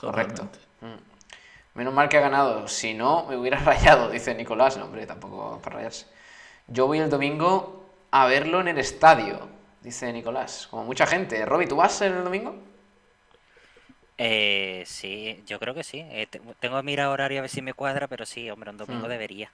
[0.00, 0.48] Correcto.
[0.80, 0.96] Mm.
[1.74, 2.68] Menos mal que ha ganado.
[2.68, 4.76] Si no, me hubiera rayado, dice Nicolás.
[4.76, 6.06] No, hombre, tampoco para rayarse.
[6.68, 9.48] Yo voy el domingo a verlo en el estadio,
[9.82, 10.66] dice Nicolás.
[10.70, 11.44] Como mucha gente.
[11.44, 12.54] Roby, ¿tú vas el domingo?
[14.18, 16.00] Eh, sí, yo creo que sí.
[16.10, 18.76] Eh, te- tengo que mirar horario a ver si me cuadra, pero sí, hombre, un
[18.78, 19.10] domingo Mm.
[19.10, 19.52] debería.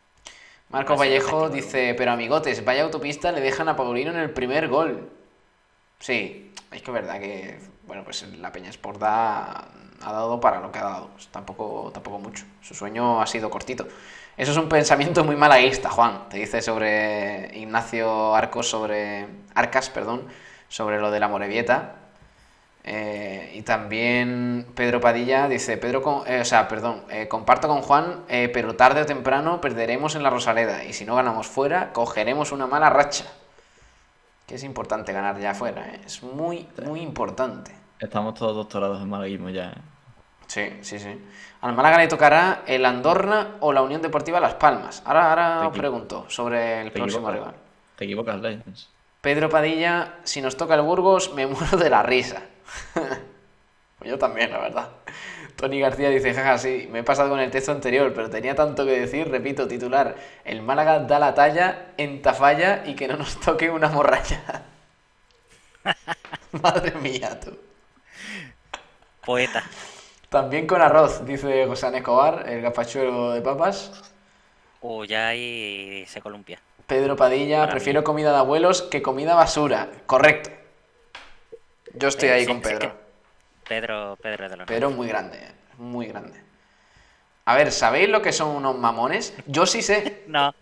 [0.70, 5.10] Marco Vallejo dice, pero amigotes, vaya autopista le dejan a Paulino en el primer gol.
[6.00, 9.68] Sí, es que es verdad que, bueno, pues la Peña Sport da-
[10.02, 11.10] ha dado para lo que ha dado.
[11.30, 12.44] Tampoco, tampoco mucho.
[12.62, 13.88] Su sueño ha sido cortito.
[14.36, 16.28] Eso es un pensamiento muy malaguista, Juan.
[16.30, 20.26] Te dice sobre Ignacio Arcos, sobre Arcas, perdón,
[20.68, 21.96] sobre lo de la Morevieta.
[22.84, 27.82] Eh, y también Pedro Padilla dice, Pedro, con- eh, o sea, perdón, eh, comparto con
[27.82, 32.50] Juan, pero tarde o temprano perderemos en la Rosaleda y si no ganamos fuera, cogeremos
[32.52, 33.26] una mala racha.
[34.46, 36.00] Que es importante ganar ya fuera, ¿eh?
[36.04, 37.70] es muy, muy importante.
[38.00, 39.72] Estamos todos doctorados en malaguismo ya.
[40.52, 41.18] Sí, sí, sí.
[41.62, 45.02] Al Málaga le tocará el Andorra o la Unión Deportiva Las Palmas.
[45.06, 47.52] Ahora, ahora os pregunto sobre el te próximo equivocas.
[47.52, 47.54] rival.
[47.96, 48.90] Te equivocas, Legends.
[49.22, 52.42] Pedro Padilla, si nos toca el Burgos, me muero de la risa.
[53.98, 54.90] pues yo también, la verdad.
[55.56, 58.84] Tony García dice, jaja, sí, me he pasado con el texto anterior, pero tenía tanto
[58.84, 63.40] que decir, repito, titular, el Málaga da la talla en Tafalla y que no nos
[63.40, 64.64] toque una morralla.
[66.62, 67.56] Madre mía, tú.
[69.24, 69.64] Poeta.
[70.32, 74.02] También con arroz, dice José Escobar, el gapachuelo de papas.
[74.80, 76.58] O ya ahí se columpia.
[76.86, 79.90] Pedro Padilla, Para prefiero comida de abuelos que comida basura.
[80.06, 80.48] Correcto.
[81.94, 82.78] Yo estoy Eh, ahí sí, con sí Pedro.
[82.80, 82.94] que-
[83.68, 86.40] Pedro, Pedro de los Pero muy grande, eh, muy grande.
[87.44, 89.34] A ver, ¿sabéis lo que son unos mamones?
[89.46, 90.22] Yo sí sé.
[90.28, 90.54] No.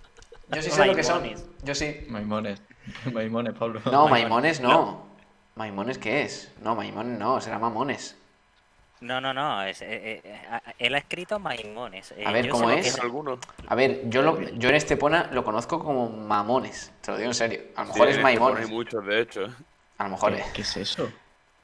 [0.48, 1.22] Yo sí sé lo que son.
[1.62, 2.06] Yo sí.
[2.08, 2.60] Maimones.
[3.12, 3.80] Maimones, Pablo.
[3.84, 5.06] No, maimones no.
[5.54, 6.50] ¿Maimones qué es?
[6.60, 8.16] No, maimones no, será mamones.
[9.00, 9.62] No, no, no.
[9.64, 12.12] es- eh, eh, a- él ha escrito Maimones.
[12.12, 12.96] Eh, A ver, yo ¿cómo sé lo es?
[13.00, 13.00] que.
[13.68, 16.92] A ver, yo, lo, yo en Estepona lo conozco como mamones.
[17.00, 17.60] Te lo digo en serio.
[17.76, 18.66] A lo mejor Sí, es maimones.
[18.66, 19.46] Hay muchos, de hecho.
[19.98, 20.52] A lo mejor ¿Qué, es.
[20.52, 21.02] qué es eso?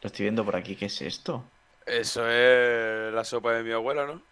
[0.00, 0.76] Lo estoy viendo por aquí.
[0.76, 1.50] ¿Qué es esto?
[1.84, 4.22] Eso es la sopa de mi abuela, ¿no?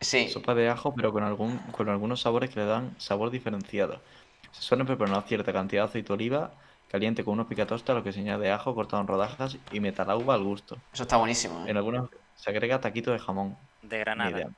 [0.00, 0.28] Sí.
[0.28, 4.00] Sopa de ajo, pero con, algún, con algunos sabores que le dan sabor diferenciado.
[4.50, 8.12] Se suelen preparar cierta cantidad de aceite de oliva caliente con unos picatostas, lo que
[8.12, 10.76] se añade ajo cortado en rodajas y metalauba al gusto.
[10.92, 11.64] Eso está buenísimo.
[11.66, 11.70] ¿eh?
[11.70, 12.10] En algunos
[12.42, 13.56] se agrega taquito de jamón.
[13.82, 14.50] De Granada.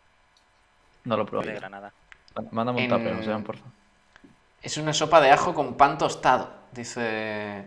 [1.05, 1.53] No lo he De.
[1.53, 1.93] Granada.
[2.51, 3.73] Mándame un En- tupper, o sea, por favor.
[4.63, 7.63] Es una sopa de ajo con pan tostado, dice,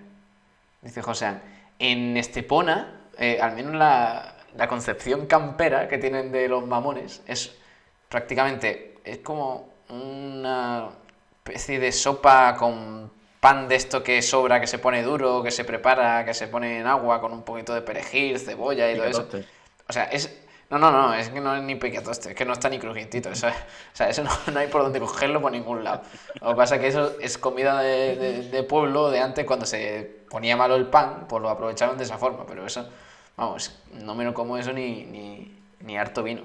[0.81, 1.37] dice José.
[1.77, 7.55] En Estepona, eh, al menos la, la concepción campera que tienen de los mamones es
[8.09, 10.89] prácticamente, es como una
[11.45, 15.63] especie de sopa con pan de esto que sobra, que se pone duro, que se
[15.63, 19.27] prepara, que se pone en agua con un poquito de perejil, cebolla y todo eso.
[19.89, 20.43] O sea, es...
[20.69, 23.29] No, no, no, es que no es ni piquetoste, es que no está ni crujientito.
[23.29, 26.01] Eso es- o sea, eso no, no hay por dónde cogerlo por ningún lado.
[26.41, 30.57] Lo que pasa es que eso es comida de, pueblo de antes, cuando se ponía
[30.57, 32.45] malo el pan, pues lo aprovechaban de esa forma.
[32.45, 32.87] Pero eso,
[33.37, 36.41] vamos, no me lo como eso ni, ni, harto vino.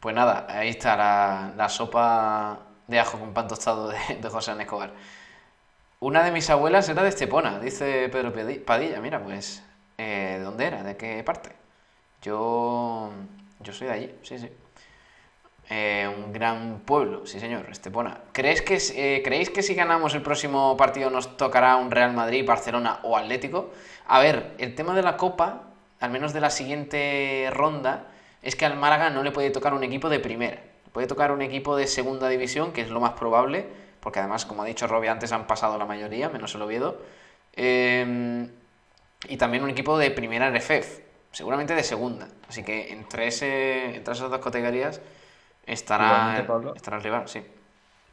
[0.00, 3.98] Pues nada, ahí está la, la sopa de ajo con pan tostado de,
[4.30, 4.92] José Ana Escobar.
[6.00, 8.32] Una de mis abuelas era de Estepona, dice Pedro
[8.64, 9.00] Padilla.
[9.00, 9.62] Mira, pues,
[9.98, 10.82] eh, ¿de dónde era?
[10.84, 11.63] ¿De qué parte?
[12.24, 13.10] Yo,
[13.60, 14.48] yo soy de allí, sí, sí.
[15.68, 18.18] Eh, un gran pueblo, sí señor, Estepona.
[18.32, 22.46] ¿Crees que, eh, ¿Creéis que si ganamos el próximo partido nos tocará un Real Madrid,
[22.46, 23.70] Barcelona o Atlético?
[24.06, 25.64] A ver, el tema de la Copa,
[26.00, 28.06] al menos de la siguiente ronda,
[28.42, 30.62] es que al Málaga no le puede tocar un equipo de primera.
[30.92, 33.66] Puede tocar un equipo de segunda división, que es lo más probable,
[34.00, 37.02] porque además, como ha dicho Robbie antes, han pasado la mayoría, menos el Oviedo.
[37.52, 38.48] Eh,
[39.28, 41.03] y también un equipo de primera RFF,
[41.34, 42.28] seguramente de segunda.
[42.48, 45.00] Así que entre, ese, entre esas dos categorías
[45.66, 46.74] estará, Pablo.
[46.74, 47.42] estará el rival, sí.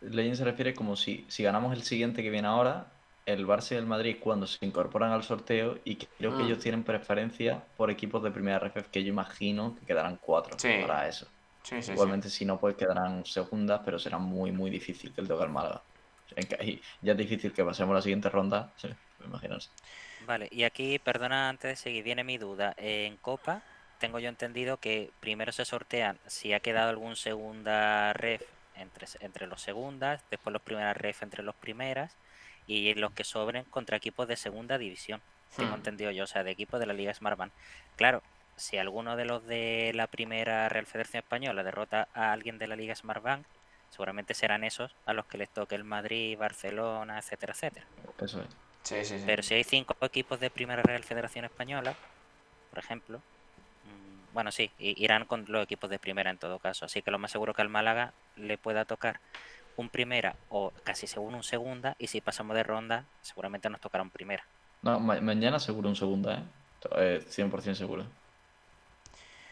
[0.02, 2.92] Legend se refiere como si, si ganamos el siguiente que viene ahora,
[3.26, 6.46] el Barça y el Madrid cuando se incorporan al sorteo y creo que Mm.
[6.48, 10.70] ellos tienen preferencia por equipos de primera RFF, que yo imagino que quedarán cuatro Sí.
[10.82, 11.28] para eso.
[11.64, 11.92] Sí, sí.
[11.94, 15.52] Igualmente si no, pues quedarán segundas, pero será muy, muy difícil que el toque al
[15.52, 15.86] Málaga.
[17.02, 18.74] Ya es difícil que pasemos la siguiente ronda,
[19.26, 19.70] imaginarse.
[20.26, 22.74] Vale, y aquí, perdona, antes de seguir, viene mi duda.
[22.78, 23.62] En Copa,
[24.00, 28.42] tengo yo entendido que primero se sortean si ha quedado algún segunda ref
[28.76, 32.16] entre, entre los segundas, después los primeras ref entre los primeras,
[32.68, 35.22] y los que sobren contra equipos de segunda división.
[35.56, 35.76] Tengo Hmm.
[35.76, 37.52] entendido yo, o sea, de equipos de la Liga Smartbank.
[37.96, 38.22] Claro,
[38.56, 42.76] si alguno de los de la primera Real Federación Española derrota a alguien de la
[42.76, 43.46] Liga Smartbank,
[43.90, 47.86] seguramente serán esos a los que les toque el Madrid, Barcelona, etcétera, etcétera.
[48.20, 48.48] Eso es.
[48.84, 49.26] Sí, sí, sí.
[49.26, 51.98] Pero si hay cinco equipos de Primera Real Federación Española,
[52.70, 53.24] por ejemplo,
[53.84, 56.86] mm, bueno, sí, irán con los equipos de Primera en todo caso.
[56.86, 59.22] Así que lo más seguro que al Málaga le pueda tocar
[59.76, 64.04] un Primera o casi seguro un Segunda, y si pasamos de ronda, seguramente nos tocará
[64.04, 64.48] un Primera.
[64.86, 66.44] No, ma- mañana seguro un segunda, ¿eh?
[67.04, 68.04] Eh, 100% seguro.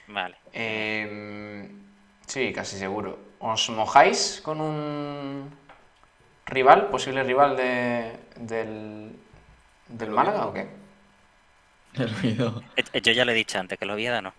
[0.07, 0.37] Vale.
[0.51, 1.69] Eh,
[2.27, 3.19] sí, casi seguro.
[3.39, 5.49] ¿Os mojáis con un
[6.49, 9.15] rival, posible rival de, del,
[9.87, 10.67] del Málaga o qué?
[11.93, 12.63] El ruido.
[12.75, 14.33] Eh, eh, Yo ya le he dicho antes que los Vieda no.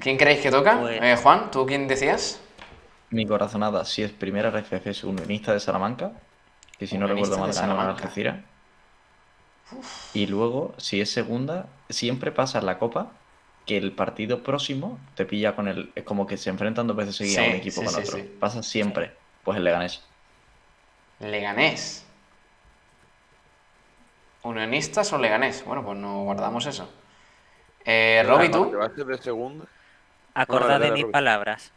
[0.00, 0.80] ¿Quién creéis que toca?
[0.80, 2.40] Pues- Eh, Juan, ¿tú quién decías?
[3.10, 6.20] Mi corazonada, si es primera RFF, es Unionista de Salamanca,
[6.78, 7.92] que si no recuerdo mal Salamanca.
[7.92, 8.44] Algeciras.
[10.12, 13.24] Y luego, si es segunda, siempre pasa en la Copa
[13.64, 15.92] que el partido próximo te pilla con el...
[15.96, 18.18] Es como que se enfrentan dos veces seguidas Sí, un equipo sí, con sí, otro.
[18.18, 18.36] sí.
[18.38, 19.18] Pasa siempre.
[19.42, 20.11] Pues el Leganés.
[21.22, 22.04] Leganés.
[24.42, 25.64] ¿Unionistas o Leganés?
[25.64, 26.92] Bueno, pues nos guardamos eso.
[27.84, 28.70] Eh, Roby, ¿tú?
[28.70, 29.66] que va a ser de.
[30.34, 31.72] Acordad mis palabras.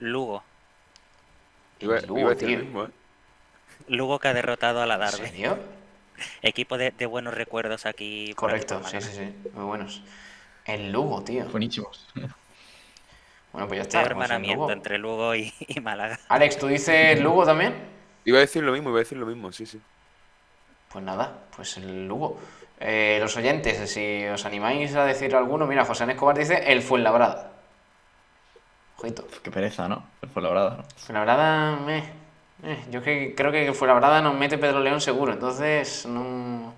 [0.00, 0.42] Lugo.
[1.80, 2.58] Iba, Lugo, iba a decir tío.
[2.58, 2.88] lo mismo, ¿eh?
[3.88, 5.28] Lugo que ha derrotado a la ¿En Darbe.
[5.28, 5.58] serio?
[6.42, 8.34] Equipo de, de buenos recuerdos aquí.
[8.34, 9.50] Correcto, sí, sí, sí.
[9.54, 10.02] Muy buenos.
[10.66, 11.46] El Lugo, tío.
[11.46, 12.06] Buenísimos.
[13.52, 14.00] Bueno, pues ya está.
[14.02, 14.72] el hermanamiento Lugo.
[14.72, 16.18] entre Lugo y, y Málaga.
[16.28, 17.74] Alex, ¿tú dices Lugo también?
[18.24, 19.80] Iba a decir lo mismo, iba a decir lo mismo, sí, sí.
[20.92, 22.38] Pues nada, pues el Lugo.
[22.78, 26.14] Eh, los oyentes, si os animáis a decir alguno, mira, José N.
[26.14, 27.52] Escobar dice el Fuenlabrada.
[28.98, 29.26] Ojito.
[29.42, 30.04] Qué pereza, ¿no?
[30.22, 30.84] El Fuenlabrada, ¿no?
[30.96, 32.04] Fuenlabrada, meh,
[32.62, 36.74] eh, yo que, creo que el Fuenlabrada nos mete Pedro León seguro, entonces no,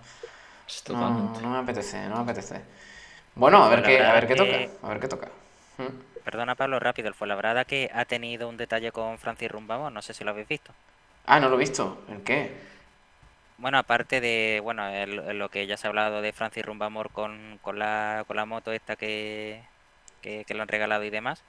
[0.90, 2.60] no, me apetece, no me apetece.
[3.35, 5.28] Bueno, a ver qué, a ver qué toca, a ver qué toca.
[5.78, 6.23] Mm.
[6.24, 7.09] Perdona, Pablo, rápido.
[7.09, 10.48] El Fuenlabrada que ha tenido un detalle con Francis Rumbamón, no sé si lo habéis
[10.48, 10.73] visto.
[11.24, 12.04] Ah, no lo he visto.
[12.08, 12.50] ¿El qué?
[13.56, 17.58] Bueno, aparte de, bueno, el- lo que ya se ha hablado de Francis Rumbamor con,
[17.60, 19.64] con la, con la moto esta que,
[20.20, 21.44] que, que lo han regalado y demás.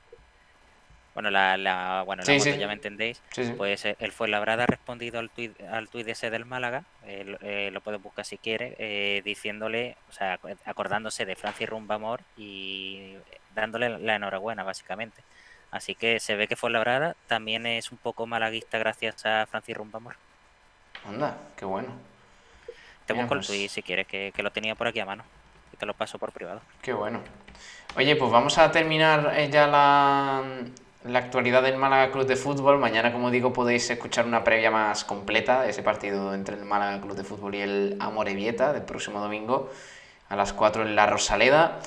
[1.14, 2.60] Bueno, la, la, bueno, la moto sí.
[2.60, 3.22] ya me entendéis.
[3.32, 3.54] Sí, sí.
[3.56, 7.38] Pues eh, el Fuenlabrada ha respondido al tuit, al tuit ese del Málaga, eh, lo-
[7.42, 12.22] eh, lo puedes buscar si quieres, eh, diciéndole, o sea, ac- acordándose de Francis Rumbamor
[12.36, 13.16] y
[13.50, 15.24] dándole la enhorabuena, básicamente.
[15.74, 20.16] Así que se ve que Fuenlabrada también es un poco malaguista gracias a Francis Rumbamor.
[21.04, 21.90] Anda, qué bueno.
[23.08, 23.50] Te Mira, busco pues.
[23.50, 25.24] el tuit si quieres, que, que lo tenía por aquí a mano.
[25.74, 26.62] Y te lo paso por privado.
[26.80, 27.22] Qué bueno.
[27.98, 30.44] Oye, pues vamos a terminar eh, ya la,
[31.06, 32.78] la actualidad del Málaga Club de Fútbol.
[32.78, 37.02] Mañana, como digo, podéis escuchar una previa más completa de ese partido entre el Málaga
[37.02, 39.72] Club de Fútbol y el Amorebieta del próximo domingo
[40.30, 41.80] a las 4 en la Rosaleda.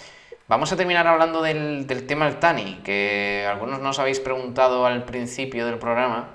[0.48, 5.66] Vamos a terminar hablando del, del tema Altani, que algunos nos habéis preguntado al principio
[5.66, 6.28] del programa.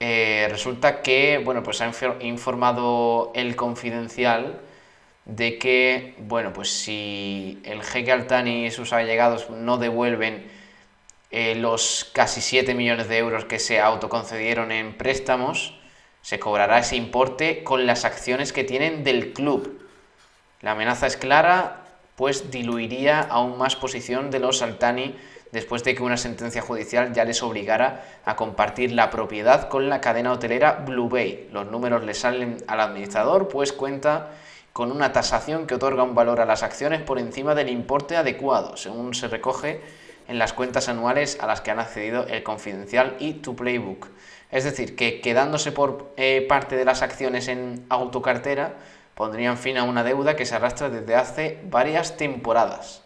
[0.00, 4.60] Eh, resulta que, bueno, pues ha infor- informado el Confidencial
[5.26, 10.50] de que, bueno, pues si el jeque Altani y sus allegados no devuelven
[11.30, 15.78] eh, los casi 7 millones de euros que se autoconcedieron en préstamos,
[16.22, 19.86] se cobrará ese importe con las acciones que tienen del club.
[20.62, 21.81] La amenaza es clara,
[22.16, 25.14] pues diluiría aún más posición de los Altani
[25.52, 30.00] después de que una sentencia judicial ya les obligara a compartir la propiedad con la
[30.00, 31.48] cadena hotelera Blue Bay.
[31.52, 34.30] Los números le salen al administrador, pues cuenta
[34.72, 38.76] con una tasación que otorga un valor a las acciones por encima del importe adecuado,
[38.78, 39.82] según se recoge
[40.28, 44.08] en las cuentas anuales a las que han accedido el Confidencial y Tu Playbook.
[44.50, 48.74] Es decir, que quedándose por eh, parte de las acciones en autocartera,
[49.22, 53.02] pondrían fin a una deuda que se arrastra desde hace varias temporadas.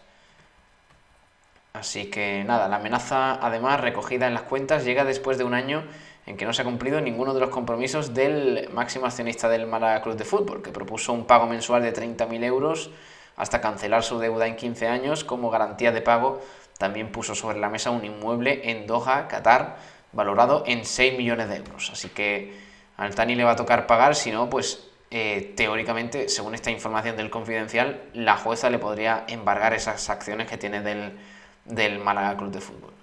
[1.73, 5.83] Así que nada, la amenaza además recogida en las cuentas llega después de un año
[6.25, 10.01] en que no se ha cumplido ninguno de los compromisos del máximo accionista del Málaga
[10.01, 12.89] Club de Fútbol, que propuso un pago mensual de 30.000 euros
[13.35, 16.41] hasta cancelar su deuda en 15 años como garantía de pago.
[16.79, 19.77] También puso sobre la mesa un inmueble en Doha, Qatar,
[20.13, 21.91] valorado en 6 millones de euros.
[21.93, 22.57] Así que
[22.97, 27.15] al Tani le va a tocar pagar, si no, pues eh, teóricamente, según esta información
[27.15, 31.17] del confidencial, la jueza le podría embargar esas acciones que tiene del,
[31.65, 32.93] del Málaga Club de Fútbol.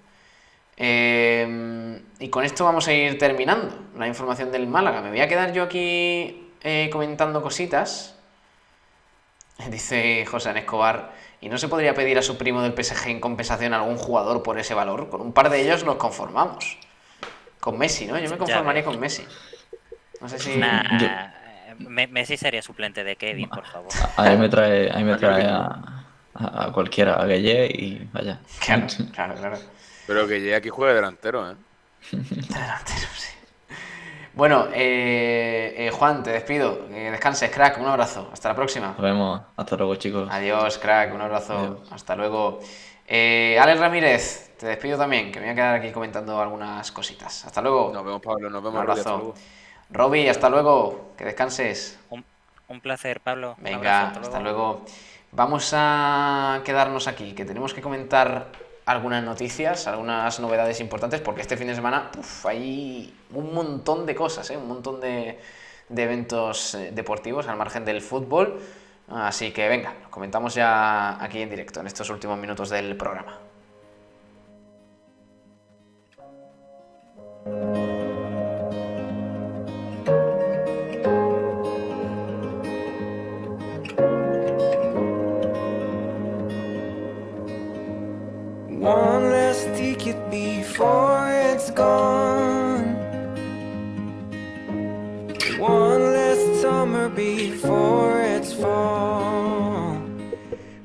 [0.77, 5.01] Eh, y con esto vamos a ir terminando la información del Málaga.
[5.01, 8.15] Me voy a quedar yo aquí eh, comentando cositas.
[9.69, 13.73] Dice José Escobar, ¿y no se podría pedir a su primo del PSG en compensación
[13.73, 15.09] a algún jugador por ese valor?
[15.09, 16.77] Con un par de ellos nos conformamos.
[17.59, 18.19] Con Messi, ¿no?
[18.19, 19.25] Yo me conformaría con Messi.
[20.21, 20.61] No sé si...
[21.79, 23.91] Messi sería suplente de Kevin, por favor.
[24.17, 28.39] Ahí me trae, ahí me trae a, a, cualquiera, a Gueye y vaya.
[28.59, 29.57] Claro, claro, claro.
[30.07, 31.55] Pero Gueye aquí juega delantero, ¿eh?
[32.11, 33.35] delantero, sí.
[34.35, 36.89] Bueno, eh, eh, Juan, te despido.
[36.89, 37.79] Que descanses, crack.
[37.79, 38.29] Un abrazo.
[38.33, 38.87] Hasta la próxima.
[38.87, 39.41] Nos vemos.
[39.55, 40.27] Hasta luego, chicos.
[40.29, 41.13] Adiós, crack.
[41.13, 41.83] Un abrazo.
[41.89, 42.59] Hasta luego.
[43.07, 47.45] Eh, Alex Ramírez, te despido también, que me voy a quedar aquí comentando algunas cositas.
[47.45, 47.91] Hasta luego.
[47.93, 48.49] Nos vemos, Pablo.
[48.49, 48.75] Nos vemos.
[48.83, 49.33] Un abrazo.
[49.89, 51.13] Roby, hasta luego.
[51.17, 51.99] Que descanses.
[52.09, 53.55] Un, placer, Pablo.
[53.59, 54.85] Venga, hasta, luego.
[55.31, 58.47] Vamos a quedarnos aquí, que tenemos que comentar
[58.85, 62.09] algunas noticias, algunas novedades importantes, porque este fin de semana
[62.43, 64.57] hay un montón de cosas, ¿eh?
[64.57, 65.39] un montón de,
[65.89, 68.59] de eventos eh, deportivos al margen del fútbol.
[69.07, 73.39] Así que venga, lo comentamos ya aquí en directo, en estos últimos minutos del programa.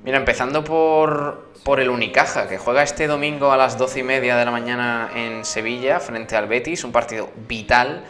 [0.05, 4.37] Mira, empezando por, por el Unicaja, que juega este domingo a las doce y media
[4.37, 8.05] de la mañana en Sevilla frente al Betis, un partido vital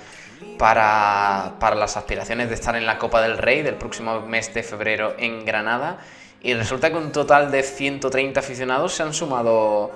[0.58, 4.62] para, para las aspiraciones de estar en la Copa del Rey del próximo mes de
[4.62, 5.98] febrero en Granada.
[6.42, 9.90] Y resulta que un total de 130 aficionados se han sumado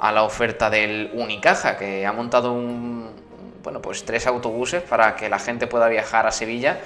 [0.00, 3.10] a la oferta del Unicaja, que ha montado un,
[3.62, 6.80] bueno, pues tres autobuses para que la gente pueda viajar a Sevilla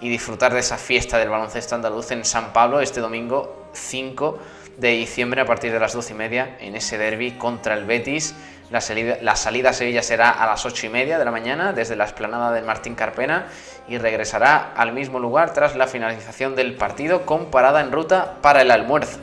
[0.00, 4.38] y disfrutar de esa fiesta del baloncesto andaluz en San Pablo este domingo 5
[4.78, 8.34] de diciembre a partir de las 12 y media en ese derby contra el Betis.
[8.70, 11.72] La salida, la salida, a Sevilla será a las 8 y media de la mañana
[11.72, 13.46] desde la esplanada del Martín Carpena
[13.88, 18.62] y regresará al mismo lugar tras la finalización del partido con parada en ruta para
[18.62, 19.20] el almuerzo.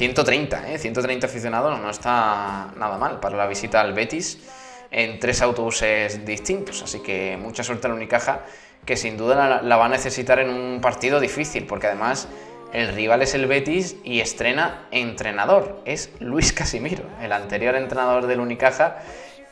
[0.00, 0.78] 130, ¿eh?
[0.78, 4.38] 130 aficionados no está nada mal para la visita al Betis
[4.90, 6.82] en tres autobuses distintos.
[6.82, 8.40] Así que mucha suerte al Unicaja,
[8.86, 12.28] que sin duda la, va a necesitar en un partido difícil, porque además
[12.72, 15.82] el rival es el Betis y estrena entrenador.
[15.84, 19.02] Es Luis Casimiro, el anterior entrenador del Unicaja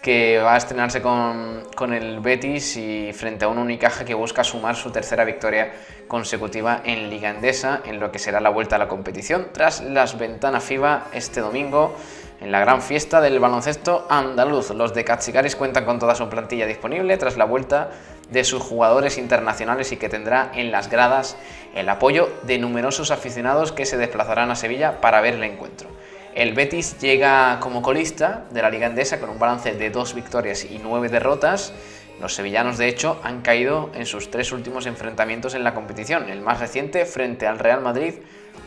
[0.03, 4.77] que va a estrenarse con, el Betis y frente a un Unicaja que busca sumar
[4.77, 5.73] su tercera victoria
[6.07, 10.19] consecutiva en Liga Endesa en lo que será la vuelta a la competición tras las
[10.19, 11.95] ventanas FIBA este domingo
[12.41, 14.71] en la gran fiesta del baloncesto andaluz.
[14.71, 17.91] Los de Cachigaris cuentan con toda su plantilla disponible tras la vuelta
[18.31, 21.37] de sus jugadores internacionales y que tendrá en las gradas
[21.75, 25.89] el apoyo de numerosos aficionados que se desplazarán a Sevilla para ver el encuentro.
[26.35, 30.65] El Betis llega como colista de la Liga Endesa con un balance de dos victorias
[30.65, 31.73] y nueve derrotas.
[32.21, 36.41] Los sevillanos, de hecho, han caído en sus tres últimos enfrentamientos en la competición, el
[36.41, 38.15] más reciente frente al Real Madrid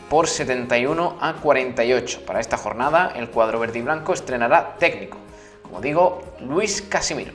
[0.08, 2.26] por 71 a 48.
[2.26, 5.18] Para esta jornada, el cuadro verde y blanco estrenará técnico,
[5.62, 7.32] como digo, Luis Casimiro.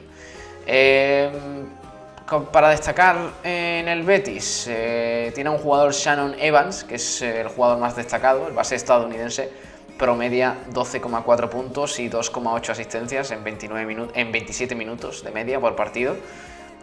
[0.66, 1.32] Eh,
[2.52, 7.78] para destacar en el Betis, eh, tiene un jugador Shannon Evans, que es el jugador
[7.78, 9.50] más destacado, el base estadounidense,
[9.98, 16.16] promedia 12,4 puntos y 2,8 asistencias en, 29 en 27 minutos de media por partido.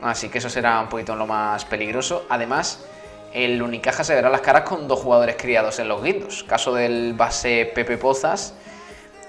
[0.02, 2.26] Así que eso será un poquito lo más peligroso.
[2.28, 2.84] Además,
[3.32, 6.44] el Unicaja se verá las caras con dos jugadores criados en los guindos.
[6.44, 8.54] Caso del base Pepe Pozas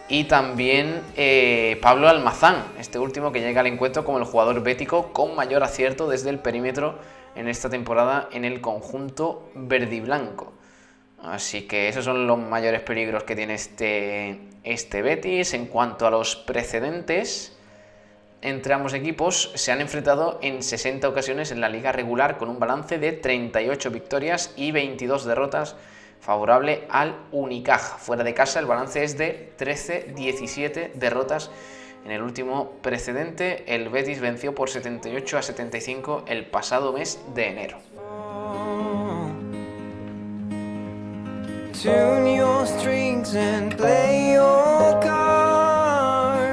[0.07, 5.11] y también eh, Pablo Almazán, este último que llega al encuentro como el jugador bético
[5.11, 6.99] con mayor acierto desde el perímetro
[7.35, 10.53] en esta temporada en el conjunto verde y blanco.
[11.25, 15.53] Así que esos son los mayores peligros que tiene este, este Betis.
[15.53, 17.57] En cuanto a los precedentes,
[18.41, 22.59] entre ambos equipos se han enfrentado en 60 ocasiones en la liga regular con un
[22.59, 25.75] balance de 38 victorias y 22 derrotas
[26.19, 27.97] favorable al Unicaja.
[27.97, 31.49] Fuera de casa el balance es de 13-17 derrotas
[32.05, 33.63] en el último precedente.
[33.73, 38.94] El Betis venció por 78 a 75 el pasado mes de enero.
[41.81, 46.49] Tune your strings and play your cards.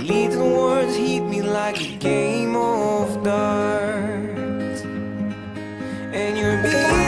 [0.00, 4.82] Little words hit me like a game of darts.
[6.12, 7.03] And you're beating,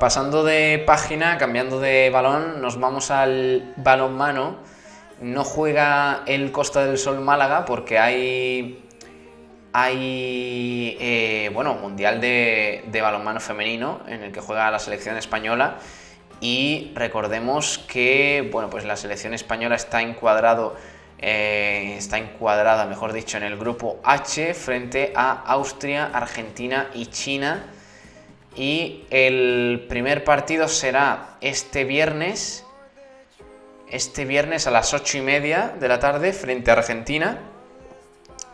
[0.00, 4.58] Pasando de página, cambiando de balón, nos vamos al balonmano.
[5.20, 8.84] No juega el Costa del Sol Málaga porque hay.
[9.72, 10.96] Hay.
[11.00, 15.78] eh, bueno, Mundial de, balonmano femenino en el que juega la selección española.
[16.40, 20.76] Y recordemos que, bueno, pues la selección española está encuadrado.
[21.18, 27.64] eh, está encuadrada, mejor dicho, en el grupo H frente a Austria, Argentina y China.
[28.58, 32.64] Y el primer partido será este viernes.
[33.88, 37.38] Este viernes a las 8 y media de la tarde frente a Argentina.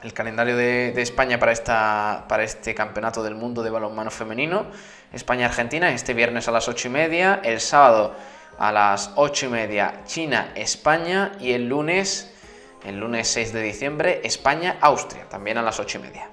[0.03, 4.67] El calendario de, de España para, esta, para este campeonato del mundo de balonmano femenino.
[5.11, 7.41] España-Argentina este viernes a las 8 y media.
[7.43, 8.15] El sábado
[8.59, 11.33] a las 8 y media China-España.
[11.41, 12.31] Y el lunes,
[12.85, 15.31] el lunes 6 de diciembre, España-Austria.
[15.31, 16.29] También a las 8 y media.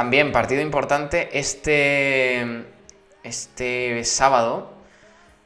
[0.00, 2.64] También partido importante este,
[3.22, 4.70] este sábado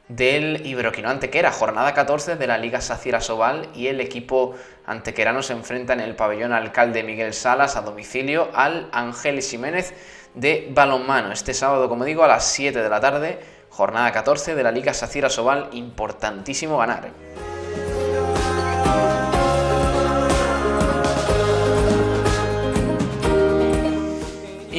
[0.07, 4.55] del Iberoquino Antequera, jornada 14 de la Liga Sacira Sobal y el equipo
[4.85, 9.93] antequerano se enfrenta en el pabellón Alcalde Miguel Salas a domicilio al Ángel Jiménez
[10.35, 11.33] de balonmano.
[11.33, 13.39] Este sábado, como digo, a las 7 de la tarde,
[13.71, 17.24] jornada 14 de la Liga Sacira Sobal, importantísimo ganar.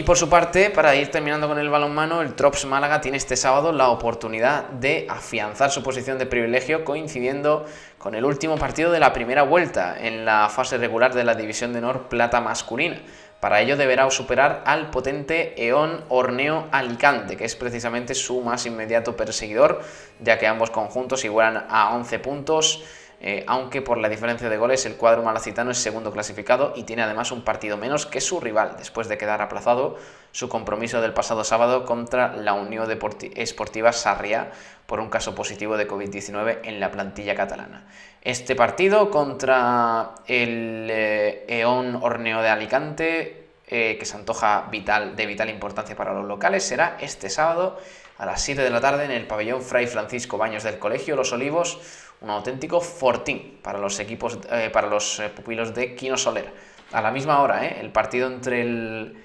[0.07, 3.73] Por su parte, para ir terminando con el balonmano, el Trops Málaga tiene este sábado
[3.73, 7.67] la oportunidad de afianzar su posición de privilegio coincidiendo
[7.99, 11.73] con el último partido de la primera vuelta en la fase regular de la División
[11.73, 13.03] de Honor Plata masculina.
[13.41, 19.17] Para ello deberá superar al potente Eón Horneo Alicante, que es precisamente su más inmediato
[19.17, 19.83] perseguidor,
[20.21, 22.85] ya que ambos conjuntos igualan a 11 puntos.
[23.21, 27.03] Eh, aunque por la diferencia de goles el cuadro malacitano es segundo clasificado y tiene
[27.03, 29.97] además un partido menos que su rival, después de quedar aplazado
[30.33, 32.87] su compromiso del pasado sábado contra la Unión
[33.35, 34.53] Esportiva Sarriá
[34.85, 37.87] por un caso positivo de COVID-19 en la plantilla catalana.
[38.21, 45.49] Este partido contra el eh, Horneo de Alicante, eh, que se antoja vital, de vital
[45.49, 47.79] importancia para los locales, será este sábado
[48.19, 51.33] a las 7 de la tarde en el pabellón Fray Francisco Baños del Colegio Los
[51.33, 51.81] Olivos,
[52.27, 56.51] un auténtico fortín para los equipos, eh, para los eh, pupilos de Quino Soler.
[56.93, 59.23] A la misma hora, eh, el partido entre el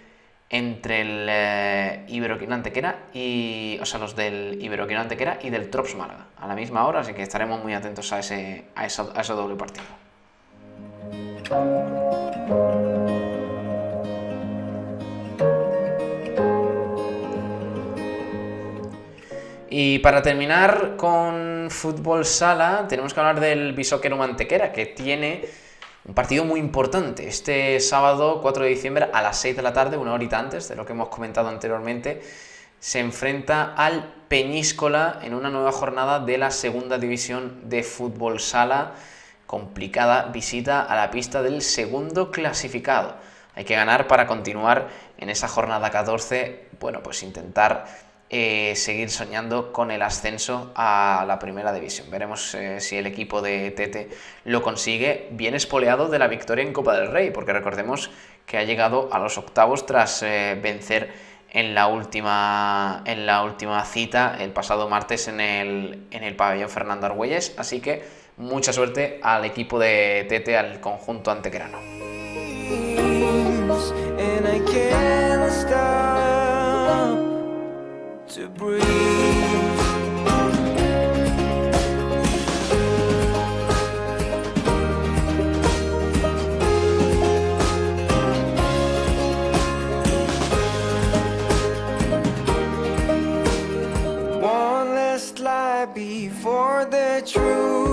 [0.53, 5.95] entre el eh, Iberoquino Antequera y o sea, los del Iberoquino Antequera y del Trops
[5.95, 6.25] Málaga.
[6.39, 9.33] A la misma hora, así que estaremos muy atentos a ese a, esa- a ese
[9.33, 9.85] doble partido.
[19.73, 25.45] Y para terminar con fútbol sala, tenemos que hablar del Bisóquero Mantequera, que tiene
[26.03, 27.25] un partido muy importante.
[27.25, 30.75] Este sábado 4 de diciembre a las 6 de la tarde, una horita antes de
[30.75, 32.21] lo que hemos comentado anteriormente,
[32.81, 38.91] se enfrenta al Peñíscola en una nueva jornada de la segunda división de fútbol sala.
[39.47, 43.15] Complicada visita a la pista del segundo clasificado.
[43.55, 46.67] Hay que ganar para continuar en esa jornada 14.
[46.77, 52.09] Bueno, pues intentar eh, seguir soñando con el ascenso a la primera división.
[52.09, 54.07] Veremos eh, si el equipo de Tete
[54.45, 58.09] lo consigue, bien espoleado de la victoria en Copa del Rey, porque recordemos
[58.45, 61.11] que ha llegado a los octavos tras eh, vencer
[61.49, 66.69] en la última en la última cita el pasado martes en el, en el pabellón
[66.69, 67.53] Fernando Argüelles.
[67.57, 68.01] Así que
[68.37, 71.79] mucha suerte al equipo de Tete, al conjunto antequerano.
[78.31, 78.81] to breathe.
[94.41, 97.90] One last lie before the truth.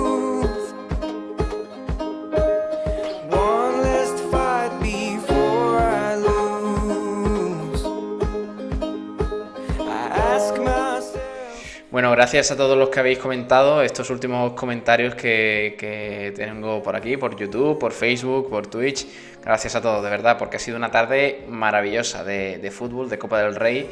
[12.11, 17.35] Gracias a todos los que habéis comentado estos últimos comentarios que, tengo por aquí, por
[17.37, 19.05] YouTube, por Facebook, por Twitch.
[19.43, 23.41] Gracias a todos, de verdad, porque ha sido una tarde maravillosa de, fútbol, de Copa
[23.41, 23.89] del Rey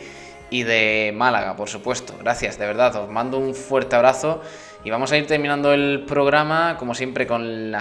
[0.49, 2.15] y de Málaga, por supuesto.
[2.19, 4.41] Gracias, de verdad, os mando un fuerte abrazo
[4.83, 7.75] y vamos a ir terminando el programa, como siempre, con,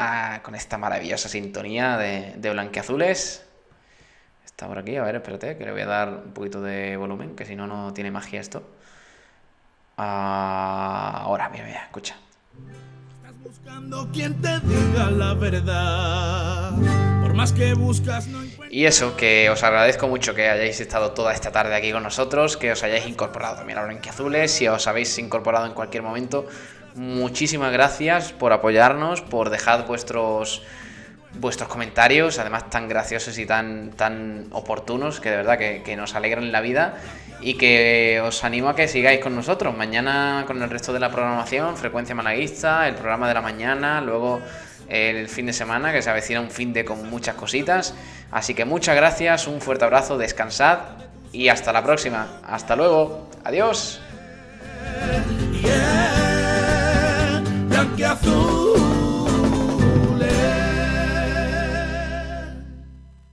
[0.54, 3.44] esta maravillosa sintonía de, de Blanquiazules.
[4.44, 7.36] Está por aquí, a ver, espérate, que le voy a dar un poquito de volumen,
[7.36, 8.75] que si no, no tiene magia esto.
[9.96, 12.16] Ah, ahora, mira, mira, escucha.
[13.42, 16.72] Buscando quien te diga la verdad.
[17.22, 21.32] Por más que buscas, no Y eso, que os agradezco mucho que hayáis estado toda
[21.32, 25.16] esta tarde aquí con nosotros, que os hayáis incorporado también a Blanquiazules, si os habéis
[25.18, 26.46] incorporado en cualquier momento,
[26.94, 30.62] muchísimas gracias por apoyarnos, por dejar vuestros
[31.38, 36.14] vuestros comentarios, además tan graciosos y tan, tan oportunos, que de verdad que, que nos
[36.14, 36.96] alegran la vida
[37.40, 39.76] y que os animo a que sigáis con nosotros.
[39.76, 44.40] Mañana con el resto de la programación, Frecuencia Malaguista, el programa de la mañana, luego
[44.88, 47.94] el fin de semana, que se avecina un fin de con muchas cositas.
[48.30, 50.78] Así que muchas gracias, un fuerte abrazo, descansad
[51.32, 52.40] y hasta la próxima.
[52.46, 53.28] Hasta luego.
[53.44, 54.00] Adiós.